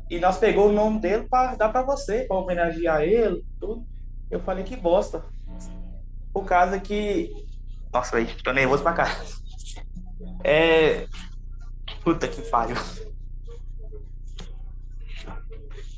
[0.10, 3.86] E nós pegou o nome dele pra dar pra você, pra homenagear ele, tudo.
[4.30, 5.24] Eu falei que bosta.
[6.34, 7.32] Por causa que.
[7.94, 9.22] Nossa, velho, tô nervoso pra cá.
[10.44, 11.06] É.
[12.04, 12.76] Puta que pariu.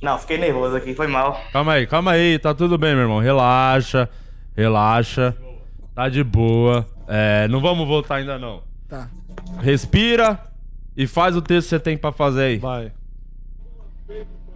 [0.01, 1.39] Não, fiquei nervoso aqui, foi mal.
[1.51, 3.19] Calma aí, calma aí, tá tudo bem, meu irmão.
[3.19, 4.09] Relaxa,
[4.55, 5.35] relaxa.
[5.95, 6.85] Tá de boa.
[7.07, 8.63] É, não vamos voltar ainda não.
[8.87, 9.09] Tá.
[9.59, 10.39] Respira
[10.95, 12.57] e faz o texto que você tem pra fazer aí.
[12.57, 12.91] Vai.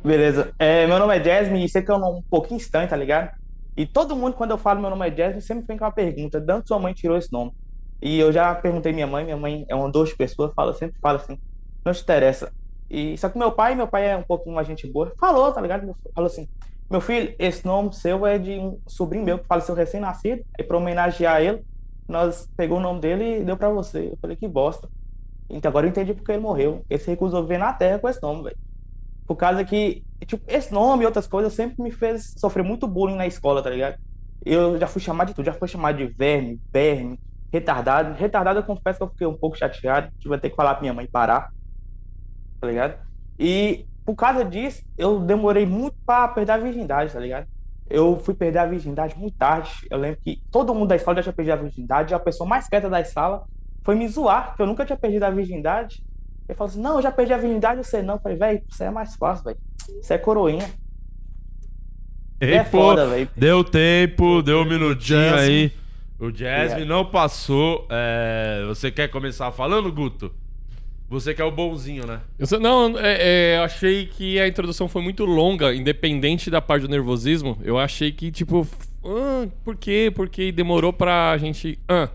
[0.03, 0.53] Beleza.
[0.57, 2.95] É, meu nome é Jasmine e sei que é um nome um pouquinho estranho, tá
[2.95, 3.35] ligado?
[3.75, 6.39] E todo mundo, quando eu falo meu nome é Jasmine, sempre vem com uma pergunta:
[6.39, 7.51] de onde sua mãe tirou esse nome?
[8.01, 11.17] E eu já perguntei minha mãe, minha mãe é uma doce pessoa, fala, sempre fala
[11.17, 11.39] assim,
[11.83, 12.53] não te interessa.
[12.89, 15.59] E só que meu pai, meu pai é um pouquinho mais gente boa, falou, tá
[15.59, 15.95] ligado?
[16.13, 16.47] Falou assim:
[16.89, 20.77] meu filho, esse nome seu é de um sobrinho meu que faleceu recém-nascido, e pra
[20.77, 21.63] homenagear ele,
[22.07, 24.09] nós pegou o nome dele e deu pra você.
[24.11, 24.89] Eu falei, que bosta.
[25.49, 26.83] Então agora eu entendi porque ele morreu.
[26.89, 28.57] Ele se recusou a viver na Terra com esse nome, velho.
[29.25, 33.15] Por causa que, tipo, esse nome e outras coisas sempre me fez sofrer muito bullying
[33.15, 33.97] na escola, tá ligado?
[34.45, 37.19] Eu já fui chamado de tudo, já fui chamado de verme, verme,
[37.51, 38.13] retardado.
[38.13, 40.93] Retardado eu confesso que eu fiquei um pouco chateado, tive até que falar pra minha
[40.93, 41.51] mãe parar,
[42.61, 42.97] tá ligado?
[43.37, 47.47] E por causa disso, eu demorei muito pra perder a virgindade, tá ligado?
[47.89, 49.69] Eu fui perder a virgindade muito tarde.
[49.89, 52.67] Eu lembro que todo mundo da escola já tinha perdido a virgindade, a pessoa mais
[52.67, 53.45] quieta da sala
[53.83, 56.03] foi me zoar, que eu nunca tinha perdido a virgindade.
[56.47, 58.15] Ele falou assim: Não, eu já perdi a virgindade, você não.
[58.15, 59.57] Eu falei, velho, você é mais fácil, velho.
[60.01, 60.69] Você é coroinha.
[62.39, 63.29] Ei, É pô, foda, velho.
[63.35, 65.53] deu tempo, deu um minutinho Jasmine.
[65.53, 65.71] aí.
[66.19, 66.85] O Jasmine É.
[66.85, 67.87] não passou.
[67.89, 70.33] É, Você quer começar falando, Guto?
[71.09, 72.19] Você que é o bonzinho, né?
[72.37, 76.61] Eu sei- não, é, é, eu achei que a introdução foi muito longa, independente da
[76.61, 77.57] parte do nervosismo.
[77.63, 78.67] Eu achei que, tipo,
[79.05, 80.11] ah, por quê?
[80.13, 81.79] Porque demorou pra gente.
[81.87, 82.09] Ah.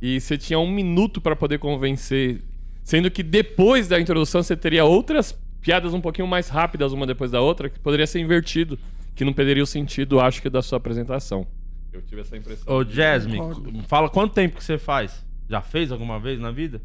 [0.00, 2.40] e você tinha um minuto pra poder convencer,
[2.84, 7.30] sendo que depois da introdução você teria outras piadas um pouquinho mais rápidas uma depois
[7.32, 8.78] da outra, que poderia ser invertido,
[9.16, 11.44] que não perderia o sentido, acho que, da sua apresentação.
[11.92, 12.76] Eu tive essa impressão.
[12.76, 15.24] Ô, Jasmine, fala quanto tempo que você faz?
[15.48, 16.80] Já fez alguma vez na vida?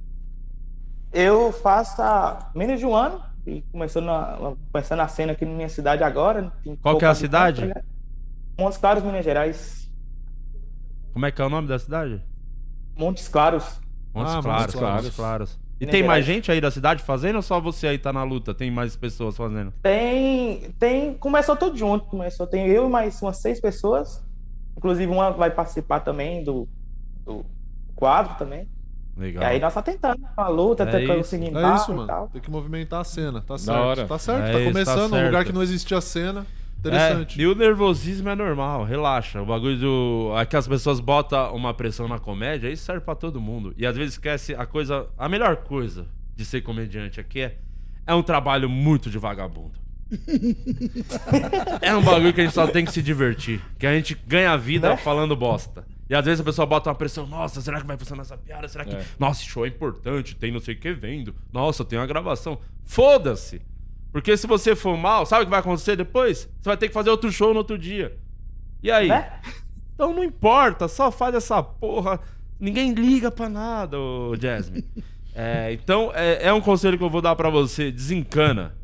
[1.14, 3.22] Eu faço há menos de um ano.
[3.46, 6.52] E começou na, começando a cena aqui na minha cidade agora.
[6.64, 7.62] tem Qual que é a cidade?
[7.62, 7.84] tempo, né?
[8.58, 9.92] Montes Claros, Minas Gerais.
[11.12, 12.24] Como é que é o nome da cidade?
[12.96, 13.82] Montes Claros.
[14.14, 15.16] Montes Ah, Claros, Montes Claros.
[15.16, 15.60] Claros.
[15.80, 18.24] E Minas tem mais gente aí da cidade fazendo ou só você aí tá na
[18.24, 18.54] luta?
[18.54, 19.74] Tem mais pessoas fazendo?
[19.84, 22.06] Tem, tem, começou tudo junto.
[22.06, 24.24] Começou, tem eu e mais umas seis pessoas.
[24.78, 26.68] Inclusive uma vai participar também do,
[27.26, 27.46] do
[27.96, 28.68] quadro também.
[29.16, 29.44] Legal.
[29.44, 31.30] E aí nós tá tentando a luta, É tentando isso.
[31.30, 32.08] seguir É isso, e mano.
[32.08, 32.28] tal.
[32.30, 33.42] Tem que movimentar a cena.
[33.42, 33.78] Tá certo.
[33.80, 34.06] hora.
[34.08, 34.46] Tá certo.
[34.48, 36.46] É tá isso, começando tá num lugar que não existia cena.
[36.80, 37.40] Interessante.
[37.40, 39.42] É, e o nervosismo é normal, relaxa.
[39.42, 40.34] O bagulho do.
[40.38, 43.74] É que as pessoas botam uma pressão na comédia, isso serve pra todo mundo.
[43.78, 45.08] E às vezes esquece a coisa.
[45.18, 46.06] A melhor coisa
[46.36, 47.58] de ser comediante aqui é.
[48.06, 49.80] É um trabalho muito de vagabundo.
[51.82, 53.62] é um bagulho que a gente só tem que se divertir.
[53.80, 54.98] Que a gente ganha vida Né?
[54.98, 55.86] falando bosta.
[56.10, 58.68] E às vezes a pessoa bota uma pressão, nossa, será que vai funcionar essa piada?
[58.68, 58.96] Será que.
[58.96, 59.06] É.
[59.18, 61.34] Nossa, esse show é importante, tem não sei o que vendo.
[61.52, 62.60] Nossa, tem uma gravação.
[62.84, 63.62] Foda-se!
[64.12, 66.50] Porque se você for mal, sabe o que vai acontecer depois?
[66.62, 68.16] Você vai ter que fazer outro show no outro dia.
[68.82, 69.08] E aí?
[69.08, 69.40] Né?
[69.96, 72.20] Então não importa, só faz essa porra.
[72.60, 74.86] Ninguém liga pra nada, ô Jasmine.
[75.36, 78.76] É, então, é, é um conselho que eu vou dar pra você: desencana.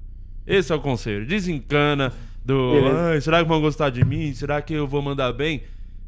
[0.48, 1.24] Esse é o conselho.
[1.24, 2.12] Desencana
[2.44, 2.74] do.
[3.22, 4.34] Será que vão gostar de mim?
[4.34, 5.62] Será que eu vou mandar bem?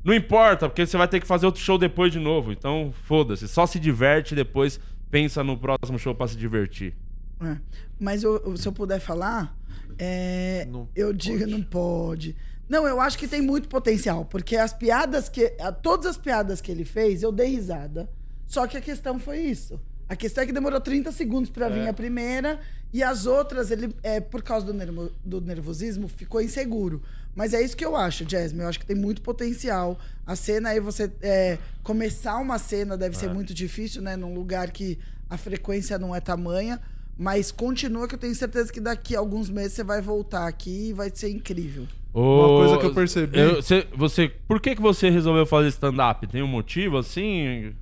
[0.04, 2.52] Não importa, porque você vai ter que fazer outro show depois de novo.
[2.52, 3.47] Então, foda-se.
[3.47, 4.80] Só se diverte e depois
[5.10, 6.95] pensa no próximo show pra se divertir.
[7.41, 7.58] É.
[7.99, 9.56] Mas eu- se eu puder falar,
[9.99, 12.36] é, eu digo não pode.
[12.68, 15.54] Não, eu acho que tem muito potencial, porque as piadas que.
[15.84, 18.10] Todas as piadas que ele fez, eu dei risada.
[18.47, 19.80] Só que a questão foi isso.
[20.12, 22.59] A questão é que demorou 30 segundos pra vir a primeira,
[22.93, 27.01] e as outras, ele, é, por causa do, nervo- do nervosismo, ficou inseguro.
[27.34, 28.64] Mas é isso que eu acho, Jasmine.
[28.64, 29.97] Eu acho que tem muito potencial.
[30.28, 34.18] A cena aí, você é, começar uma cena deve ser muito difícil, né?
[34.18, 34.99] Num lugar que
[35.30, 36.78] a frequência não é tamanha.
[37.18, 40.89] Mas continua que eu tenho certeza que daqui a alguns meses você vai voltar aqui
[40.89, 41.88] e vai ser incrível.
[42.14, 45.70] Uma Ô, coisa que eu percebi- eu- você, você, por que, que você resolveu fazer
[45.70, 46.28] stand-up?
[46.28, 47.74] Tem um motivo assim?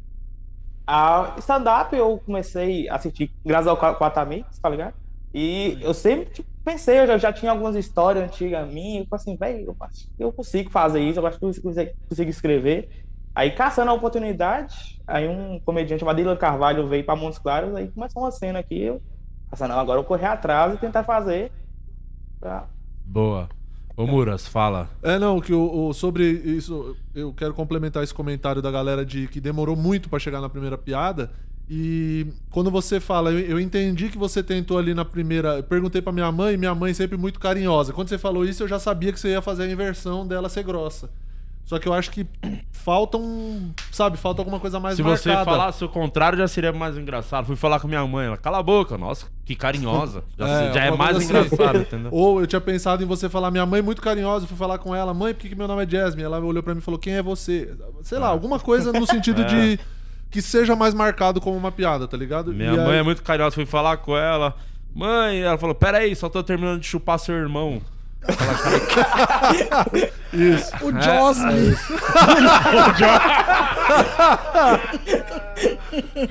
[0.92, 4.96] A stand-up eu comecei a assistir graças ao Qua- Quatro Amigos, tá ligado?
[5.32, 9.38] E eu sempre tipo, pensei, eu já, já tinha algumas histórias antigas minhas, eu assim,
[9.38, 12.90] velho, eu acho que eu consigo fazer isso, eu acho que eu consigo, consigo escrever.
[13.36, 17.88] Aí, caçando a oportunidade, aí um comediante chamado Dylan Carvalho veio pra Montes Claros, aí
[17.92, 19.00] começou uma cena aqui, eu
[19.60, 21.52] não, agora eu correr atrás e tentar fazer.
[22.40, 22.66] Pra...
[23.06, 23.48] Boa.
[24.00, 24.90] Ô Muras, fala.
[25.04, 29.28] É, não, que o, o- sobre isso, eu quero complementar esse comentário da galera de
[29.28, 31.30] que demorou muito pra chegar na primeira piada.
[31.70, 35.58] E quando você fala, eu, eu entendi que você tentou ali na primeira.
[35.58, 37.92] Eu perguntei pra minha mãe, minha mãe sempre muito carinhosa.
[37.92, 40.64] Quando você falou isso, eu já sabia que você ia fazer a inversão dela ser
[40.64, 41.10] grossa.
[41.70, 42.26] Só que eu acho que
[42.72, 43.72] falta um.
[43.92, 45.38] Sabe, falta alguma coisa mais Se marcada.
[45.40, 47.46] você falasse o contrário, já seria mais engraçado.
[47.46, 48.98] Fui falar com minha mãe, ela, cala a boca.
[48.98, 50.24] Nossa, que carinhosa.
[50.36, 51.26] Já, se- já é mais assim.
[51.28, 52.10] engraçado, entendeu?
[52.12, 54.96] Ou eu tinha pensado em você falar, minha mãe é muito carinhosa, fui falar com
[54.96, 56.24] ela, mãe, por que, que meu nome é Jasmine?
[56.24, 57.72] Ela olhou pra mim e falou, quem é você?
[58.02, 59.46] Sei lá, alguma coisa no sentido É.
[59.46, 59.80] de
[60.32, 62.52] que seja mais marcado como uma piada, tá ligado?
[62.52, 64.56] Minha E mãe aí- é muito carinhosa, fui falar com ela.
[64.96, 67.80] Mãe, ela falou: Pera aí, só tô terminando de chupar seu irmão.
[70.34, 70.72] Isso.
[70.84, 71.76] O É, Josme.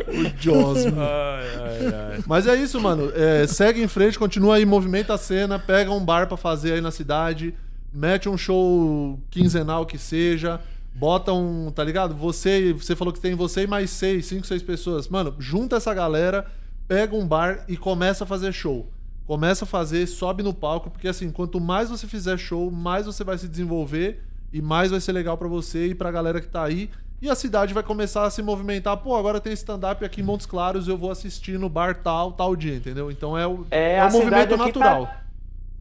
[0.09, 2.23] O ai.
[2.27, 3.11] Mas é isso, mano.
[3.15, 6.81] É, segue em frente, continua aí, movimenta a cena, pega um bar pra fazer aí
[6.81, 7.55] na cidade,
[7.93, 10.61] mete um show quinzenal que seja,
[10.95, 12.15] bota um, tá ligado?
[12.15, 15.09] Você, você falou que tem você e mais seis, cinco, seis pessoas.
[15.09, 16.47] Mano, junta essa galera,
[16.87, 18.91] pega um bar e começa a fazer show.
[19.29, 23.23] Começa a fazer, sobe no palco, porque assim, quanto mais você fizer show, mais você
[23.23, 26.65] vai se desenvolver e mais vai ser legal pra você e pra galera que tá
[26.65, 26.89] aí.
[27.21, 28.97] E a cidade vai começar a se movimentar.
[28.97, 32.57] Pô, agora tem stand-up aqui em Montes Claros, eu vou assistir no bar tal, tal
[32.57, 33.11] dia, entendeu?
[33.11, 35.05] Então é o, É, é o movimento aqui natural.
[35.07, 35.21] Tá,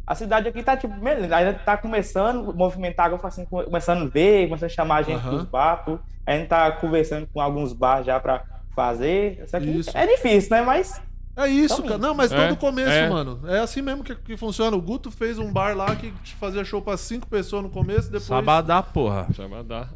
[0.05, 4.09] a cidade aqui tá, tipo, ainda tá começando a movimentar, agora assim, come- começando a
[4.09, 6.01] ver, começando a chamar a gente pros bar, tudo.
[6.25, 8.43] A gente tá conversando com alguns bar já pra
[8.75, 9.45] fazer.
[9.61, 9.97] Isso.
[9.97, 10.61] é difícil, né?
[10.63, 10.99] Mas
[11.37, 11.99] É isso, cara.
[11.99, 13.07] Não, mas É, todo começo, é.
[13.07, 13.39] mano.
[13.47, 14.75] É assim mesmo que, que funciona.
[14.75, 18.23] O Guto fez um bar lá que fazia show pra cinco pessoas no começo, depois.
[18.23, 19.27] Sabadá, porra.
[19.35, 19.93] Chama dar.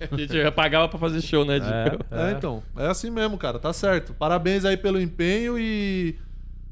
[0.00, 2.04] A gente já pagava pra fazer show, né, Diego?
[2.10, 2.60] É, então.
[2.76, 3.58] É assim mesmo, cara.
[3.60, 4.12] Tá certo.
[4.14, 6.18] Parabéns aí pelo empenho e.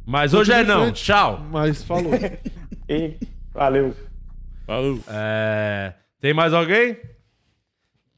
[0.04, 0.82] Mas hoje é não.
[0.82, 1.04] frente.
[1.04, 1.40] Tchau.
[1.50, 2.12] Mas falou.
[2.88, 3.16] e
[3.54, 3.94] valeu.
[4.66, 4.98] Falou.
[5.08, 5.94] É...
[6.20, 6.98] Tem mais alguém?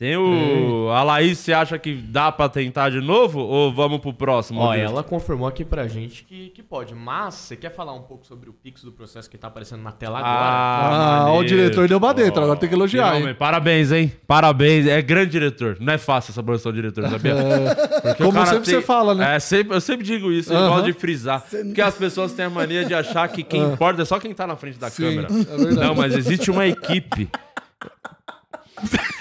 [0.01, 0.88] Tem o.
[0.90, 3.38] A Laís, você acha que dá pra tentar de novo?
[3.40, 4.59] Ou vamos pro próximo?
[4.59, 6.94] Ó, ela confirmou aqui pra gente que, que pode.
[6.94, 9.92] Mas você quer falar um pouco sobre o Pix do processo que tá aparecendo na
[9.92, 10.34] tela agora?
[10.34, 11.38] Ah, maneiro.
[11.40, 13.34] o diretor deu pra dentro, agora tem que elogiar, hein?
[13.34, 14.11] Parabéns, hein?
[14.26, 14.86] Parabéns.
[14.86, 15.76] É grande diretor.
[15.78, 17.34] Não é fácil essa posição de diretor, sabia?
[18.03, 19.36] É, como sempre você fala, né?
[19.36, 20.68] É, sempre, eu sempre digo isso, eu Aham.
[20.76, 21.44] gosto de frisar.
[21.51, 23.72] Porque as pessoas têm a mania de achar que quem Ah.
[23.74, 25.28] importa é só quem tá na frente da Sim, câmera.
[25.28, 25.74] é.
[25.74, 27.28] Não, mas existe uma equipe.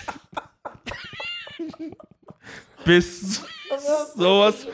[3.69, 4.67] Pessoas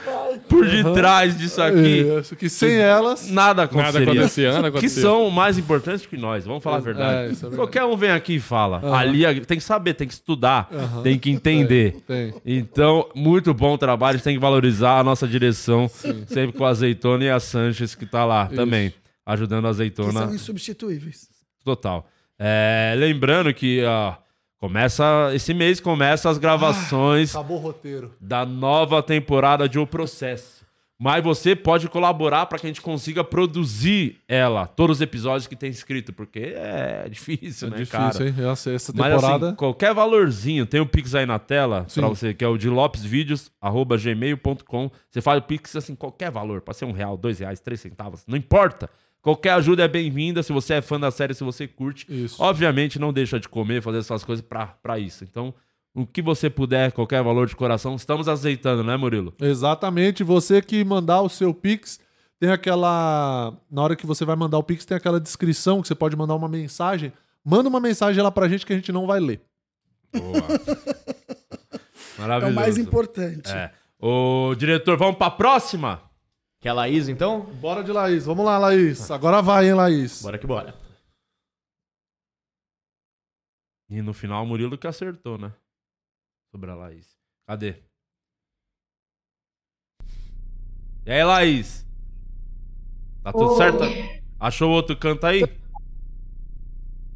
[0.47, 2.05] por detrás disso aqui.
[2.19, 3.29] Isso, que sem elas.
[3.29, 4.03] Nada aconteceria.
[4.11, 5.01] acontecia, nada Que acontecia.
[5.01, 7.11] são mais importantes que nós, vamos falar a É, verdade.
[7.11, 7.55] é, é verdade.
[7.55, 8.77] Qualquer um vem aqui e fala.
[8.83, 8.93] Aham.
[8.95, 11.01] Ali tem que saber, tem que estudar, Aham.
[11.03, 12.01] tem que entender.
[12.07, 12.41] Tem, tem.
[12.45, 16.69] Então, muito bom trabalho, a gente tem que valorizar a nossa direção, sempre com a
[16.69, 18.55] Azeitona e a Sanches que tá lá Isso.
[18.55, 18.93] também,
[19.25, 20.13] ajudando a Que Azeitona.
[20.25, 21.27] são insubstituíveis.
[21.63, 22.07] Total.
[22.39, 24.13] É, lembrando que ó,
[24.67, 28.13] começa esse mês começa as gravações Acabou o roteiro.
[28.19, 30.55] da nova temporada de O Processo.
[30.97, 35.53] Mas você pode colaborar para que a gente consiga produzir ela, todos os episódios que
[35.55, 38.25] tem escrito, porque é difícil, É né, difícil, cara?
[38.29, 38.33] hein?
[38.49, 39.47] Essa, essa Mas temporada.
[39.47, 42.69] assim, qualquer valorzinho, tem o Pix aí na tela pra você, que é o de
[42.69, 44.89] lopesvideos.gmail.com.
[45.11, 48.23] Você faz o Pix assim, qualquer valor, pode ser um real, dois reais, três centavos,
[48.25, 48.89] não importa.
[49.25, 52.05] Qualquer ajuda é bem-vinda, se você é fã da série, se você curte.
[52.07, 52.39] Isso.
[52.39, 55.23] Obviamente, não deixa de comer, fazer essas coisas pra, pra isso.
[55.23, 55.51] Então,
[55.95, 59.33] o que você puder, qualquer valor de coração, estamos aceitando, né, Murilo?
[59.41, 60.23] Exatamente.
[60.23, 61.99] Você que mandar o seu Pix,
[62.39, 63.51] tem aquela.
[63.71, 66.35] Na hora que você vai mandar o Pix, tem aquela descrição que você pode mandar
[66.35, 67.11] uma mensagem.
[67.43, 69.41] Manda uma mensagem lá pra gente que a gente não vai ler.
[72.17, 72.53] É Maravilhoso.
[72.53, 73.51] o mais importante.
[73.51, 73.71] É.
[73.99, 76.01] Ô, diretor, vamos pra próxima?
[76.65, 77.41] Quer a Laís, então?
[77.61, 78.25] Bora de Laís.
[78.25, 79.11] Vamos lá, Laís.
[79.11, 80.23] Agora vai, hein, Laís.
[80.23, 80.73] Bora que bora.
[83.87, 85.53] E no final, o Murilo que acertou, né?
[86.51, 87.15] Sobre a Laís.
[87.47, 87.75] Cadê?
[91.05, 91.85] E aí, Laís?
[93.21, 93.57] Tá tudo Oi.
[93.57, 93.83] certo?
[94.39, 95.43] Achou outro canto aí?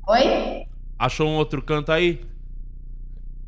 [0.10, 0.68] Oi?
[1.00, 2.24] Achou um outro canto aí?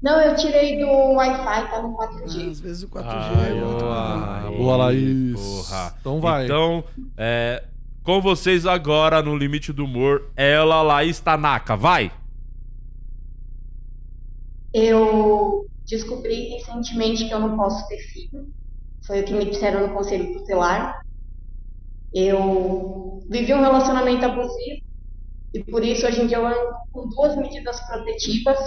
[0.01, 2.49] Não, eu tirei do Wi-Fi, tá no 4G.
[2.49, 4.51] Às vezes o 4G Ai, é muito boa.
[4.57, 5.39] Boa, Laís.
[5.39, 5.95] Porra.
[5.99, 6.45] Então vai.
[6.45, 6.83] Então,
[7.15, 7.63] é,
[8.03, 11.75] com vocês agora no Limite do Humor, ela, Laís Tanaka.
[11.75, 12.11] Vai!
[14.73, 18.47] Eu descobri recentemente que eu não posso ter filho.
[19.05, 21.01] Foi o que me disseram no conselho tutelar.
[22.11, 24.81] Eu vivi um relacionamento abusivo
[25.53, 28.57] e por isso hoje em dia eu ando com duas medidas protetivas.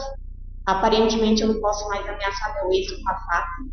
[0.67, 3.65] Aparentemente eu não posso mais ameaçar meu ex com a faca.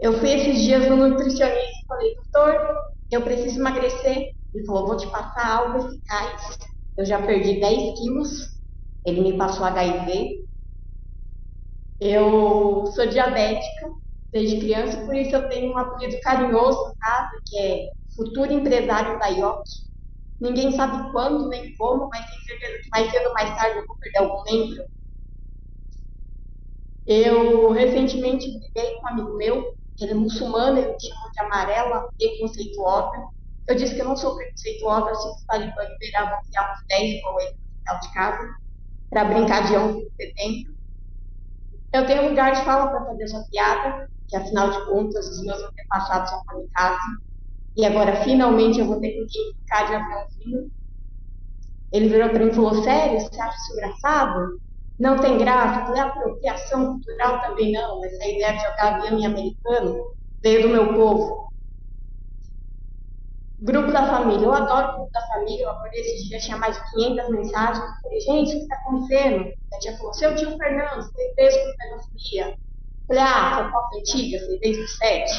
[0.00, 2.76] Eu fui esses dias no nutricionista e falei, doutor,
[3.10, 4.32] eu preciso emagrecer.
[4.52, 6.58] Ele falou, vou te passar algo eficaz.
[6.96, 8.48] Eu já perdi 10 quilos.
[9.04, 10.42] Ele me passou HIV.
[12.00, 13.88] Eu sou diabética
[14.32, 19.18] desde criança, por isso eu tenho um apelido carinhoso em casa, que é futuro empresário
[19.18, 19.62] da IOC.
[20.40, 23.86] Ninguém sabe quando nem como, mas tenho certeza que mais cedo ou mais tarde eu
[23.86, 24.84] vou perder algum membro.
[27.06, 32.08] Eu recentemente briguei com um amigo meu, ele é muçulmano, ele me chamou de amarela
[32.18, 33.28] preconceituosa.
[33.68, 37.18] Eu disse que eu não sou preconceituosa, se os talibãs liberar, vou criar uns 10
[37.18, 37.50] igual ele
[37.92, 38.56] no de casa,
[39.10, 40.74] para brincar de 11 de setembro.
[41.92, 45.62] Eu tenho lugar de fala para fazer essa piada, que afinal de contas os meus
[45.62, 46.98] antepassados são kamikaze.
[47.76, 49.26] E agora finalmente eu vou ter quem
[49.60, 50.70] ficar de aviãozinho.
[51.92, 54.58] Ele virou para mim e falou: Sério, você acha isso engraçado?
[55.02, 55.80] Não tem graça?
[55.80, 58.04] Eu falei: apropriação cultural também não.
[58.04, 60.06] Essa ideia de jogar avião em americano
[60.40, 61.48] veio do meu povo.
[63.58, 65.64] Grupo da família, eu adoro o grupo da família.
[65.64, 67.84] Eu acordei esse dia, tinha mais de 500 mensagens.
[67.84, 69.52] Eu falei, gente, o que está acontecendo?
[69.74, 72.46] A tia falou: seu tio Fernando, você preso por pedofilia.
[72.50, 72.56] Eu
[73.08, 75.34] falei: ah, fofoca antiga, você desde os sete.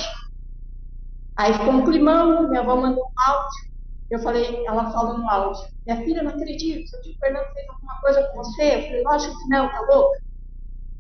[1.38, 3.73] Aí ficou um climão, minha avó mandou um áudio.
[4.10, 8.00] Eu falei, ela falou no áudio: minha filha, não acredito, seu tio Fernando fez alguma
[8.02, 8.76] coisa com você?
[8.76, 10.20] Eu falei: lógico que não, tá louca?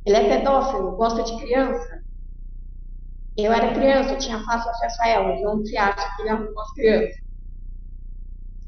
[0.06, 2.02] Ele é pedófilo, gosta de criança.
[3.38, 5.36] Eu era criança, eu tinha fácil acesso a ela.
[5.36, 7.16] De onde você acha que ele arrumou as crianças?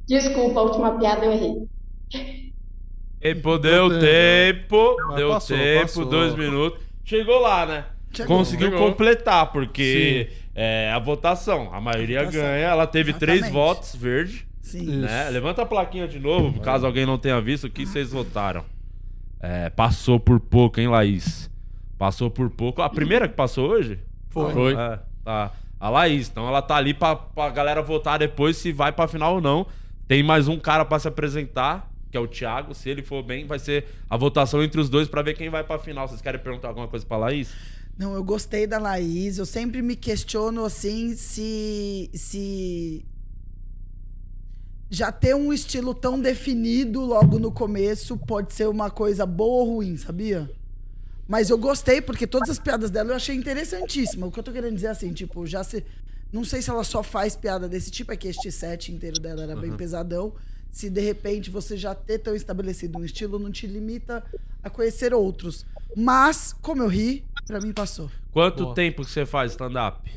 [0.07, 1.67] Desculpa, a última piada eu errei.
[3.19, 6.05] Tempo, deu tempo, Mas deu passou, tempo, passou.
[6.05, 6.79] dois minutos.
[7.03, 7.85] Chegou lá, né?
[8.13, 8.37] Chegou.
[8.37, 8.87] Conseguiu Chegou.
[8.87, 11.69] completar, porque é a votação.
[11.73, 12.41] A maioria Votação.
[12.41, 12.67] ganha.
[12.67, 13.53] Ela teve três Exatamente.
[13.53, 14.47] votos verde.
[14.61, 15.01] Sim.
[15.01, 15.29] Né?
[15.29, 18.65] Levanta a plaquinha de novo, caso alguém não tenha visto o que vocês votaram.
[19.39, 21.51] É, passou por pouco, hein, Laís?
[21.99, 22.81] Passou por pouco.
[22.81, 23.99] A primeira que passou hoje?
[24.29, 24.51] Foi.
[24.53, 24.73] Foi.
[24.73, 25.51] É, tá.
[25.79, 26.29] A Laís.
[26.29, 29.67] Então ela tá ali pra, pra galera votar depois se vai pra final ou não.
[30.07, 32.73] Tem mais um cara pra se apresentar, que é o Thiago.
[32.73, 35.63] Se ele for bem, vai ser a votação entre os dois pra ver quem vai
[35.63, 36.07] pra final.
[36.07, 37.53] Vocês querem perguntar alguma coisa pra Laís?
[37.97, 39.37] Não, eu gostei da Laís.
[39.37, 42.09] Eu sempre me questiono assim se.
[42.13, 43.05] se
[44.89, 49.75] já ter um estilo tão definido logo no começo pode ser uma coisa boa ou
[49.75, 50.49] ruim, sabia?
[51.27, 54.27] Mas eu gostei, porque todas as piadas dela eu achei interessantíssima.
[54.27, 55.83] O que eu tô querendo dizer é assim, tipo, já se.
[56.31, 59.43] Não sei se ela só faz piada desse tipo, é que este set inteiro dela
[59.43, 59.77] era bem Uhum.
[59.77, 60.33] pesadão.
[60.69, 64.23] Se de repente você já ter tão estabelecido um estilo, não te limita
[64.61, 65.65] a conhecer outros.
[65.95, 68.09] Mas, como eu ri, pra mim passou.
[68.31, 68.75] Quanto Boa.
[68.75, 70.09] tempo que você faz stand-up?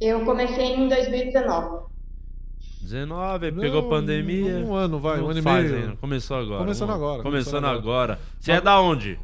[0.00, 1.86] Eu comecei em 2019.
[2.82, 4.56] 19, pegou Não, pandemia.
[4.58, 5.74] um ano, vai, Não um ano e meio.
[5.76, 5.96] ainda.
[5.96, 6.58] Começou agora.
[6.60, 8.20] Começando Um- agora, Começando começando agora.
[8.38, 9.18] Você é da onde?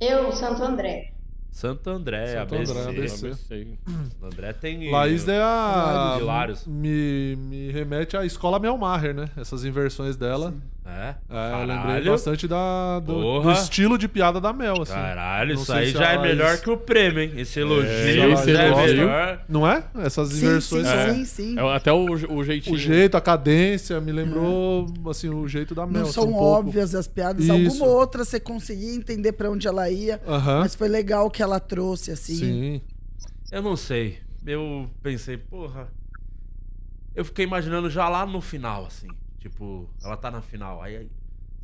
[0.00, 1.12] Eu, Santo André.
[1.50, 2.72] Santo André, Santo ABC.
[2.72, 3.34] André, ABC.
[3.34, 3.78] Santo
[4.24, 4.90] André tem.
[4.92, 6.16] Laís é a.
[6.20, 6.66] Hilários.
[6.66, 9.28] Me, me remete à escola Melmaher, né?
[9.36, 10.54] Essas inversões dela.
[10.90, 11.14] É?
[11.28, 14.94] É, eu lembrei bastante da, do, do estilo de piada da Mel, assim.
[14.94, 17.32] Caralho, Não isso aí já é Laís- melhor que o prêmio, hein?
[17.36, 18.22] Esse elogio É, já
[18.62, 18.96] é elogio.
[18.96, 19.40] melhor.
[19.46, 19.84] Não é?
[19.98, 20.86] Essas Sim, inversões.
[20.86, 21.12] sim, é.
[21.12, 21.58] sim, sim.
[21.58, 22.74] É até o, o jeitinho.
[22.74, 25.92] O jeito, a cadência, me lembrou, assim, o jeito da Mel.
[25.94, 26.44] Não assim, são um pouco.
[26.46, 27.44] óbvias as piadas.
[27.44, 27.52] Isso.
[27.52, 30.18] Alguma outra você conseguia entender pra onde ela ia.
[30.26, 30.60] Aham.
[30.60, 32.34] Mas foi legal que ela trouxe, assim.
[32.36, 32.80] Sim.
[33.50, 34.18] Eu não sei.
[34.44, 35.88] Eu pensei, porra.
[37.14, 39.08] Eu fiquei imaginando já lá no final, assim.
[39.38, 40.82] Tipo, ela tá na final.
[40.82, 41.10] Aí, aí,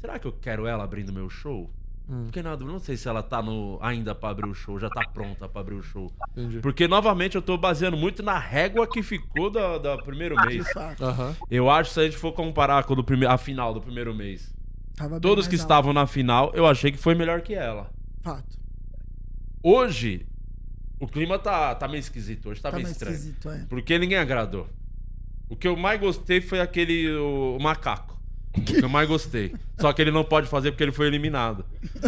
[0.01, 1.71] será que eu quero ela abrindo meu show?
[2.09, 2.27] Hum.
[2.27, 4.91] Fiquei na dúvida, não sei se ela tá no, ainda pra abrir o show, já
[4.91, 6.13] tá pronta pra abrir o show.
[6.33, 6.59] Entendi.
[6.61, 10.67] Porque, novamente, eu tô baseando muito na régua que ficou da, da primeiro mês.
[11.01, 11.35] Aham.
[11.51, 13.81] Eu acho que se a gente for comparar com o do prime- a final do
[13.81, 14.55] primeiro mês,
[14.97, 15.63] Tava todos que alto.
[15.63, 17.91] estavam na final, eu achei que foi melhor que ela.
[18.23, 18.59] Fato.
[19.67, 20.27] Hoje,
[21.01, 22.51] o clima tá, tá meio esquisito.
[22.51, 23.15] Hoje tá, Tá meio estranho.
[23.15, 23.65] esquisito, é.
[23.67, 24.69] Porque ninguém agradou.
[25.49, 28.13] O que eu mais gostei foi aquele o, o macaco.
[28.57, 29.53] O que eu mais gostei.
[29.81, 31.65] Só que ele não pode fazer porque ele foi eliminado.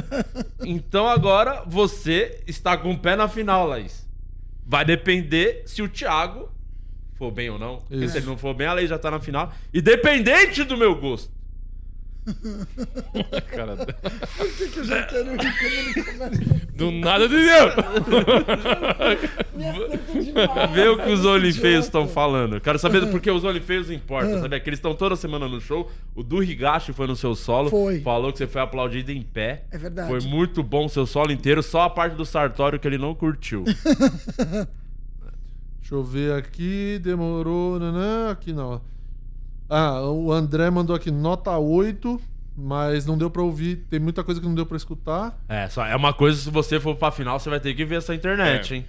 [0.65, 4.07] Então agora você está com o pé na final, Laís.
[4.65, 6.49] Vai depender se o Thiago
[7.15, 7.79] for bem ou não.
[7.79, 8.13] Porque Isso.
[8.13, 9.53] se ele não for bem, a Laís já tá na final.
[9.73, 11.33] Independente do meu gosto.
[13.55, 16.67] Cara, Por que, que eu já quero rir quando ele começa?
[16.75, 17.75] do nada de Deus.
[20.75, 21.69] Vê o que os idiota.
[21.79, 22.61] estão falando.
[22.61, 24.59] Quero saber porque os OnlyFans importam, sabe?
[24.61, 25.91] Que eles estão toda semana no show.
[26.15, 27.71] O do Higashi foi no seu solo.
[27.71, 28.01] Foi.
[28.01, 29.65] Falou que você foi aplaudido em pé.
[29.71, 30.09] É verdade.
[30.09, 33.15] Foi muito bom o seu solo inteiro, só a parte do Sartório que ele não
[33.15, 33.65] curtiu.
[35.81, 37.79] Deixa eu ver aqui, demorou.
[37.79, 38.83] Nanã, aqui não.
[39.69, 42.21] Ah, o André mandou aqui nota 8,
[42.57, 43.85] mas não deu pra ouvir.
[43.91, 45.39] Tem muita coisa que não deu pra escutar.
[45.49, 47.97] é, só é uma coisa, se você for pra final, você vai ter que ver
[47.97, 48.77] essa internet, É.
[48.79, 48.87] hein?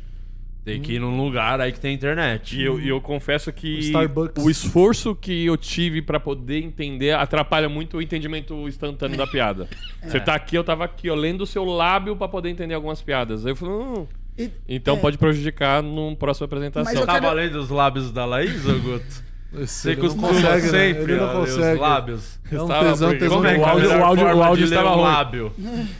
[0.63, 2.57] Tem que ir num lugar aí que tem internet.
[2.59, 4.43] E eu, e eu confesso que Starbucks.
[4.43, 9.69] o esforço que eu tive pra poder entender atrapalha muito o entendimento instantâneo da piada.
[10.03, 13.01] Você tá aqui, eu tava aqui, ó, lendo o seu lábio pra poder entender algumas
[13.01, 13.45] piadas.
[13.45, 14.99] Aí eu falei, hum, E- então é.
[14.99, 16.83] pode prejudicar numa próxima apresentação.
[16.83, 19.23] Mas Você eu tá quero- valendo os lábios da Laís, Guto?
[19.53, 20.59] Você ele consegue, né?
[20.59, 21.73] sempre Ele não consegue.
[21.75, 22.39] os lábios.
[22.51, 24.25] É um Estava tesão, tesão Como é que o é a áudio- melhor o áudio-
[24.37, 25.01] o áudio estava ruim.
[25.03, 25.53] lábio?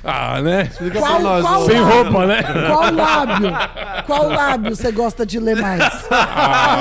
[0.04, 0.62] Ah, né?
[0.64, 1.42] Explica Qual- pra nós.
[1.46, 1.66] qual.
[1.66, 2.04] Sem lábio?
[2.04, 2.44] roupa, né?
[2.68, 3.52] Qual lábio?
[4.06, 5.82] Qual lábio você gosta de ler mais?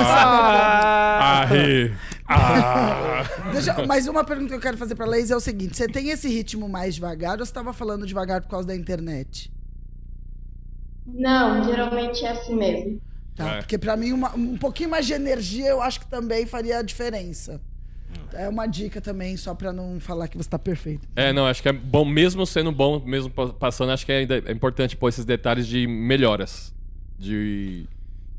[0.09, 1.93] Ah, ri.
[2.27, 3.23] Ah.
[3.53, 6.09] Deixa- mas uma pergunta que eu quero fazer pra Laís é o seguinte: você tem
[6.09, 9.51] esse ritmo mais devagar ou você tava falando devagar por causa da internet?
[11.05, 12.99] Não, geralmente é assim mesmo.
[13.37, 13.55] Tá?
[13.55, 13.57] É.
[13.59, 16.81] Porque pra mim, uma- um pouquinho mais de energia eu acho que também faria a
[16.81, 17.61] diferença.
[18.33, 21.07] É uma dica também, só pra não falar que você tá perfeito.
[21.15, 24.37] É, não, acho que é bom, mesmo sendo bom, mesmo pa- passando, acho que ainda
[24.45, 26.73] é importante pôr esses detalhes de melhoras.
[27.19, 27.85] De,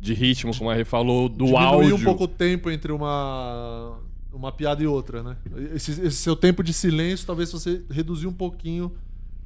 [0.01, 1.97] de ritmo, como a Rê falou, do Diminuir áudio.
[1.97, 3.99] um pouco o tempo entre uma,
[4.33, 5.37] uma piada e outra, né?
[5.75, 8.93] Esse, esse seu tempo de silêncio, talvez se você reduzir um pouquinho,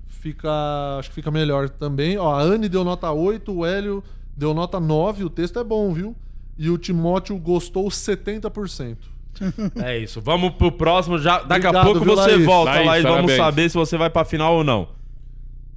[0.07, 0.51] fica,
[0.99, 2.17] acho que fica melhor também.
[2.19, 4.05] Ó, a Anne deu nota 8, o Hélio
[4.37, 6.17] deu nota 9, o texto é bom, viu?
[6.59, 8.97] E o Timóteo gostou 70%.
[9.83, 10.21] É isso.
[10.21, 11.19] Vamos pro próximo.
[11.19, 12.45] Já, daqui a Obrigado, pouco viu, você Laís?
[12.45, 13.37] volta Laís, lá e vamos parabéns.
[13.39, 14.89] saber se você vai pra final ou não.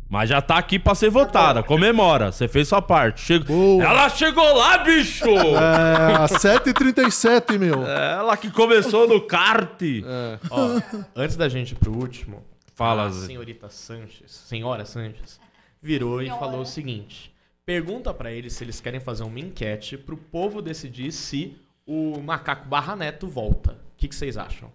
[0.09, 1.63] Mas já tá aqui pra ser votada.
[1.63, 2.31] Comemora.
[2.31, 3.21] Você fez sua parte.
[3.21, 3.77] Chegou...
[3.79, 3.83] Boa.
[3.83, 5.25] Ela chegou lá, bicho!
[5.27, 7.85] É, a 7h37, meu.
[7.87, 9.81] Ela que começou no kart.
[9.81, 10.39] É.
[10.49, 10.79] Ó,
[11.15, 12.43] antes da gente ir pro último,
[12.75, 13.25] Fala, a Zé.
[13.27, 15.39] senhorita Sanches, senhora Sanches,
[15.81, 17.33] virou e falou o seguinte:
[17.65, 22.67] pergunta pra eles se eles querem fazer uma enquete pro povo decidir se o macaco
[22.67, 23.73] Barra Neto volta.
[23.73, 24.71] O que, que vocês acham?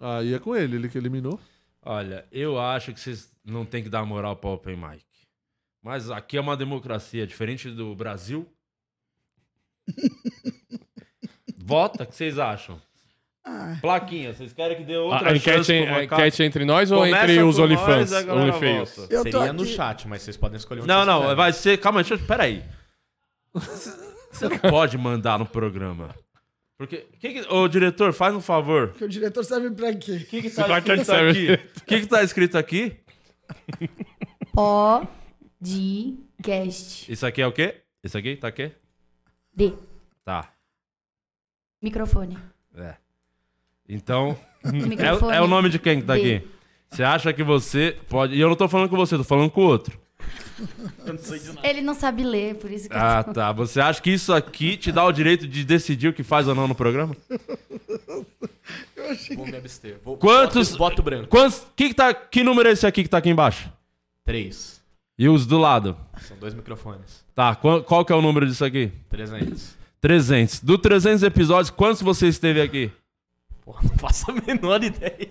[0.00, 1.40] Aí é com ele, ele que eliminou.
[1.82, 5.04] Olha, eu acho que vocês não tem que dar moral pra Open Mic.
[5.82, 8.46] Mas aqui é uma democracia diferente do Brasil.
[11.56, 12.80] Vota, o que vocês acham?
[13.80, 17.24] Plaquinha, vocês querem que dê outra A, a enquete, a enquete entre nós ou Começa
[17.24, 17.58] entre os.
[17.58, 17.68] Eu
[19.24, 21.36] tô Seria no aqui- chat, mas vocês podem escolher onde Não, não, quiserem.
[21.36, 21.78] vai ser.
[21.78, 22.26] Calma, deixa eu.
[22.26, 22.62] Peraí.
[24.30, 26.14] Você não pode mandar no programa.
[26.76, 27.06] Porque.
[27.18, 28.92] Que que- ô, diretor, faz um favor.
[28.92, 30.12] Que o diretor serve pra quê?
[30.16, 31.52] O que, que tá escrito aqui?
[31.52, 32.96] O que, que tá escrito aqui?
[34.52, 37.10] Podcast.
[37.12, 37.82] Isso aqui é o quê?
[38.04, 38.70] Isso aqui tá aqui?
[39.54, 39.72] D.
[40.24, 40.52] Tá.
[41.82, 42.38] Microfone.
[42.76, 42.94] É.
[43.88, 44.36] Então.
[44.64, 46.42] É, é o nome de quem que tá aqui?
[46.90, 48.34] Você acha que você pode.
[48.34, 49.98] E eu não tô falando com você, tô falando com o outro.
[51.06, 51.14] Eu
[51.54, 51.64] não.
[51.64, 53.32] Ele não sabe ler, por isso que Ah, eu tô...
[53.34, 53.52] tá.
[53.52, 56.54] Você acha que isso aqui te dá o direito de decidir o que faz ou
[56.56, 57.16] não no programa?
[59.36, 59.96] Vou me abster.
[60.04, 60.70] Vou, Quantos.
[60.70, 61.28] Voto, voto branco.
[61.28, 61.64] Quantos.
[61.76, 63.70] Que, que, tá, que número é esse aqui que tá aqui embaixo?
[64.24, 64.82] Três.
[65.18, 65.96] E os do lado?
[66.20, 67.24] São dois microfones.
[67.34, 68.90] Tá, qual, qual que é o número disso aqui?
[69.08, 69.76] 300.
[70.00, 70.60] 300.
[70.60, 72.90] Do 300 episódios, quantos você esteve aqui?
[73.68, 75.28] Porra, não faço a menor ideia.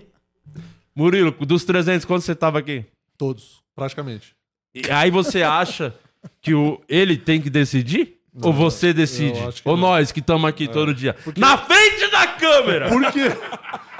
[0.94, 2.84] Murilo, dos 300, quantos você tava aqui?
[3.16, 4.36] Todos, praticamente.
[4.72, 5.92] E aí você acha
[6.40, 8.14] que o, ele tem que decidir?
[8.40, 9.40] ou você decide?
[9.64, 9.88] Ou não.
[9.88, 9.90] É.
[9.90, 11.16] nós que estamos aqui todo dia?
[11.36, 12.88] Na frente da câmera!
[12.88, 13.32] Por quê?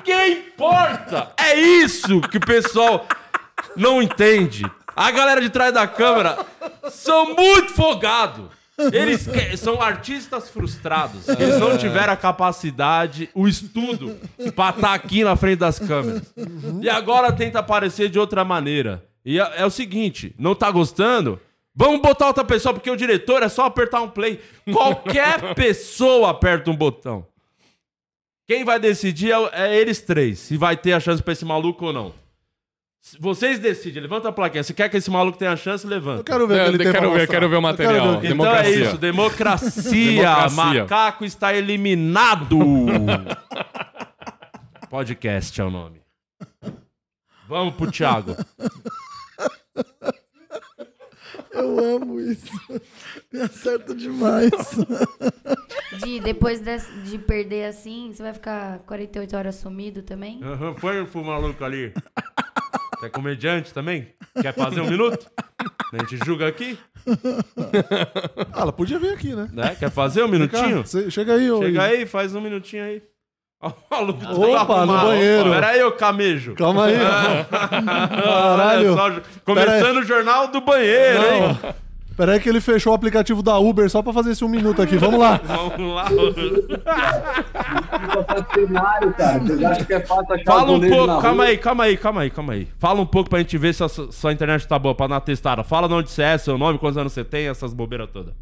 [0.04, 1.32] Quem importa?
[1.36, 3.08] É isso que o pessoal
[3.74, 4.62] não entende.
[4.94, 6.46] A galera de trás da câmera
[6.88, 8.57] são muito folgados.
[8.92, 11.28] Eles que- são artistas frustrados.
[11.28, 14.16] Eles não tiveram a capacidade, o estudo
[14.54, 16.22] pra estar aqui na frente das câmeras.
[16.80, 19.04] E agora tenta aparecer de outra maneira.
[19.24, 21.40] E é, é o seguinte, não tá gostando?
[21.74, 24.40] Vamos botar outra pessoa, porque o diretor é só apertar um play.
[24.72, 27.26] Qualquer pessoa aperta um botão.
[28.48, 31.44] Quem vai decidir é, o- é eles três, se vai ter a chance pra esse
[31.44, 32.14] maluco ou não.
[33.20, 34.62] Vocês decidem, levanta a plaquinha.
[34.62, 36.20] Se quer que esse maluco tenha chance, levanta.
[36.20, 38.20] Eu quero ver o Eu que ele tem quero ver, quero ver o Eu material.
[38.20, 38.68] ver Então Democracia.
[38.68, 39.92] é isso, democracia.
[39.92, 40.82] Democracia.
[40.82, 42.58] Macaco está eliminado.
[44.90, 46.00] Podcast é o nome.
[47.48, 48.36] Vamos pro Thiago.
[51.52, 52.50] Eu amo isso.
[53.32, 54.50] Me acerta demais.
[56.04, 60.40] De, depois desse- de perder assim, você vai ficar 48 horas sumido também?
[60.42, 61.92] Aham, Põe pro maluco ali.
[62.98, 64.08] Você é comediante também?
[64.42, 65.30] Quer fazer um minuto?
[65.92, 66.76] A gente julga aqui?
[68.52, 69.48] Ah, ela podia vir aqui, né?
[69.52, 69.76] Né?
[69.78, 70.84] Quer fazer um minutinho?
[71.10, 71.62] chega aí, ô.
[71.62, 73.02] Chega aí, faz um minutinho aí.
[73.60, 75.06] Ó, o maluco tá Opa, no arrumado.
[75.06, 75.50] banheiro.
[75.50, 76.54] Pera aí, ô camejo.
[76.54, 76.96] Calma aí.
[77.50, 78.94] Caralho.
[78.98, 81.40] Olha só, começando o jornal do banheiro, hein?
[81.62, 81.74] Não.
[82.18, 84.82] Pera aí que ele fechou o aplicativo da Uber só pra fazer esse um minuto
[84.82, 84.96] aqui.
[84.96, 85.36] Vamos lá.
[85.46, 86.08] Vamos lá.
[89.88, 92.68] é Fala um pouco, calma aí, calma aí, calma aí, calma aí.
[92.76, 95.20] Fala um pouco pra gente ver se a sua, internet tá boa, pra dar uma
[95.20, 95.62] testada.
[95.62, 98.34] Fala de onde você é, seu nome, quantos anos você tem, essas bobeiras todas.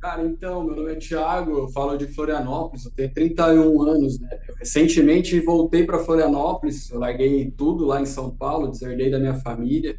[0.00, 4.30] Cara, então, meu nome é Thiago, eu falo de Florianópolis, eu tenho 31 anos, né?
[4.48, 9.34] Eu recentemente voltei para Florianópolis, eu larguei tudo lá em São Paulo, deserdei da minha
[9.34, 9.98] família.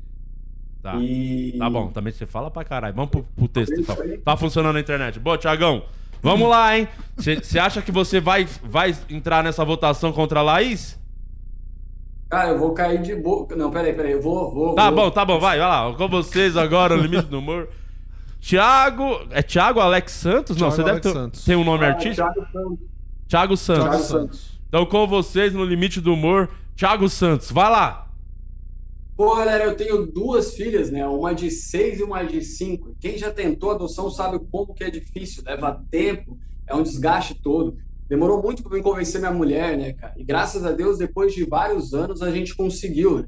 [0.82, 0.96] Tá.
[0.96, 1.56] E...
[1.58, 2.96] Tá bom, também você fala pra caralho.
[2.96, 3.96] Vamos pro, pro texto então.
[4.24, 5.20] Tá funcionando a internet.
[5.20, 5.84] Boa, Thiagão.
[6.22, 6.88] Vamos lá, hein?
[7.18, 11.00] Você acha que você vai, vai entrar nessa votação contra a Laís?
[12.30, 13.56] Cara, eu vou cair de boca.
[13.56, 14.52] Não, peraí, peraí, eu vou.
[14.54, 15.06] vou Tá vou...
[15.06, 15.94] bom, tá bom, vai, vai lá.
[15.94, 17.70] Com vocês agora, o limite do humor.
[18.40, 19.28] Thiago.
[19.32, 20.56] É Thiago Alex Santos?
[20.58, 21.44] Não, Thiago você deve Alex ter, Santos.
[21.46, 22.28] tem um nome Ah, artístico?
[22.34, 22.80] Thiago Santos.
[23.28, 23.84] Thiago Santos.
[23.90, 24.60] Thiago Santos.
[24.68, 27.52] Então, com vocês, no limite do humor, Thiago Santos.
[27.52, 28.08] Vai lá.
[29.20, 31.06] Pô, galera, eu tenho duas filhas, né?
[31.06, 32.96] Uma de seis e uma de cinco.
[33.02, 37.76] Quem já tentou adoção sabe como que é difícil, leva tempo, é um desgaste todo.
[38.08, 40.14] Demorou muito para me convencer minha mulher, né, cara?
[40.16, 43.26] E graças a Deus, depois de vários anos, a gente conseguiu né?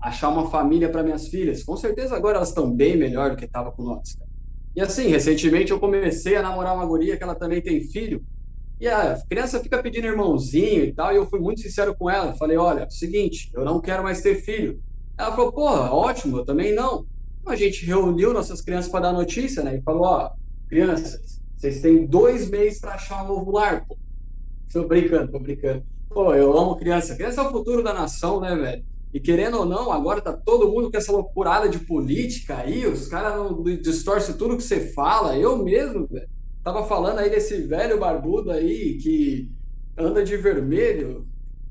[0.00, 1.62] achar uma família para minhas filhas.
[1.62, 4.30] Com certeza agora elas estão bem melhor do que estava com nós, cara.
[4.74, 8.24] E assim, recentemente eu comecei a namorar uma guria que ela também tem filho.
[8.80, 12.32] E a criança fica pedindo irmãozinho e tal, e eu fui muito sincero com ela.
[12.32, 14.82] Falei, olha, é seguinte, eu não quero mais ter filho.
[15.16, 17.06] Ela falou, porra, ótimo, eu também não.
[17.40, 19.76] Então a gente reuniu nossas crianças para dar notícia, né?
[19.76, 20.30] E falou, ó,
[20.68, 23.96] crianças, vocês têm dois meses para achar um novo lar, pô.
[24.72, 25.84] Tô brincando, tô brincando.
[26.08, 27.14] Pô, eu amo criança.
[27.14, 28.84] Criança é o futuro da nação, né, velho?
[29.12, 33.06] E querendo ou não, agora tá todo mundo com essa loucurada de política aí, os
[33.06, 33.34] caras
[33.80, 35.36] distorcem tudo que você fala.
[35.38, 36.28] Eu mesmo, velho,
[36.64, 39.48] tava falando aí desse velho barbudo aí que
[39.96, 41.28] anda de vermelho.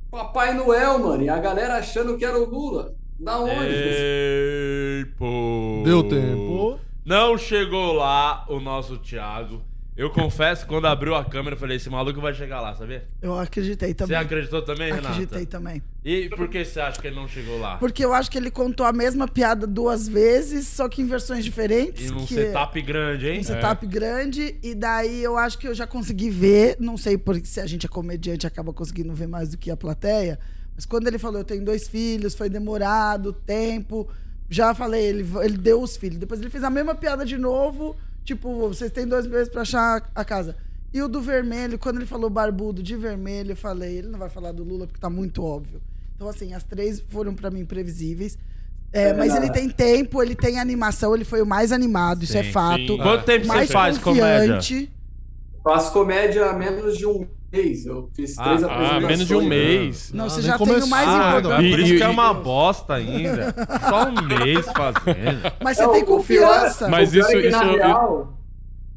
[0.10, 2.95] Papai Noel, mano, e a galera achando que era o Lula.
[3.19, 5.06] Da onde?
[5.18, 5.81] Pô.
[5.85, 6.80] Deu tempo.
[7.06, 9.61] Não chegou lá o nosso Thiago.
[9.95, 13.07] Eu confesso, quando abriu a câmera, eu falei, esse maluco vai chegar lá, sabia?
[13.22, 14.18] Eu acreditei Você também.
[14.18, 15.10] acreditou também, Renata?
[15.10, 15.84] Acreditei também.
[16.03, 17.77] E por que você acha que ele não chegou lá?
[17.77, 21.45] Porque eu acho que ele contou a mesma piada duas vezes, só que em versões
[21.45, 22.10] diferentes.
[22.10, 22.34] E num que...
[22.34, 23.41] setup grande, hein?
[23.41, 27.45] Um setup grande, e daí eu acho que eu já consegui ver, não sei porque
[27.45, 30.40] se a gente é comediante acaba conseguindo ver mais do que a plateia,
[30.76, 34.08] mas quando ele falou, eu tenho dois filhos, foi demorado, tempo,
[34.50, 36.18] já falei, ele, ele deu os filhos.
[36.18, 40.10] Depois ele fez a mesma piada de novo, tipo, vocês têm dois meses pra achar
[40.14, 40.56] a casa.
[40.94, 44.30] E o do vermelho, quando ele falou barbudo de vermelho, eu falei, ele não vai
[44.30, 45.82] falar do Lula porque tá muito óbvio.
[46.16, 48.38] Então, assim, as três foram pra mim previsíveis.
[48.91, 49.14] É, É.
[49.14, 52.52] mas ele tem tempo, ele tem animação, ele foi o mais animado, isso é Sim,
[52.52, 52.88] fato.
[52.88, 52.98] sim.
[52.98, 54.91] Quanto tempo você mais faz confiante.
[55.64, 57.86] Faço comédia há menos de um mês.
[57.86, 59.08] Eu fiz Ah, três ah, apresentações.
[59.08, 60.12] menos de um mês.
[60.14, 61.70] Não, você nem já tem o mais Ah, importante.
[61.70, 63.56] Por isso que é uma bosta ainda.
[63.90, 65.54] Só um mês fazendo.
[65.64, 66.90] Mas você Não, tem pior- confiança.
[66.90, 68.34] Mas o pior isso- é que, na isso- real,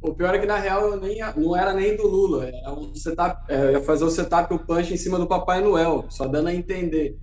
[0.02, 2.94] o pior é que na real eu nem, não era nem do Lula, era um
[2.94, 6.26] setup, é, eu ia fazer o setup o punch em cima do Papai Noel, só
[6.26, 7.18] dando a entender.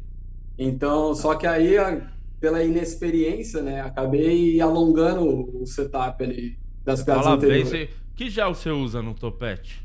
[0.57, 2.01] Então, só que aí a-
[2.39, 5.23] pela inexperiência, né, acabei alongando
[5.61, 7.69] o setup ali das piadas Fala bem, anteriores.
[7.69, 7.89] você...
[8.17, 9.81] que gel você usa no topete?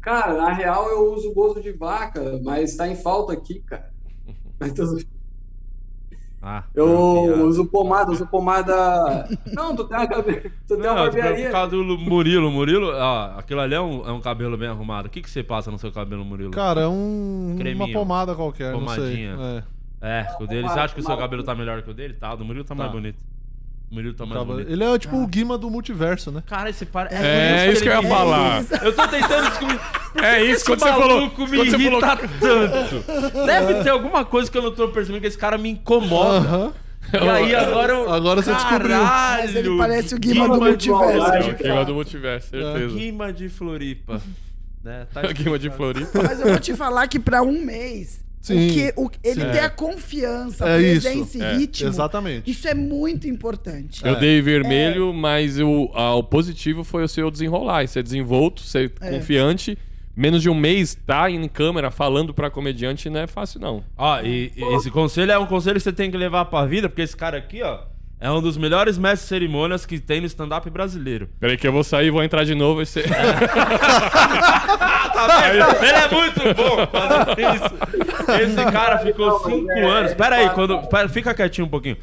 [0.00, 3.90] Cara, na real eu uso gozo de vaca, mas tá em falta aqui, cara.
[6.42, 6.86] Ah, Eu
[7.26, 7.44] piada.
[7.44, 9.28] uso pomada, uso pomada.
[9.52, 11.50] Não, tu tem uma, cabe- tu tem uma Não, por barbearia.
[11.50, 12.50] causa do Murilo.
[12.50, 15.06] Murilo, ó, aquilo ali é um, é um cabelo bem arrumado.
[15.06, 16.50] O que, que você passa no seu cabelo, Murilo?
[16.52, 17.92] Cara, é um, uma Creminho.
[17.92, 19.36] pomada qualquer, Pomadinha.
[19.36, 19.58] não sei.
[19.58, 20.20] É.
[20.22, 20.66] É, o dele.
[20.66, 22.14] Você acha que o seu cabelo tá melhor que o dele?
[22.14, 22.96] Tá, o do Murilo tá, mais Tá.
[22.96, 23.18] bonito.
[23.90, 24.70] O Murilo tá mais bonito.
[24.70, 26.42] Ele é tipo o Guima do multiverso, né?
[26.46, 27.08] Cara, esse para...
[27.12, 28.64] É, por isso que eu ia ele- falar.
[28.84, 29.80] Eu tô tentando descobrir.
[30.12, 33.46] Por É que isso, esse quando você falou- maluco me quando você irrita falou- tanto.
[33.46, 36.38] Deve ter alguma coisa que eu não tô percebendo que esse cara me incomoda.
[36.38, 36.72] Aham.
[37.12, 38.12] E aí agora eu...
[38.12, 38.90] Agora você descobriu.
[38.90, 41.32] Caralho, Mas ele parece o Guima do multiverso.
[41.32, 42.94] É o Guima do multiverso, certeza.
[42.94, 44.20] Guima de Floripa.
[44.84, 45.06] Né?
[45.12, 46.22] Tá Guima de Floripa.
[46.22, 49.50] Mas eu vou te falar que pra um mês, Sim, o que, o, ele sim.
[49.50, 52.50] ter a confiança, É presença isso, e é, ritmo, exatamente.
[52.50, 54.04] isso é muito importante.
[54.04, 54.18] Eu É.
[54.20, 57.86] dei vermelho, mas o, a- o positivo foi o seu desenrolar.
[57.86, 59.10] Ser desenvolto, ser É.
[59.10, 59.76] confiante.
[60.16, 63.84] Menos de um mês tá em câmera falando pra comediante não é fácil, não.
[63.96, 66.88] Ó, e, e esse conselho é um conselho que você tem que levar pra vida,
[66.88, 67.78] porque esse cara aqui, ó,
[68.20, 71.28] é um dos melhores mestres de cerimônias que tem no stand-up brasileiro.
[71.40, 73.02] Peraí que eu vou sair, vou entrar de novo e você...
[75.20, 75.84] Tá vendo?
[75.84, 78.32] Ele é muito bom fazendo isso.
[78.42, 80.14] Esse cara ficou cinco anos.
[80.14, 80.78] Pera aí, quando.
[80.88, 81.96] Pera, fica quietinho um pouquinho.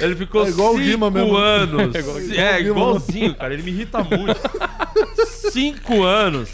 [0.00, 1.36] Ele ficou É igual o cinco Guima mesmo.
[1.36, 1.94] anos.
[1.94, 3.54] É igual- É, igual o Guima igualzinho, cara.
[3.54, 4.38] Ele me irrita muito.
[5.50, 6.50] cinco anos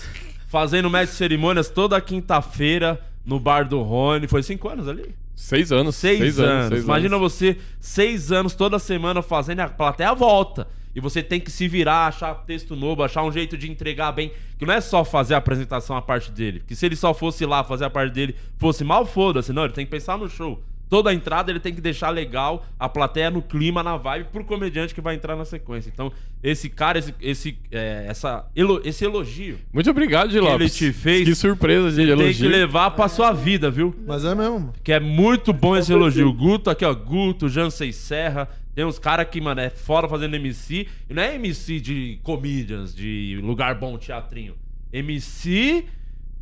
[0.49, 4.29] fazendo mestre de cerimônias toda quinta-feira no bar do Rony.
[4.29, 5.13] Foi cinco anos ali?
[5.35, 5.97] Seis anos.
[5.97, 6.69] Seis, anos.
[6.69, 7.33] seis Imagina anos.
[7.33, 10.67] você, seis anos toda semana fazendo a plateia volta.
[10.95, 14.33] E você tem que se virar, achar texto novo, achar um jeito de entregar bem.
[14.57, 16.63] Que não é só fazer a apresentação a parte dele.
[16.65, 19.53] Que se ele só fosse lá fazer a parte dele, fosse mal, foda-se.
[19.53, 20.63] Não, ele tem que pensar no show.
[20.89, 24.45] Toda a entrada ele tem que deixar legal, a plateia no clima, na vibe, pro
[24.45, 25.91] comediante que vai entrar na sequência.
[25.93, 26.13] Então,
[26.43, 31.25] esse cara, esse, esse, é, essa, elo- esse elogio Muito obrigado, que ele te fez,
[31.27, 32.49] Que surpresa de tem que elogio.
[32.51, 33.95] levar pra sua vida, viu?
[34.07, 34.73] Mas é mesmo.
[34.85, 36.33] Que é muito bom esse elogio.
[36.33, 36.95] Guto, aqui, ó.
[36.95, 38.49] Guto, Jansei Serra.
[38.75, 40.87] Tem uns caras que, mano, é fora fazendo MC.
[41.09, 44.55] E não é MC de comedians, de lugar bom, teatrinho.
[44.93, 45.85] MC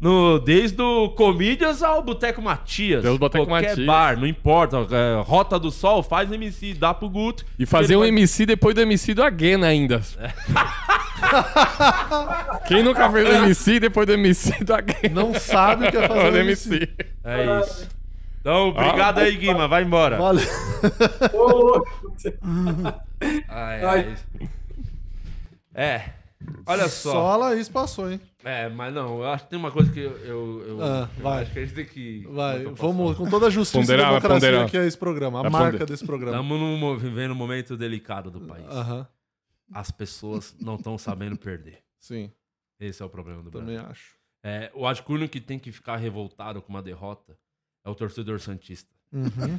[0.02, 3.02] no, desde o Comedians ao Boteco Matias.
[3.02, 3.86] Tem os Boteco Qualquer Matias.
[3.86, 4.78] bar, não importa.
[4.90, 7.44] é, Rota do Sol, faz MC, dá pro Guto.
[7.56, 10.02] E fazer um vai- MC depois do MC do Again ainda.
[12.66, 15.10] Quem nunca fez um MC depois do MC do Again?
[15.12, 16.88] Não sabe o que é fazer um MC.
[17.24, 17.88] É isso.
[18.40, 19.68] Então, obrigado aí, Guima.
[19.68, 20.16] Vai embora.
[20.18, 20.42] Valeu.
[23.48, 24.16] Ai, ai.
[25.72, 26.02] É.
[26.66, 27.12] Olha só.
[27.12, 28.20] Só a Laís passou, hein?
[28.44, 30.16] É, mas não, eu acho que tem uma coisa que eu.
[30.18, 31.42] eu, eu- Ah, eu vai.
[31.42, 32.26] acho que a gente tem que.
[32.28, 33.14] Vai, é vamos falar?
[33.14, 34.70] com toda a justiça Ponderar, e democracia ponderar.
[34.70, 36.42] que é esse programa, a Vai marca ponder- desse programa.
[36.42, 38.66] Estamos vivendo um momento delicado do país.
[38.68, 39.06] Aham,
[39.72, 41.82] As pessoas não estão sabendo perder.
[41.98, 42.30] sim,
[42.80, 43.90] Esse é o problema do também Brasil.
[43.90, 44.16] acho.
[44.44, 47.38] É, eu acho que o único que tem que ficar revoltado com uma derrota
[47.84, 48.90] é o torcedor Santista.
[49.12, 49.56] Uhum.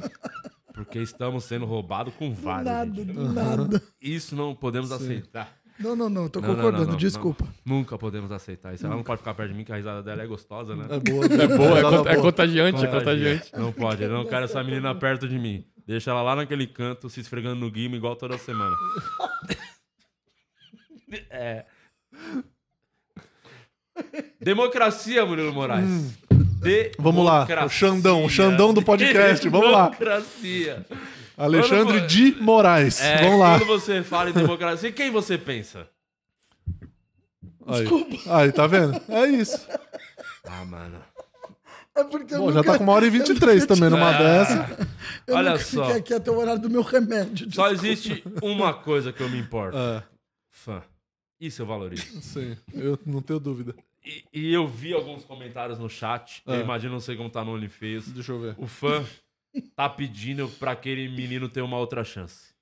[0.74, 2.64] Porque estamos sendo roubados com vários.
[2.66, 3.12] nada, gente.
[3.14, 3.82] nada.
[4.00, 4.94] Isso não podemos Sim.
[4.96, 5.56] aceitar.
[5.78, 7.44] Não, não, não, tô Não, concordando, não, não, desculpa.
[7.64, 7.76] não.
[7.78, 8.86] Nunca podemos aceitar isso.
[8.86, 10.86] Ela não pode ficar perto de mim, que a risada dela é gostosa, né?
[10.88, 12.22] É boa, É boa, é, é boa.
[12.22, 13.50] contagiante, é contagiante.
[13.56, 15.64] Não pode, eu não quero essa menina perto de mim.
[15.86, 18.74] Deixa ela lá naquele canto, se esfregando no guima, igual toda semana.
[21.30, 21.64] é.
[24.40, 26.18] Democracia, Murilo Moraes.
[26.98, 29.88] Vamos lá, o Xandão, o Xandão do podcast, vamos lá.
[29.90, 30.86] Democracia.
[31.36, 33.58] Alexandre Quando- de Moraes, É, vamos lá.
[33.58, 35.88] Quando você fala em democracia, quem você pensa?
[37.66, 37.80] Aí.
[37.80, 38.16] Desculpa.
[38.36, 39.00] Aí, tá vendo?
[39.08, 39.66] É isso.
[40.44, 41.00] Ah, mano.
[41.96, 44.18] É porque eu Bom, já nunca- tá com uma hora e 23 também numa Ah,
[44.18, 44.88] dessa.
[45.26, 45.84] Eu Olha nunca só.
[45.86, 47.48] fiquei aqui até o horário do meu remédio.
[47.52, 47.74] Só desculpa.
[47.76, 49.76] existe uma coisa que eu me importo.
[49.78, 50.02] É.
[50.50, 50.82] Fã.
[51.40, 52.04] Isso eu valorizo.
[52.20, 53.74] Sim, eu não tenho dúvida.
[54.04, 56.42] E, e eu vi alguns comentários no chat.
[56.46, 56.56] É.
[56.56, 58.08] Eu imagino, não sei como tá no OnlyFans.
[58.08, 58.54] Deixa eu ver.
[58.58, 59.02] O fã
[59.74, 62.54] tá pedindo pra aquele menino ter uma outra chance.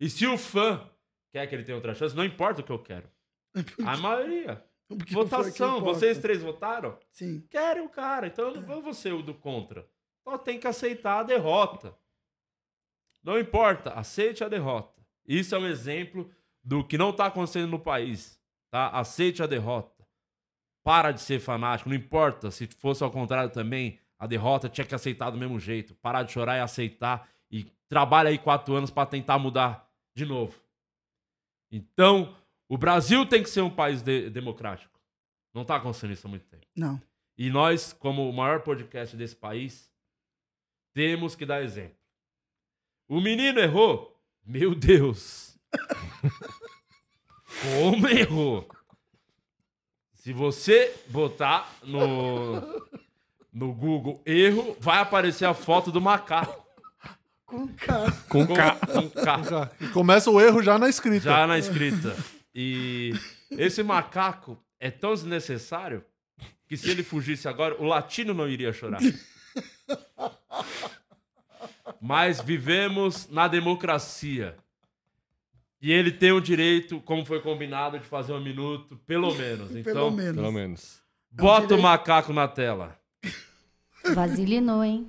[0.00, 0.88] E se o fã
[1.32, 3.10] quer que ele tenha outra chance, não importa o que eu quero.
[3.84, 4.64] A maioria.
[4.88, 5.80] Porque Votação.
[5.80, 6.98] Vocês três votaram?
[7.10, 7.40] Sim.
[7.50, 8.26] Querem o cara.
[8.26, 9.88] Então eu não vou ser o do contra.
[10.22, 11.96] Só tem que aceitar a derrota.
[13.22, 13.90] Não importa.
[13.92, 15.02] Aceite a derrota.
[15.26, 16.30] Isso é um exemplo
[16.62, 18.40] do que não tá acontecendo no país.
[18.70, 18.88] Tá?
[18.90, 20.06] Aceite a derrota.
[20.84, 21.88] Para de ser fanático.
[21.88, 22.50] Não importa.
[22.50, 25.94] Se fosse ao contrário também, a derrota tinha que aceitar do mesmo jeito.
[25.96, 27.28] Parar de chorar e aceitar.
[27.50, 30.58] E trabalha aí quatro anos para tentar mudar de novo.
[31.70, 32.36] Então,
[32.68, 34.98] o Brasil tem que ser um país de- democrático.
[35.52, 36.66] Não tá acontecendo isso há muito tempo.
[36.76, 37.00] Não.
[37.36, 39.90] E nós, como o maior podcast desse país,
[40.94, 41.96] temos que dar exemplo.
[43.08, 44.18] O menino errou?
[44.44, 45.58] Meu Deus!
[47.62, 48.68] Como errou?
[50.14, 52.60] Se você botar no,
[53.56, 56.62] no Google erro, vai aparecer a foto do macaco.
[57.46, 58.12] Com K.
[58.28, 58.76] Com K.
[58.92, 59.70] Com K.
[59.80, 61.24] E começa o erro já na escrita.
[61.24, 62.14] Já na escrita.
[62.54, 63.14] E
[63.52, 66.04] esse macaco é tão desnecessário
[66.68, 69.00] que se ele fugisse agora, o latino não iria chorar.
[71.98, 74.54] Mas vivemos na democracia.
[75.80, 79.70] E ele tem o direito, como foi combinado, de fazer um minuto, pelo menos.
[79.70, 80.34] Então, Pelo menos.
[80.36, 81.02] Pelo menos.
[81.30, 81.82] bota o direito.
[81.82, 82.98] macaco na tela.
[84.14, 85.08] Vasilinou, hein?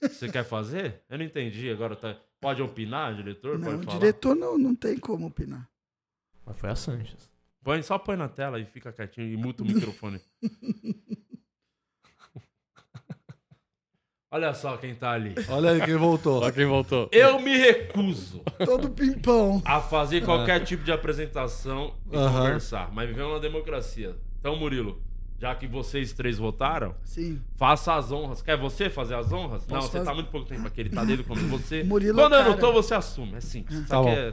[0.00, 1.02] Você quer fazer?
[1.08, 1.70] Eu não entendi.
[1.70, 2.16] Agora tá...
[2.40, 3.58] pode opinar, diretor?
[3.58, 3.98] Não, pode o falar?
[3.98, 5.68] diretor não, não tem como opinar.
[6.44, 7.30] Mas foi a Sanches.
[7.62, 10.20] Põe, só põe na tela e fica quietinho e muta o microfone.
[14.30, 15.34] Olha só quem tá ali.
[15.48, 16.42] Olha aí quem voltou.
[16.42, 17.08] Olha quem voltou.
[17.10, 19.62] Eu me recuso Todo pimpão.
[19.64, 22.40] a fazer qualquer tipo de apresentação e Aham.
[22.40, 22.92] conversar.
[22.92, 24.16] Mas vivemos na democracia.
[24.38, 25.02] Então, Murilo,
[25.38, 27.38] já que vocês três votaram, Sim.
[27.56, 28.40] faça as honras.
[28.40, 29.62] Quer você fazer as honras?
[29.66, 30.04] não, Posso você fazer?
[30.08, 30.80] tá muito pouco tempo aqui.
[30.80, 31.82] Ele tá desde quando você.
[31.84, 32.60] Murilo, quando eu não cara.
[32.60, 33.34] tô, você assume.
[33.36, 33.78] É simples.
[33.80, 34.12] Isso Tá aqui bom.
[34.12, 34.32] é, é-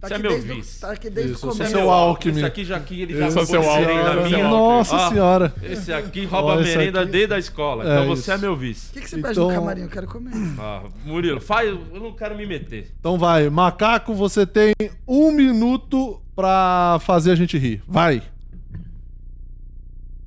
[0.00, 0.80] Tá você é aqui meu o- vice.
[0.80, 1.72] Tá aqui desde Isso, o começo.
[1.76, 2.36] é meu Alckmin.
[2.36, 4.28] Esse aqui já que ele já é roubou merenda Alckmin.
[4.30, 4.48] minha.
[4.48, 5.54] Nossa Ó, senhora.
[5.62, 7.84] Esse aqui rouba esse merenda aqui- desde a escola.
[7.84, 8.32] É Então você isso.
[8.32, 8.92] é meu O vice.
[8.92, 9.82] que, que você pede Então- no camarim?
[9.82, 10.30] Eu quero comer.
[10.58, 11.68] Ah, Murilo, faz.
[11.68, 12.94] Eu não quero me meter.
[13.00, 14.72] Então vai, macaco, você tem
[15.06, 17.82] um minuto pra fazer a gente rir.
[17.86, 18.22] Vai.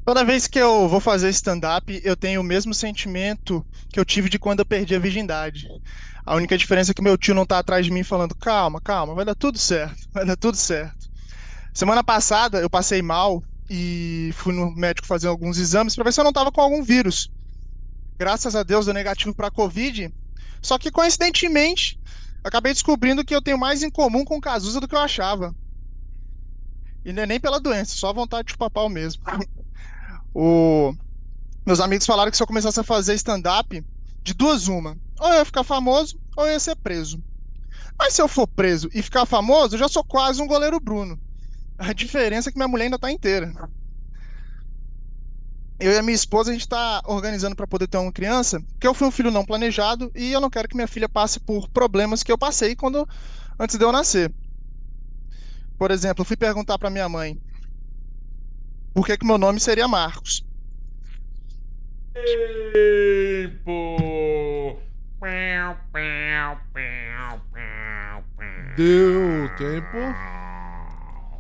[0.08, 4.30] Toda vez que eu vou fazer stand-up, eu tenho o mesmo sentimento que eu tive
[4.30, 5.68] de quando eu perdi a virgindade.
[6.26, 9.14] A única diferença é que meu tio não tá atrás de mim falando: calma, calma,
[9.14, 11.10] vai dar tudo certo, vai dar tudo certo.
[11.74, 16.22] Semana passada eu passei mal e fui no médico fazer alguns exames pra ver se
[16.22, 17.30] eu não tava com algum vírus.
[18.18, 20.10] Graças a Deus deu negativo pra Covid.
[20.62, 22.00] Só que coincidentemente,
[22.46, 25.54] acabei descobrindo que eu tenho mais em comum com o Cazuza do que eu achava.
[27.04, 29.22] E não é nem pela doença, só vontade de chupar pau mesmo.
[30.40, 30.94] O...
[31.66, 33.84] Meus amigos falaram que se eu começasse a fazer stand-up,
[34.24, 34.96] de duas uma.
[35.20, 37.20] Ou eu ia ficar famoso, ou eu ia ser preso.
[37.98, 41.20] Mas se eu for preso e ficar famoso, eu já sou quase um goleiro Bruno.
[41.76, 43.52] A diferença é que minha mulher ainda tá inteira.
[45.80, 48.86] Eu e a minha esposa, a gente tá organizando para poder ter uma criança, porque
[48.86, 51.68] eu fui um filho não planejado e eu não quero que minha filha passe por
[51.70, 53.08] problemas que eu passei quando
[53.60, 54.32] antes de eu nascer.
[55.80, 57.42] Por exemplo, eu fui perguntar para minha mãe
[58.98, 60.44] por que que meu nome seria Marcos.
[62.74, 63.96] Tempo!
[68.76, 69.98] Deu tempo.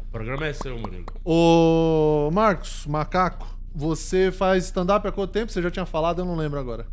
[0.01, 1.07] O programa é seu, Murilo.
[1.25, 5.51] Ô, Marcos, macaco, você faz stand-up há quanto tempo?
[5.51, 6.85] Você já tinha falado, eu não lembro agora.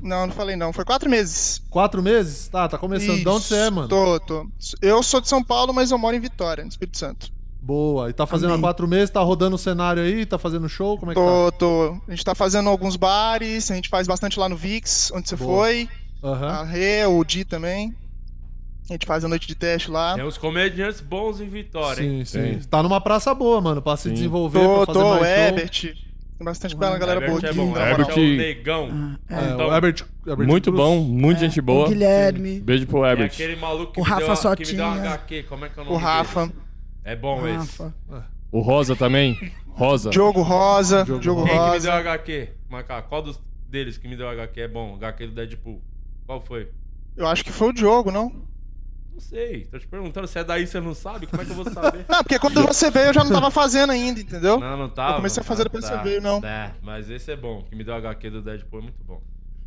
[0.00, 0.72] Não, não falei não.
[0.72, 1.60] Foi quatro meses.
[1.68, 2.46] Quatro meses?
[2.46, 3.18] Tá, tá começando.
[3.18, 3.88] De onde você é, mano?
[3.88, 4.48] Tô, tô.
[4.80, 7.41] Eu sou de São Paulo, mas eu moro em Vitória, no Espírito Santo.
[7.64, 8.10] Boa.
[8.10, 8.58] E tá fazendo Amém.
[8.58, 10.98] há quatro meses, tá rodando o cenário aí, tá fazendo show?
[10.98, 11.58] Como é que Tô, tá?
[11.58, 11.96] tô.
[12.08, 15.36] A gente tá fazendo alguns bares, a gente faz bastante lá no VIX, onde você
[15.36, 15.64] Boa.
[15.66, 15.88] foi.
[16.24, 16.48] Aham.
[16.48, 17.94] A Rê, o Di também.
[18.90, 20.14] A gente faz a noite de teste lá.
[20.16, 22.24] Tem uns comediantes bons em Vitória, hein?
[22.24, 22.68] Sim, sim.
[22.68, 25.34] Tá numa praça boa, mano, pra se desenvolver, Tô, pra fazer tô, mais o show.
[25.34, 25.80] Herbert.
[26.38, 27.56] Tem bastante bela galera boa é aqui.
[27.56, 29.16] bom, é o negão.
[29.30, 30.76] É, Então, o Herbert, Herbert Muito Cruz.
[30.84, 31.86] bom, muita gente boa.
[31.86, 32.60] O Guilherme.
[32.60, 33.26] Beijo pro É Herbert.
[33.32, 35.10] aquele maluco que, O me, deu, Rafa a- que me deu um Sotinha.
[35.12, 35.42] HQ.
[35.44, 36.46] Como é que é o nome O Rafa.
[36.48, 36.54] dele?
[37.04, 37.82] É bom esse.
[37.82, 37.94] Rafa.
[38.50, 39.52] O Rosa também.
[39.68, 40.10] Rosa.
[40.10, 41.04] Diogo Rosa.
[41.04, 41.80] Diogo, Quem que me Rosa.
[41.80, 42.48] deu HQ?
[42.68, 44.94] Macaco, qual dos deles que me deu HQ é bom?
[44.96, 45.80] HQ do Deadpool.
[46.26, 46.70] Qual foi?
[47.16, 48.30] Eu acho que foi o Diogo, não?
[49.12, 49.64] Não sei.
[49.66, 51.26] Tô te perguntando se é daí você não sabe.
[51.26, 52.04] Como é que eu vou saber?
[52.08, 54.58] Não, porque quando você veio eu já não tava fazendo ainda, entendeu?
[54.60, 55.12] Não, não tava.
[55.12, 55.98] Eu comecei a fazer Ah, depois que tá.
[55.98, 56.38] você veio, não.
[56.46, 57.62] É, mas esse é bom.
[57.62, 59.20] Que me deu HQ do Deadpool é muito bom.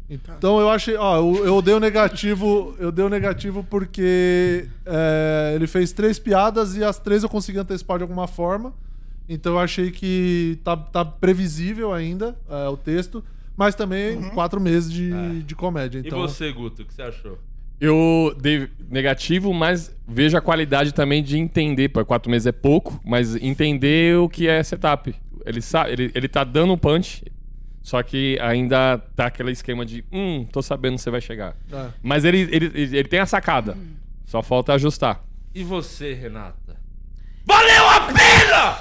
[0.09, 5.53] Então eu achei, ó, eu, eu dei o negativo, eu dei o negativo porque é,
[5.55, 8.73] ele fez três piadas e as três eu consegui antecipar de alguma forma.
[9.27, 13.23] Então eu achei que tá, tá previsível ainda é, o texto,
[13.57, 15.99] mas também quatro meses de, de comédia.
[15.99, 17.39] Então, E você, Guto, o que você achou?
[17.81, 21.89] Eu dei negativo, mas vejo a qualidade também de entender.
[21.89, 25.13] Pô, quatro meses é pouco, mas entender o que é setup.
[25.45, 27.23] Ele sabe, ele, ele tá dando um punch,
[27.85, 31.55] só que ainda tá aquele esquema de, hum, tô sabendo onde você vai chegar.
[31.71, 31.89] É.
[32.01, 33.77] Mas ele, ele, ele, tem a sacada.
[34.25, 35.23] Só falta ajustar.
[35.53, 36.77] E você, Renata?
[37.45, 38.79] Valeu a pena!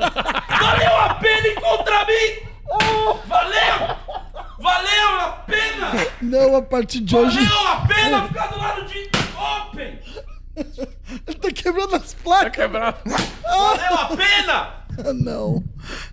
[0.60, 2.48] Valeu a pena encontrar mim!
[3.26, 3.96] Valeu!
[4.58, 5.90] Valeu a pena!
[6.22, 7.44] Não, a partir de hoje.
[7.44, 10.00] Valeu a pena ficar do lado de Open!
[11.26, 12.44] Ele tá quebrando as placas.
[12.44, 12.96] Tá quebrando.
[13.42, 15.12] Valeu a pena!
[15.22, 15.62] Não.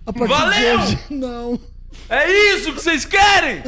[0.04, 0.78] A partir Valeu!
[0.78, 1.75] de hoje, não.
[2.08, 3.62] É isso que vocês querem?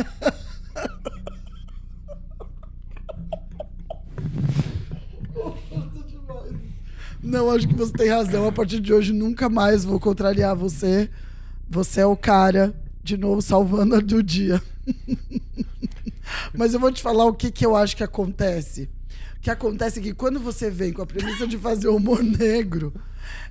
[7.23, 8.47] Não, acho que você tem razão.
[8.47, 11.11] A partir de hoje, nunca mais vou contrariar você.
[11.69, 14.63] Você é o cara, de novo, salvando a do dia.
[16.57, 18.89] Mas eu vou te falar o que, que eu acho que acontece.
[19.37, 22.93] O que acontece é que quando você vem com a premissa de fazer humor negro,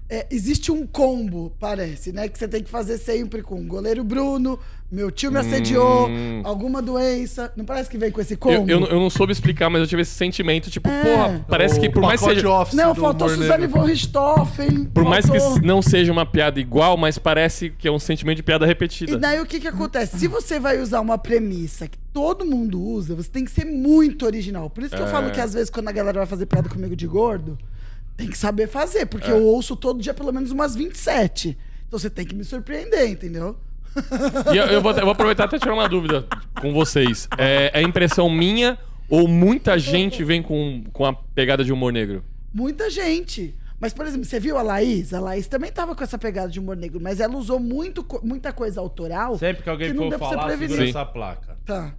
[0.09, 2.27] é, existe um combo, parece, né?
[2.29, 4.57] Que você tem que fazer sempre com o goleiro Bruno,
[4.89, 6.41] meu tio me assediou, Hum.
[6.45, 7.51] alguma doença.
[7.57, 8.71] Não parece que vem com esse Eu, combo?
[8.71, 11.89] eu, não- eu não soube explicar, mas eu tive esse sentimento, tipo, porra, parece que
[11.89, 12.41] por mais que seja.
[12.73, 14.85] Não, faltou Suzane von Richthofen.
[14.85, 18.37] Por mais que faltou- não seja uma piada igual, mas parece que é um sentimento
[18.37, 19.11] de piada repetida.
[19.11, 20.17] E daí o que que acontece?
[20.17, 24.25] Se você vai usar uma premissa que todo mundo usa, você tem que ser muito
[24.25, 24.69] original.
[24.69, 25.11] Por isso que eu É.
[25.11, 27.57] falo que às vezes quando a galera vai fazer piada comigo de gordo,
[28.18, 29.34] tem que saber fazer, porque É.
[29.34, 31.57] eu ouço todo dia pelo menos umas 27.
[31.88, 33.56] Então você tem que me surpreender, entendeu?
[34.53, 36.26] E eu, eu vou, eu vou aproveitar até tirar uma dúvida
[36.60, 37.27] com vocês.
[37.38, 38.77] É, é impressão minha
[39.10, 42.23] ou muita gente vem com, com a pegada de humor negro?
[42.53, 43.56] Muita gente.
[43.80, 45.14] Mas, por exemplo, você viu a Laís?
[45.14, 48.52] A Laís também tava com essa pegada de humor negro, mas ela usou muito, muita
[48.52, 49.38] coisa autoral.
[49.38, 51.57] Sempre que alguém que não for falar, segura essa placa.
[51.64, 51.94] Tá.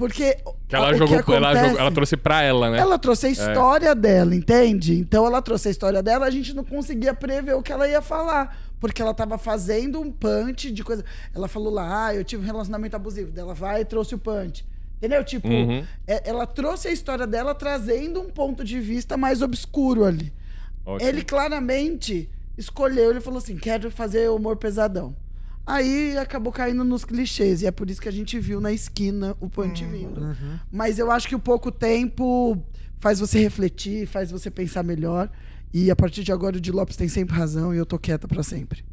[0.00, 0.36] Porque.
[0.66, 2.78] Que ela jogou, ela, acontece- jogou- ela trouxe pra ela, né?
[2.78, 3.32] Ela trouxe a É.
[3.32, 4.98] história dela, entende?
[4.98, 8.00] Então ela trouxe a história dela, a gente não conseguia prever o que ela ia
[8.00, 8.56] falar.
[8.80, 11.04] Porque ela tava fazendo um punch de coisa.
[11.34, 13.30] Ela falou lá, ah, eu tive um relacionamento abusivo.
[13.38, 14.64] Ela vai e trouxe o punch.
[14.96, 15.22] Entendeu?
[15.22, 15.84] Tipo, Uhum.
[16.06, 20.32] é- ela trouxe a história dela trazendo um ponto de vista mais obscuro ali.
[20.86, 21.06] Ótimo.
[21.08, 25.14] Ele claramente escolheu, ele falou assim: quero fazer humor pesadão.
[25.70, 29.36] Aí acabou caindo nos clichês, e é por isso que a gente viu na esquina
[29.40, 30.36] o punch vindo.
[30.70, 32.60] Mas eu acho que o pouco tempo
[32.98, 35.30] faz você refletir, faz você pensar melhor.
[35.72, 38.26] E a partir de agora o Di Lopes tem sempre razão e eu tô quieta
[38.26, 38.84] pra sempre.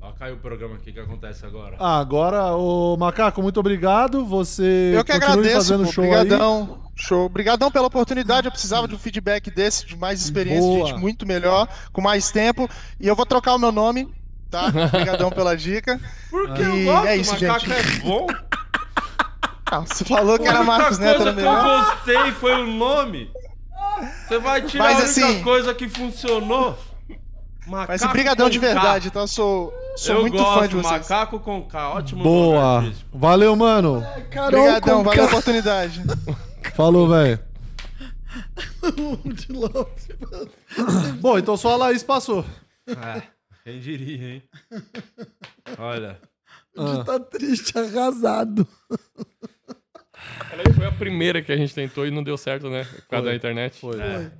[0.00, 1.76] Ó, caiu o programa aqui, o que acontece agora?
[1.78, 4.24] Ah, agora, ô Macaco, muito obrigado.
[4.24, 5.92] Você Eu que agradeço, fazendo pô.
[5.92, 6.78] show Obrigadão.
[6.94, 7.26] Show.
[7.26, 8.46] Obrigadão pela oportunidade.
[8.46, 10.86] Eu precisava de um feedback desse, de mais experiência, de Boa.
[10.88, 12.66] gente muito melhor, com mais tempo.
[12.98, 14.08] E eu vou trocar o meu nome,
[14.50, 14.66] tá?
[14.68, 16.00] Obrigadão pela dica.
[16.30, 17.96] Porque E eu gosto, é isso, macaco gente.
[17.96, 18.26] é bom.
[19.68, 21.86] Ah, você falou que era Marcos Neto, era que eu melhor.
[21.96, 23.30] gostei foi o nome.
[24.28, 26.78] Você vai tirar Mas, a única assim- coisa que funcionou.
[27.66, 31.08] Macaco Mas brigadão de verdade, então eu sou, sou eu muito gosto, fã de vocês.
[31.08, 32.92] Macaco com K, ótimo Boa.
[33.12, 34.06] Valeu, mano.
[34.30, 36.00] Carol Obrigadão, valeu a oportunidade.
[36.76, 37.40] Falou, velho.
[41.20, 42.44] Bom, então só a Laís passou.
[42.86, 43.22] É,
[43.66, 44.42] quem diria, hein?
[45.78, 46.20] Olha.
[46.76, 48.66] O Di tá triste, arrasado.
[50.52, 52.84] Ela foi a primeira que a gente tentou e não deu certo, né?
[52.84, 53.30] Por causa Foi.
[53.32, 53.80] da internet.
[53.80, 53.98] Foi.
[54.00, 54.30] É.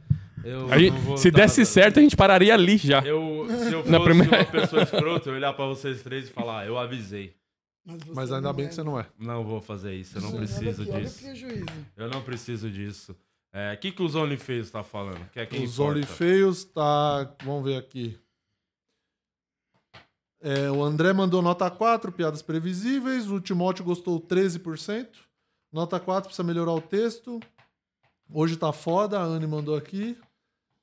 [0.70, 3.00] A gente- se desse certo, a gente pararia ali já.
[3.00, 4.36] Eu, se eu fosse Na primeira...
[4.38, 7.34] uma pessoa escrota, eu olhar pra vocês três e falar, "Ah, eu avisei.
[8.14, 9.06] Mas ainda bem que você não é.
[9.18, 11.24] Não vou fazer isso, eu não Olha preciso aqui, disso.
[11.96, 13.16] Eu não preciso disso.
[13.52, 15.28] É, O que, que os OnlyFans tá falando?
[15.30, 15.92] Que é quem Os importa.
[15.92, 17.32] OnlyFeios tá.
[17.44, 18.18] Vamos ver aqui.
[20.48, 23.28] É, o André mandou nota 4, piadas previsíveis.
[23.28, 25.08] O Timóteo gostou 13%.
[25.72, 27.40] Nota 4, precisa melhorar o texto.
[28.32, 30.16] Hoje tá foda, a Anne mandou aqui.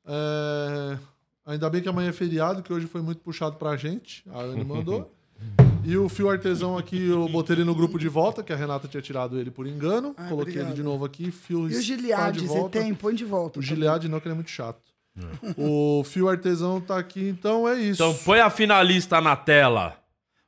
[0.05, 0.97] É,
[1.45, 4.23] Ainda bem que amanhã é feriado, que hoje foi muito puxado pra gente.
[4.29, 5.09] A Anne mandou.
[5.85, 8.87] E o Fio Artesão aqui, eu botei ele no grupo de volta, que a Renata
[8.87, 10.13] tinha tirado ele por engano.
[10.15, 10.67] Ah, Coloquei obrigado.
[10.67, 11.29] ele de novo aqui.
[11.29, 11.97] Fio E o de
[12.47, 12.79] você volta.
[12.79, 12.93] tem?
[12.93, 13.59] Põe de volta.
[13.59, 14.92] O Gilead não, que ele é muito chato.
[15.57, 18.03] O Fio Artesão tá aqui, então é isso.
[18.03, 19.95] Então põe a finalista na tela.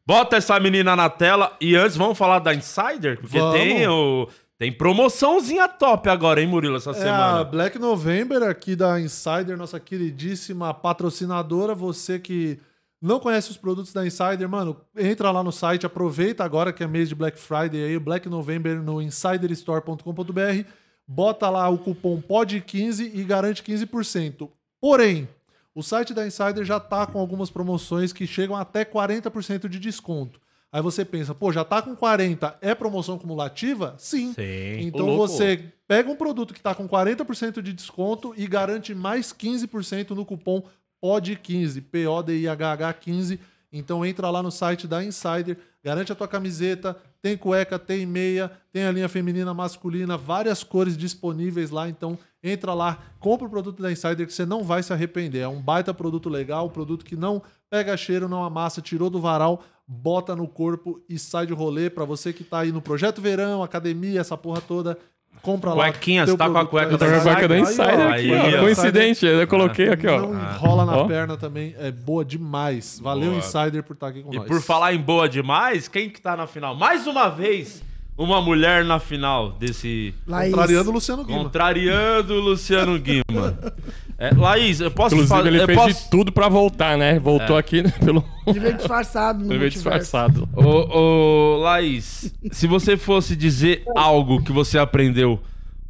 [0.06, 3.56] Bota essa menina na tela e antes vamos falar da Insider, porque Vamos.
[3.56, 4.28] tem o
[4.58, 7.44] Tem promoçãozinha top agora, hein, Murilo, essa É a semana.
[7.44, 11.76] Black November aqui da Insider, nossa queridíssima patrocinadora.
[11.76, 12.60] Você que
[13.02, 16.88] não conhece os produtos da Insider, mano, entra lá no site, aproveita agora que é
[16.88, 20.66] mês de Black Friday aí, Black November no insiderstore.com.br,
[21.08, 24.50] bota lá o cupom POD15 e garante 15%.
[24.82, 25.28] Porém,
[25.74, 30.40] o site da Insider já tá com algumas promoções que chegam até 40% de desconto.
[30.72, 33.96] Aí você pensa, pô, já tá com 40, é promoção cumulativa?
[33.98, 34.34] Sim.
[34.34, 34.82] Sim.
[34.82, 40.12] Então você pega um produto que está com 40% de desconto e garante mais 15%
[40.12, 40.64] no cupom
[41.04, 43.40] POD15, P-O-D-I-H-H 15.
[43.72, 48.52] Então entra lá no site da Insider, garante a tua camiseta, tem cueca, tem meia,
[48.72, 51.90] tem a linha feminina, masculina, várias cores disponíveis lá.
[51.90, 55.40] Então entra lá, compra o produto da Insider que você não vai se arrepender.
[55.40, 59.20] É um baita produto legal, um produto que não pega cheiro, não amassa, tirou do
[59.20, 61.90] varal, bota no corpo e sai de rolê.
[61.90, 64.96] Pra você que tá aí no projeto verão, academia, essa porra toda,
[65.42, 65.92] compra lá.
[65.92, 68.00] Cuequinha, teu você tá com a cueca da da com a cueca da Insider?
[68.12, 68.60] Aí, aqui, ó.
[68.62, 70.20] Coincidente, eu coloquei aqui, ó.
[70.22, 71.06] Não enrola na Ó.
[71.06, 73.00] perna também, é boa demais.
[73.02, 73.40] Valeu, Boa.
[73.40, 74.48] Insider, por estar aqui com E nós.
[74.48, 76.76] por falar em boa demais, quem que tá na final?
[76.76, 77.84] Mais uma vez,
[78.18, 80.14] uma mulher na final desse...
[80.26, 80.52] Laís.
[80.52, 81.44] Contrariando o Luciano Guima.
[81.44, 83.58] Contrariando o Luciano Guima.
[84.18, 85.50] É, Laís, eu posso Inclusive, fazer...
[85.50, 86.04] ele eu fez posso...
[86.06, 87.20] de tudo pra voltar, né?
[87.20, 87.60] Voltou É.
[87.60, 88.24] aqui né, pelo.
[88.48, 90.48] Ele veio disfarçado no Ele veio disfarçado.
[90.56, 95.42] Ô, ô, Laís, se você fosse dizer algo que você aprendeu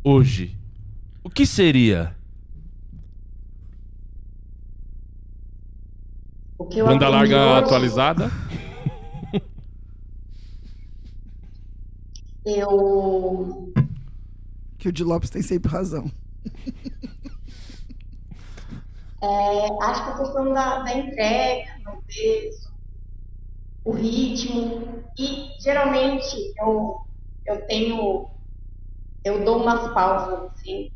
[0.03, 0.57] hoje,
[1.23, 2.15] o que seria?
[6.57, 8.31] O que eu Banda larga hoje, atualizada.
[12.45, 13.73] Eu
[14.77, 16.11] Que o Di Lopes tem sempre razão.
[19.22, 22.72] é, acho que a questão da, da entrega, talvez,
[23.84, 25.03] o ritmo.
[25.17, 27.01] E geralmente eu,
[27.45, 28.30] eu tenho.
[29.23, 30.91] Eu dou umas pausas, assim.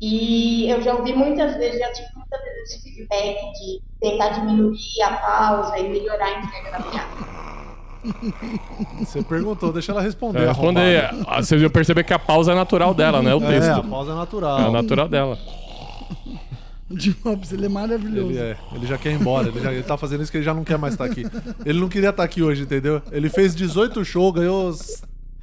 [0.00, 5.02] E eu já ouvi muitas vezes, já tive muitas vezes esse feedback de tentar diminuir
[5.02, 7.55] a pausa e melhorar a entrega da piada.
[9.00, 10.40] Você perguntou, deixa ela responder.
[10.42, 11.00] É, responder.
[11.04, 11.30] arrombada.
[11.30, 13.34] Ah, Vocês iam perceber que a pausa é natural dela, né?
[13.34, 13.70] O É, texto.
[13.70, 14.60] a pausa é natural.
[14.60, 15.38] É natural dela.
[17.24, 18.30] Lopes, ele é maravilhoso.
[18.30, 20.44] Ele, é, ele já quer ir embora, ele, já, ele tá fazendo isso que ele
[20.44, 21.24] já não quer mais estar aqui.
[21.64, 23.02] Ele não queria estar aqui hoje, entendeu?
[23.10, 24.96] Ele fez 18 shows, ganhou 100,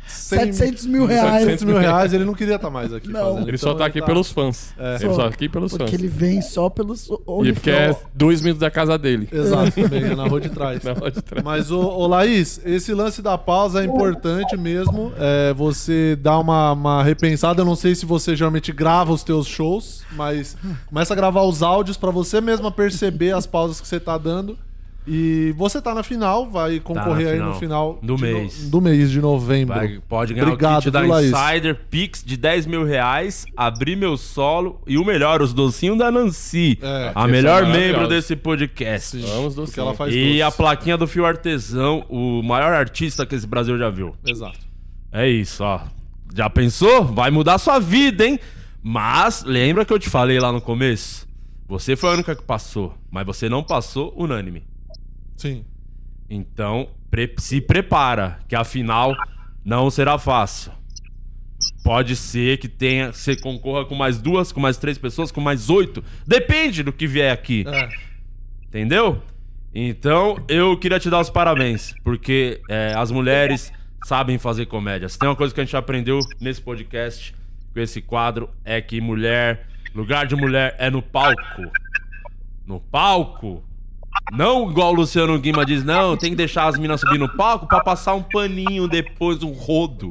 [0.07, 1.43] 700 mil reais.
[1.43, 3.33] 700 mil reais, ele não queria estar mais aqui Não.
[3.33, 3.47] fazendo.
[3.47, 4.73] Ele só Então tá aqui pelos fãs.
[4.77, 4.95] É.
[5.01, 5.93] Ele só tá aqui pelos Porque fãs.
[5.99, 7.09] ele vem só pelos
[7.43, 9.27] E porque é dois minutos da casa dele.
[9.31, 10.83] Exato, também, é na rua de trás.
[10.83, 11.43] Na rua de trás.
[11.43, 15.11] Mas, ô, ô Laís, esse lance da pausa é importante mesmo.
[15.17, 17.61] É, você dá uma, uma repensada.
[17.61, 20.55] Eu não sei se você geralmente grava os teus shows, mas
[20.87, 24.57] começa a gravar os áudios pra você mesma perceber as pausas que você tá dando.
[25.05, 28.69] E você tá na final, vai concorrer aí no final do de no- mês.
[28.69, 29.75] do mês de novembro.
[29.75, 31.05] Vai- pode ganhar Obrigado, o kit da?
[31.21, 36.09] Insider, Pix de 10 mil reais, abrir meu solo e o melhor, os docinhos da
[36.09, 36.79] Nancy.
[36.81, 39.17] É, a que melhor membro desse podcast.
[39.17, 40.41] Vamos do Porque ela faz E doces.
[40.41, 44.15] a plaquinha do Fio Artesão, o maior artista que esse Brasil já viu.
[44.25, 44.59] Exato.
[45.11, 45.81] É isso, ó.
[46.33, 47.03] Já pensou?
[47.03, 48.39] Vai mudar sua vida, hein?
[48.81, 51.27] Mas lembra que eu te falei lá no começo?
[51.67, 54.63] Você foi a única que passou, mas você não passou unânime.
[55.37, 55.65] Sim.
[56.29, 59.13] Então, pre- se prepara, que a final
[59.63, 60.71] não será fácil.
[61.83, 65.69] Pode ser que tenha, você concorra com mais duas, com mais três pessoas, com mais
[65.69, 66.03] oito.
[66.25, 67.65] Depende do que vier aqui.
[67.67, 67.89] É.
[68.67, 69.21] Entendeu?
[69.73, 73.71] Então, eu queria te dar os parabéns, porque é, as mulheres
[74.05, 75.09] sabem fazer comédia.
[75.09, 77.33] Se tem uma coisa que a gente aprendeu nesse podcast,
[77.73, 81.63] com esse quadro, é que mulher, lugar de mulher é no palco.
[82.65, 83.63] No palco.
[84.31, 87.67] Não igual o Luciano Guima diz, não, tem que deixar as minas subir no palco
[87.67, 90.09] pra passar um paninho depois, um rodo.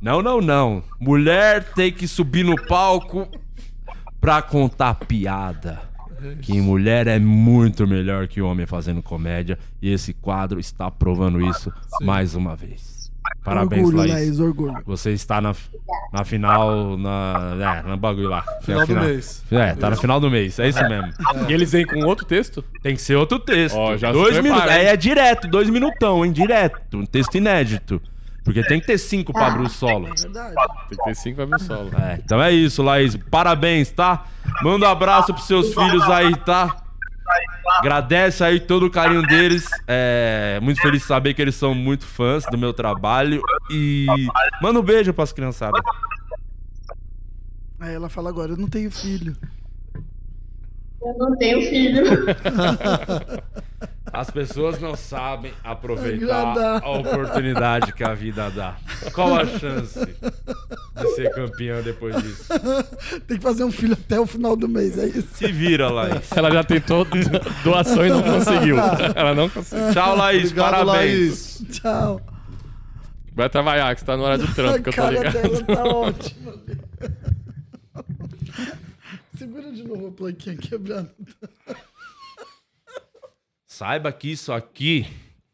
[0.00, 0.82] Não, não, não.
[1.00, 3.26] Mulher tem que subir no palco
[4.20, 5.80] pra contar piada.
[6.42, 9.58] Que mulher é muito melhor que homem fazendo comédia.
[9.80, 12.93] E esse quadro está provando isso mais uma vez.
[13.44, 14.12] Parabéns, orgulho, Laís.
[14.12, 14.74] Laís, orgulho.
[14.86, 15.54] Você está na,
[16.12, 18.42] na final, na, é, no bagulho lá.
[18.62, 19.44] Final Na do mês.
[19.50, 21.12] É, tá no final do mês, é isso mesmo.
[21.48, 22.64] E eles vêm com outro texto?
[22.82, 23.76] Tem que ser outro texto.
[23.76, 24.70] Ó, já dois minutos.
[24.70, 26.32] É, é direto, dois minutão, hein?
[26.32, 26.96] Direto.
[26.96, 28.00] Um texto inédito.
[28.42, 30.06] Porque tem que ter cinco pra abrir o solo.
[30.14, 30.54] Verdade.
[30.90, 31.90] Tem que ter cinco pra ver o solo.
[31.98, 33.16] É, então é isso, Laís.
[33.30, 34.24] Parabéns, tá?
[34.62, 36.76] Manda um abraço pros seus filhos aí, tá?
[37.78, 39.66] Agradece aí todo o carinho deles.
[39.86, 43.42] É muito feliz de saber que eles são muito fãs do meu trabalho.
[43.70, 44.06] E
[44.62, 45.80] manda um beijo pras criançadas.
[47.80, 49.36] Aí ela fala agora, eu não tenho filho.
[51.04, 52.04] Eu não tenho filho.
[54.12, 58.76] As pessoas não sabem aproveitar a oportunidade que a vida dá.
[59.12, 62.44] Qual a chance de ser campeão depois disso?
[63.26, 65.26] Tem que fazer um filho até o final do mês, é isso.
[65.34, 66.30] Se vira, Laís.
[66.30, 67.04] Ela já tentou
[67.64, 68.76] doação e não conseguiu.
[69.16, 69.92] Ela não conseguiu.
[69.92, 70.50] Tchau, Laís.
[70.52, 71.60] Obrigado, parabéns.
[71.60, 71.62] Laís.
[71.72, 72.20] Tchau.
[73.34, 75.42] Vai trabalhar, que você tá na hora do trampo, que a eu tô cara ligado.
[75.42, 76.54] dela tá ótima.
[79.36, 81.12] Segura de novo a plaquinha quebrada.
[83.66, 85.06] Saiba que isso aqui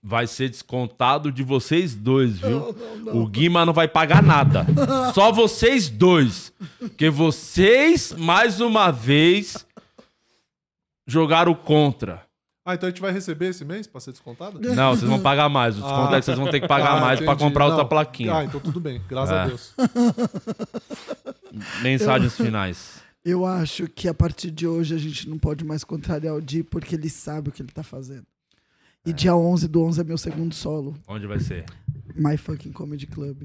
[0.02, 2.74] vai ser descontado de vocês dois, viu?
[3.12, 4.66] O Guima não vai pagar nada.
[5.14, 6.52] Só vocês dois.
[6.78, 9.66] Porque vocês, mais uma vez,
[11.06, 12.22] jogaram contra.
[12.64, 14.60] Ah, então a gente vai receber esse mês pra ser descontado?
[14.60, 15.78] Não, vocês vão pagar mais.
[15.78, 17.42] O desconto é que vocês vão ter que pagar Ah, mais pra entendi.
[17.44, 17.88] comprar outra Não.
[17.88, 18.34] plaquinha.
[18.36, 19.00] Ah, então tudo bem.
[19.08, 19.40] Graças É.
[19.40, 19.74] a Deus.
[21.82, 22.99] Mensagens finais.
[23.24, 26.62] Eu acho que a partir de hoje a gente não pode mais contrariar o Di
[26.62, 28.26] porque ele sabe o que ele tá fazendo.
[29.04, 30.94] E dia 11 do 11 é meu segundo solo.
[31.08, 31.64] Onde vai ser?
[32.14, 33.42] My Fucking Comedy Club.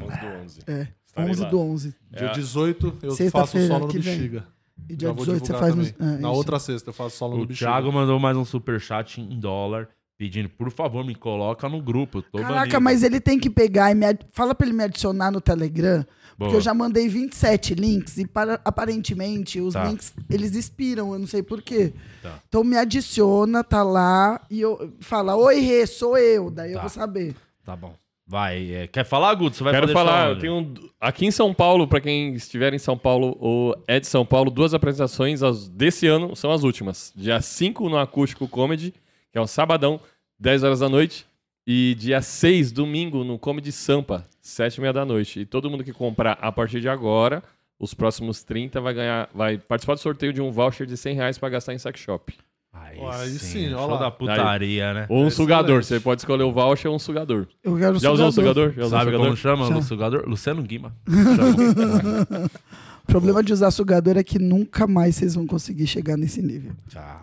[0.00, 0.60] 11 do 11.
[0.66, 1.48] É, Estarei 11 lá.
[1.50, 1.94] do 11.
[2.10, 2.32] Dia É.
[2.32, 3.92] 18 eu faço Sexta-feira solo no.
[3.92, 4.46] Bexiga.
[4.88, 6.26] E dia Já vou 18 você faz no- é, Na isso.
[6.28, 7.70] outra sexta eu faço solo O no Bexiga.
[7.70, 12.18] Thiago mandou mais um superchat em dólar, pedindo, por favor, me coloca no grupo.
[12.18, 12.80] eu Tô Caraca, banido.
[12.80, 14.20] mas ele tem que pegar e me ad...
[14.30, 16.04] fala pra ele me adicionar no Telegram,
[16.38, 16.54] porque Boa.
[16.54, 19.84] eu já mandei 27 links e para- aparentemente os Tá.
[19.84, 21.92] links eles expiram, eu não sei por quê.
[22.22, 22.38] Tá.
[22.48, 26.50] Então me adiciona, tá lá e eu fala: "Oi, Rê, sou eu".
[26.50, 26.80] Daí eu Tá.
[26.82, 27.34] vou saber.
[27.64, 27.94] Tá bom.
[28.24, 28.72] Vai.
[28.72, 29.56] é, quer falar, Guto?
[29.56, 32.78] Você vai Quero falar, eu tenho um- aqui em São Paulo, pra quem estiver em
[32.78, 37.12] São Paulo ou é de São Paulo, duas apresentações as- desse ano são as últimas.
[37.14, 38.94] Dia 5 no Acústico Comedy,
[39.32, 39.98] que é um sabadão,
[40.38, 41.26] 10 horas da noite.
[41.66, 45.40] E dia 6, domingo, no Comedy Sampa, 7 e meia da noite.
[45.40, 47.42] E todo mundo que comprar a partir de agora,
[47.78, 51.38] os próximos 30, vai ganhar, vai participar do sorteio de um voucher de 100 reais
[51.38, 52.34] pra gastar em sex shop.
[52.72, 53.96] Aí, Aí sim, sim, show ó lá.
[54.00, 55.06] da putaria, né?
[55.08, 55.80] Ou um É sugador.
[55.80, 55.86] excelente.
[55.86, 57.46] Você pode escolher o voucher ou um sugador.
[57.62, 58.72] Eu quero Já usou o sugador?
[58.72, 59.24] Já usou o Sabe sugador?
[59.26, 59.76] como chama Já.
[59.76, 60.24] o sugador?
[60.28, 60.92] Luciano Guima.
[63.02, 66.72] O problema de usar sugador é que nunca mais vocês vão conseguir chegar nesse nível.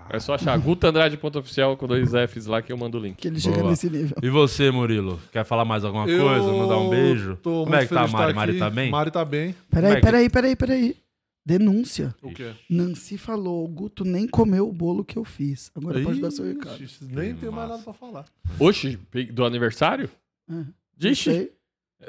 [0.09, 3.15] É só achar gutandrade.oficial com dois Fs lá que eu mando o link.
[3.15, 3.69] Que ele chega Boa.
[3.69, 4.17] nesse nível.
[4.21, 5.19] E você, Murilo?
[5.31, 6.51] Quer falar mais alguma Eu coisa?
[6.51, 7.37] Mandar um beijo?
[7.41, 8.33] Tô Como é que tá a Mari?
[8.33, 8.91] Mari tá bem?
[8.91, 9.53] Mari tá bem.
[9.53, 10.95] Como Peraí, é peraí, peraí, peraí.
[11.45, 12.13] Denúncia.
[12.21, 12.51] O quê?
[12.69, 15.71] Nancy falou, o Guto nem comeu o bolo que eu fiz.
[15.73, 16.77] Agora pode dar seu recado.
[17.01, 18.25] Nem tenho mais nada pra falar.
[18.59, 18.99] Oxi,
[19.31, 20.09] do aniversário?
[20.51, 20.63] É.
[20.95, 21.49] Dixe,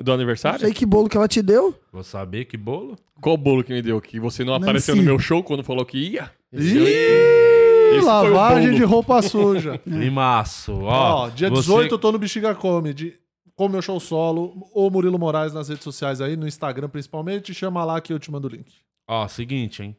[0.03, 0.59] do aniversário?
[0.61, 1.75] não sei que bolo que ela te deu.
[1.93, 2.97] Vou saber que bolo?
[3.21, 4.01] Qual bolo que me deu?
[4.01, 4.65] Que você não Nancy.
[4.65, 6.31] apareceu no meu show quando falou que ia?
[6.53, 9.79] Ih, Esse lavagem de roupa suja.
[9.85, 10.73] Climaço.
[10.83, 13.15] Ó, Ó, dia você- 18 eu tô no Bexiga Comedy.
[13.57, 17.53] Com meu show solo, ou Murilo Moraes nas redes sociais aí, no Instagram principalmente.
[17.53, 18.73] Chama lá que eu te mando o link.
[19.07, 19.95] Ó, seguinte, hein?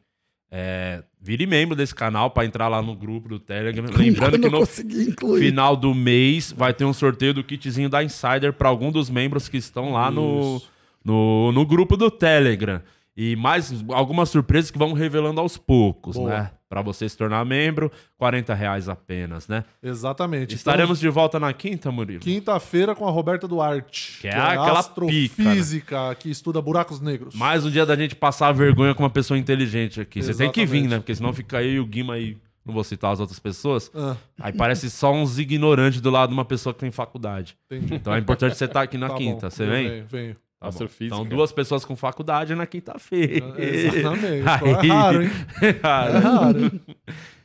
[0.54, 3.86] É, vire membro desse canal pra entrar lá no grupo do Telegram.
[3.96, 4.66] Lembrando que no
[5.38, 9.48] final do mês vai ter um sorteio do kitzinho da Insider pra algum dos membros
[9.48, 10.60] que estão lá no,
[11.02, 12.82] no, no grupo do Telegram.
[13.16, 16.28] E mais algumas surpresas que vão revelando aos poucos, Boa.
[16.28, 16.50] né?
[16.72, 19.62] Pra você se tornar membro, 40 reais apenas, né?
[19.82, 20.54] Exatamente.
[20.54, 22.20] Estaremos de volta na quinta, Murilo?
[22.22, 24.20] Então, quinta-feira com a Roberta Duarte.
[24.22, 27.34] Que é aquela astrofísica que estuda buracos negros.
[27.34, 30.22] Mais um dia da gente passar vergonha com uma pessoa inteligente aqui.
[30.22, 30.90] Você tem que vir, Exatamente.
[30.90, 30.98] né?
[30.98, 32.38] Porque senão fica aí o Guima aí.
[32.64, 33.90] Não vou citar as outras pessoas.
[33.94, 34.16] Ah.
[34.40, 37.54] Aí parece só uns ignorantes do lado de uma pessoa que tem faculdade.
[37.70, 37.96] Entendi.
[37.96, 39.50] Então é importante você estar aqui na Tá bom, quinta.
[39.50, 39.88] Você eu vem?
[39.90, 40.36] venho, venho.
[40.62, 40.68] Tá.
[40.68, 41.16] Astrofísica.
[41.16, 43.54] Então, duas pessoas com faculdade na quinta-feira.
[43.58, 44.42] Exatamente.
[44.82, 45.30] É raro, hein?
[45.60, 46.16] É raro.
[46.16, 46.80] É raro.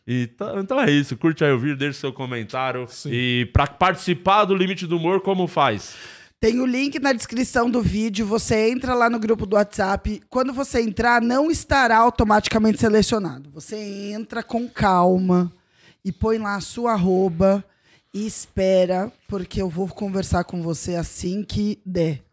[0.08, 1.18] Então, então é isso.
[1.18, 2.86] Curte aí o vídeo, deixa seu comentário.
[3.08, 5.96] E pra participar do Limite do Humor, como faz?
[6.40, 8.26] Tem o link na descrição do vídeo.
[8.28, 10.22] Você entra lá no grupo do WhatsApp.
[10.30, 13.50] Quando você entrar, não estará automaticamente selecionado.
[13.52, 13.76] Você
[14.14, 15.52] entra com calma
[16.06, 17.66] e põe lá a sua arroba
[18.14, 22.27] e espera, porque eu vou conversar com você assim que der.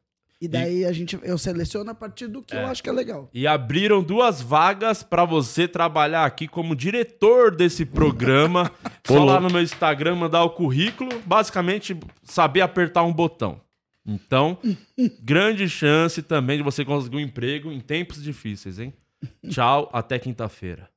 [0.44, 2.64] E daí a gente, eu seleciono a partir do que eu É.
[2.64, 3.30] acho que é legal.
[3.32, 8.70] E abriram duas vagas pra você trabalhar aqui como diretor desse programa.
[9.06, 13.60] Só lá no meu Instagram mandar o currículo, basicamente saber apertar um botão.
[14.06, 14.58] Então,
[15.22, 18.92] grande chance também de você conseguir um emprego em tempos difíceis, hein?
[19.48, 20.88] Tchau, até quinta-feira.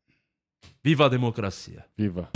[0.83, 1.85] Viva a democracia.
[1.97, 2.29] Viva.